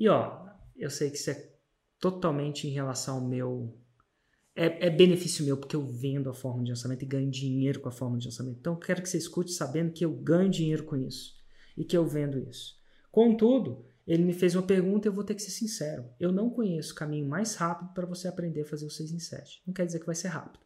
E 0.02 0.10
ó, 0.10 0.47
eu 0.76 0.89
sei 0.89 1.12
que 1.12 1.18
isso 1.18 1.30
é 1.30 1.54
totalmente 1.99 2.68
em 2.68 2.72
relação 2.72 3.18
ao 3.18 3.22
meu. 3.22 3.80
É, 4.56 4.88
é, 4.88 4.89
benefício 4.89 5.45
meu, 5.45 5.56
porque 5.56 5.76
eu 5.76 5.86
vendo 5.86 6.28
a 6.28 6.34
forma 6.34 6.64
de 6.64 6.72
lançamento 6.72 7.04
e 7.04 7.06
ganho 7.06 7.30
dinheiro 7.30 7.80
com 7.80 7.88
a 7.88 7.91
forma 7.91 8.18
de 8.18 8.26
lançamento. 8.26 8.58
Então, 8.60 8.74
eu 8.74 8.80
quero 8.80 8.99
que 9.04 9.08
você 9.08 9.20
escute 9.20 9.52
sabendo 9.52 9.93
que 9.93 10.04
eu 10.04 10.12
ganho 10.12 10.49
dinheiro 10.49 10.86
com 10.86 10.95
isso 10.97 11.36
e 11.78 11.86
que 11.86 11.95
eu 11.95 12.04
vendo 12.04 12.39
isso. 12.39 12.82
Contudo, 13.12 13.86
ele 14.08 14.24
me 14.24 14.34
fez 14.34 14.56
uma 14.56 14.64
pergunta 14.64 15.08
e 15.08 15.10
eu 15.10 15.14
vou 15.14 15.24
ter 15.24 15.36
que 15.36 15.43
ser 15.43 15.52
sincero. 15.52 16.10
Eu 16.20 16.32
não 16.32 16.49
conheço 16.49 16.93
o 16.93 16.95
caminho 16.95 17.30
mais 17.30 17.54
rápido 17.54 17.93
para 17.93 18.08
você 18.08 18.28
aprender 18.28 18.62
a 18.62 18.66
fazer 18.66 18.88
o 18.88 18.89
6 18.89 19.12
em 19.12 19.20
7. 19.20 19.62
Não 19.68 19.74
quer 19.74 19.86
dizer 19.86 19.99
que 19.99 20.08
vai 20.08 20.16
ser 20.16 20.30
rápido. 20.30 20.66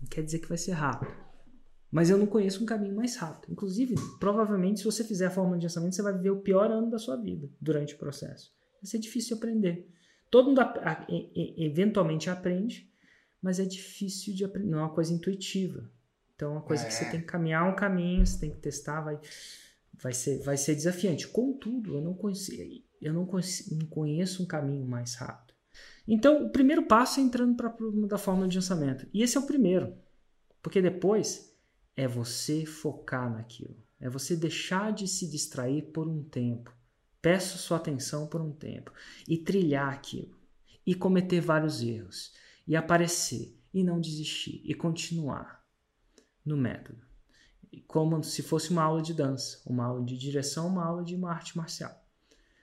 Não 0.00 0.08
quer 0.08 0.22
dizer 0.22 0.38
que 0.38 0.48
vai 0.48 0.56
ser 0.56 0.72
rápido. 0.72 1.12
Mas 1.94 2.10
eu 2.10 2.18
não 2.18 2.26
conheço 2.26 2.60
um 2.60 2.66
caminho 2.66 2.96
mais 2.96 3.14
rápido. 3.14 3.52
Inclusive, 3.52 3.94
provavelmente, 4.18 4.80
se 4.80 4.84
você 4.84 5.04
fizer 5.04 5.26
a 5.26 5.30
forma 5.30 5.56
de 5.56 5.66
lançamento, 5.66 5.94
você 5.94 6.02
vai 6.02 6.12
viver 6.12 6.30
o 6.30 6.40
pior 6.40 6.68
ano 6.68 6.90
da 6.90 6.98
sua 6.98 7.16
vida 7.16 7.48
durante 7.60 7.94
o 7.94 7.98
processo. 7.98 8.52
Vai 8.82 8.90
ser 8.90 8.98
difícil 8.98 9.36
de 9.36 9.42
aprender. 9.42 9.88
Todo 10.28 10.48
mundo 10.48 10.60
eventualmente 11.56 12.28
aprende, 12.28 12.90
mas 13.40 13.60
é 13.60 13.64
difícil 13.64 14.34
de 14.34 14.44
aprender. 14.44 14.68
Não 14.68 14.80
é 14.80 14.82
uma 14.82 14.92
coisa 14.92 15.12
intuitiva. 15.12 15.88
Então, 16.34 16.50
é 16.50 16.52
uma 16.54 16.62
coisa 16.62 16.82
é. 16.82 16.86
que 16.88 16.94
você 16.94 17.04
é. 17.04 17.10
tem 17.12 17.20
que 17.20 17.26
caminhar 17.26 17.70
um 17.70 17.76
caminho, 17.76 18.26
você 18.26 18.40
tem 18.40 18.50
que 18.50 18.58
testar, 18.58 19.00
vai 19.00 19.20
vai 20.02 20.12
ser, 20.12 20.42
vai 20.42 20.56
ser 20.56 20.74
desafiante. 20.74 21.28
Contudo, 21.28 21.94
eu 21.94 22.00
não, 22.00 22.12
conheci, 22.12 22.84
eu 23.00 23.12
não, 23.12 23.24
conheci, 23.24 23.72
não 23.72 23.86
conheço 23.86 24.42
um 24.42 24.46
caminho 24.46 24.84
mais 24.84 25.14
rápido. 25.14 25.54
Então, 26.08 26.46
o 26.46 26.50
primeiro 26.50 26.86
passo 26.86 27.20
é 27.20 27.22
entrando 27.22 27.54
para 27.54 27.68
a 27.68 28.06
da 28.08 28.18
forma 28.18 28.48
de 28.48 28.56
lançamento. 28.56 29.06
E 29.14 29.22
esse 29.22 29.36
é 29.36 29.40
o 29.40 29.46
primeiro. 29.46 29.94
Porque 30.60 30.82
depois 30.82 31.53
é 31.96 32.06
você 32.08 32.66
focar 32.66 33.30
naquilo. 33.30 33.76
É 34.00 34.08
você 34.08 34.36
deixar 34.36 34.92
de 34.92 35.06
se 35.08 35.28
distrair 35.28 35.82
por 35.92 36.08
um 36.08 36.22
tempo. 36.22 36.74
Peço 37.22 37.58
sua 37.58 37.78
atenção 37.78 38.26
por 38.26 38.40
um 38.40 38.52
tempo. 38.52 38.92
E 39.26 39.38
trilhar 39.38 39.92
aquilo. 39.92 40.36
E 40.86 40.94
cometer 40.94 41.40
vários 41.40 41.82
erros. 41.82 42.32
E 42.66 42.76
aparecer. 42.76 43.58
E 43.72 43.82
não 43.82 44.00
desistir. 44.00 44.60
E 44.64 44.74
continuar 44.74 45.64
no 46.44 46.56
método 46.56 47.04
como 47.86 48.22
se 48.22 48.42
fosse 48.42 48.70
uma 48.70 48.82
aula 48.82 49.02
de 49.02 49.14
dança, 49.14 49.60
uma 49.66 49.84
aula 49.84 50.04
de 50.04 50.16
direção, 50.16 50.68
uma 50.68 50.84
aula 50.84 51.04
de 51.04 51.14
uma 51.14 51.30
arte 51.30 51.56
marcial. 51.56 51.92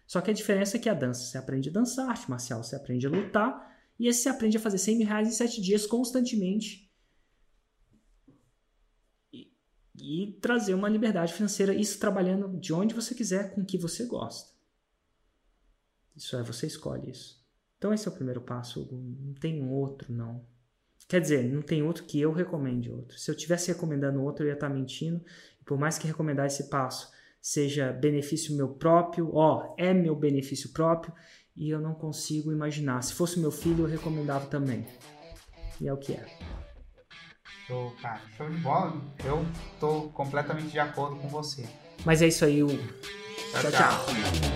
Só 0.06 0.20
que 0.22 0.32
a 0.32 0.34
diferença 0.34 0.78
é 0.78 0.80
que 0.80 0.90
a 0.90 0.94
dança 0.94 1.24
você 1.24 1.38
aprende 1.38 1.70
a 1.70 1.72
dançar, 1.72 2.08
a 2.08 2.12
arte 2.12 2.30
marcial 2.30 2.64
você 2.64 2.76
aprende 2.76 3.08
a 3.08 3.10
lutar, 3.10 3.72
e 3.98 4.08
esse 4.08 4.24
você 4.24 4.30
aprende 4.30 4.58
a 4.58 4.60
fazer 4.60 4.78
100 4.78 4.98
mil 4.98 5.08
reais 5.08 5.28
em 5.28 5.32
7 5.32 5.62
dias 5.62 5.86
constantemente. 5.86 6.91
E, 9.96 10.38
trazer 10.42 10.74
uma 10.74 10.90
liberdade 10.90 11.34
financeira, 11.34 11.74
isso 11.74 12.00
trabalhando 12.00 12.58
de 12.60 12.74
onde 12.74 12.94
você 12.94 13.14
quiser, 13.14 13.54
com 13.54 13.62
o 13.62 13.66
que 13.66 13.78
você 13.78 14.06
gosta. 14.06 14.52
Isso 16.16 16.36
é, 16.36 16.44
você 16.44 16.68
escolhe 16.68 17.10
isso. 17.10 17.42
Então 17.78 17.94
esse 17.94 18.08
é 18.08 18.12
o 18.12 18.14
primeiro 18.14 18.42
passo, 18.42 18.88
não 18.92 19.34
tem 19.34 19.68
outro, 19.68 20.14
não. 20.14 20.46
Quer 21.08 21.20
dizer, 21.20 21.52
não 21.52 21.62
tem 21.62 21.82
outro 21.84 22.04
que 22.06 22.22
eu 22.22 22.32
recomende 22.32 22.90
outro. 22.90 23.18
Se 23.18 23.30
eu 23.30 23.36
tivesse 23.36 23.70
recomendando 23.70 24.22
outro, 24.22 24.46
eu 24.46 24.50
ia 24.50 24.54
estar 24.54 24.70
mentindo. 24.70 25.22
Por 25.66 25.78
mais 25.78 25.98
que 25.98 26.08
recomendar 26.08 26.46
esse 26.46 26.70
passo 26.70 27.12
seja 27.42 27.92
benefício 27.92 28.56
meu 28.56 28.70
próprio, 28.70 29.34
ó, 29.34 29.74
é 29.78 29.94
meu 29.94 30.16
benefício 30.16 30.70
próprio, 30.70 31.14
e 31.56 31.70
eu 31.70 31.82
não 31.82 31.96
consigo 31.96 32.52
imaginar. 32.52 33.02
Se 33.02 33.14
fosse 33.14 33.40
meu 33.40 33.52
filho, 33.52 33.86
eu 33.86 33.90
recomendava 33.90 34.46
também. 34.46 34.86
E 35.82 35.88
é 35.88 35.94
o 35.94 35.98
que 35.98 36.14
é. 36.14 36.71
Show, 37.72 37.96
cara. 38.02 38.20
Show 38.36 38.50
de 38.50 38.58
bola. 38.58 38.94
Eu 39.24 39.46
tô 39.80 40.10
completamente 40.14 40.72
de 40.72 40.80
acordo 40.80 41.16
com 41.16 41.30
você. 41.30 41.66
Mas 42.04 42.22
é 42.22 42.28
isso 42.28 42.44
aí, 42.44 42.62
o. 42.62 42.68
tchau. 42.68 43.62
tchau. 43.62 43.72
tchau. 43.72 44.52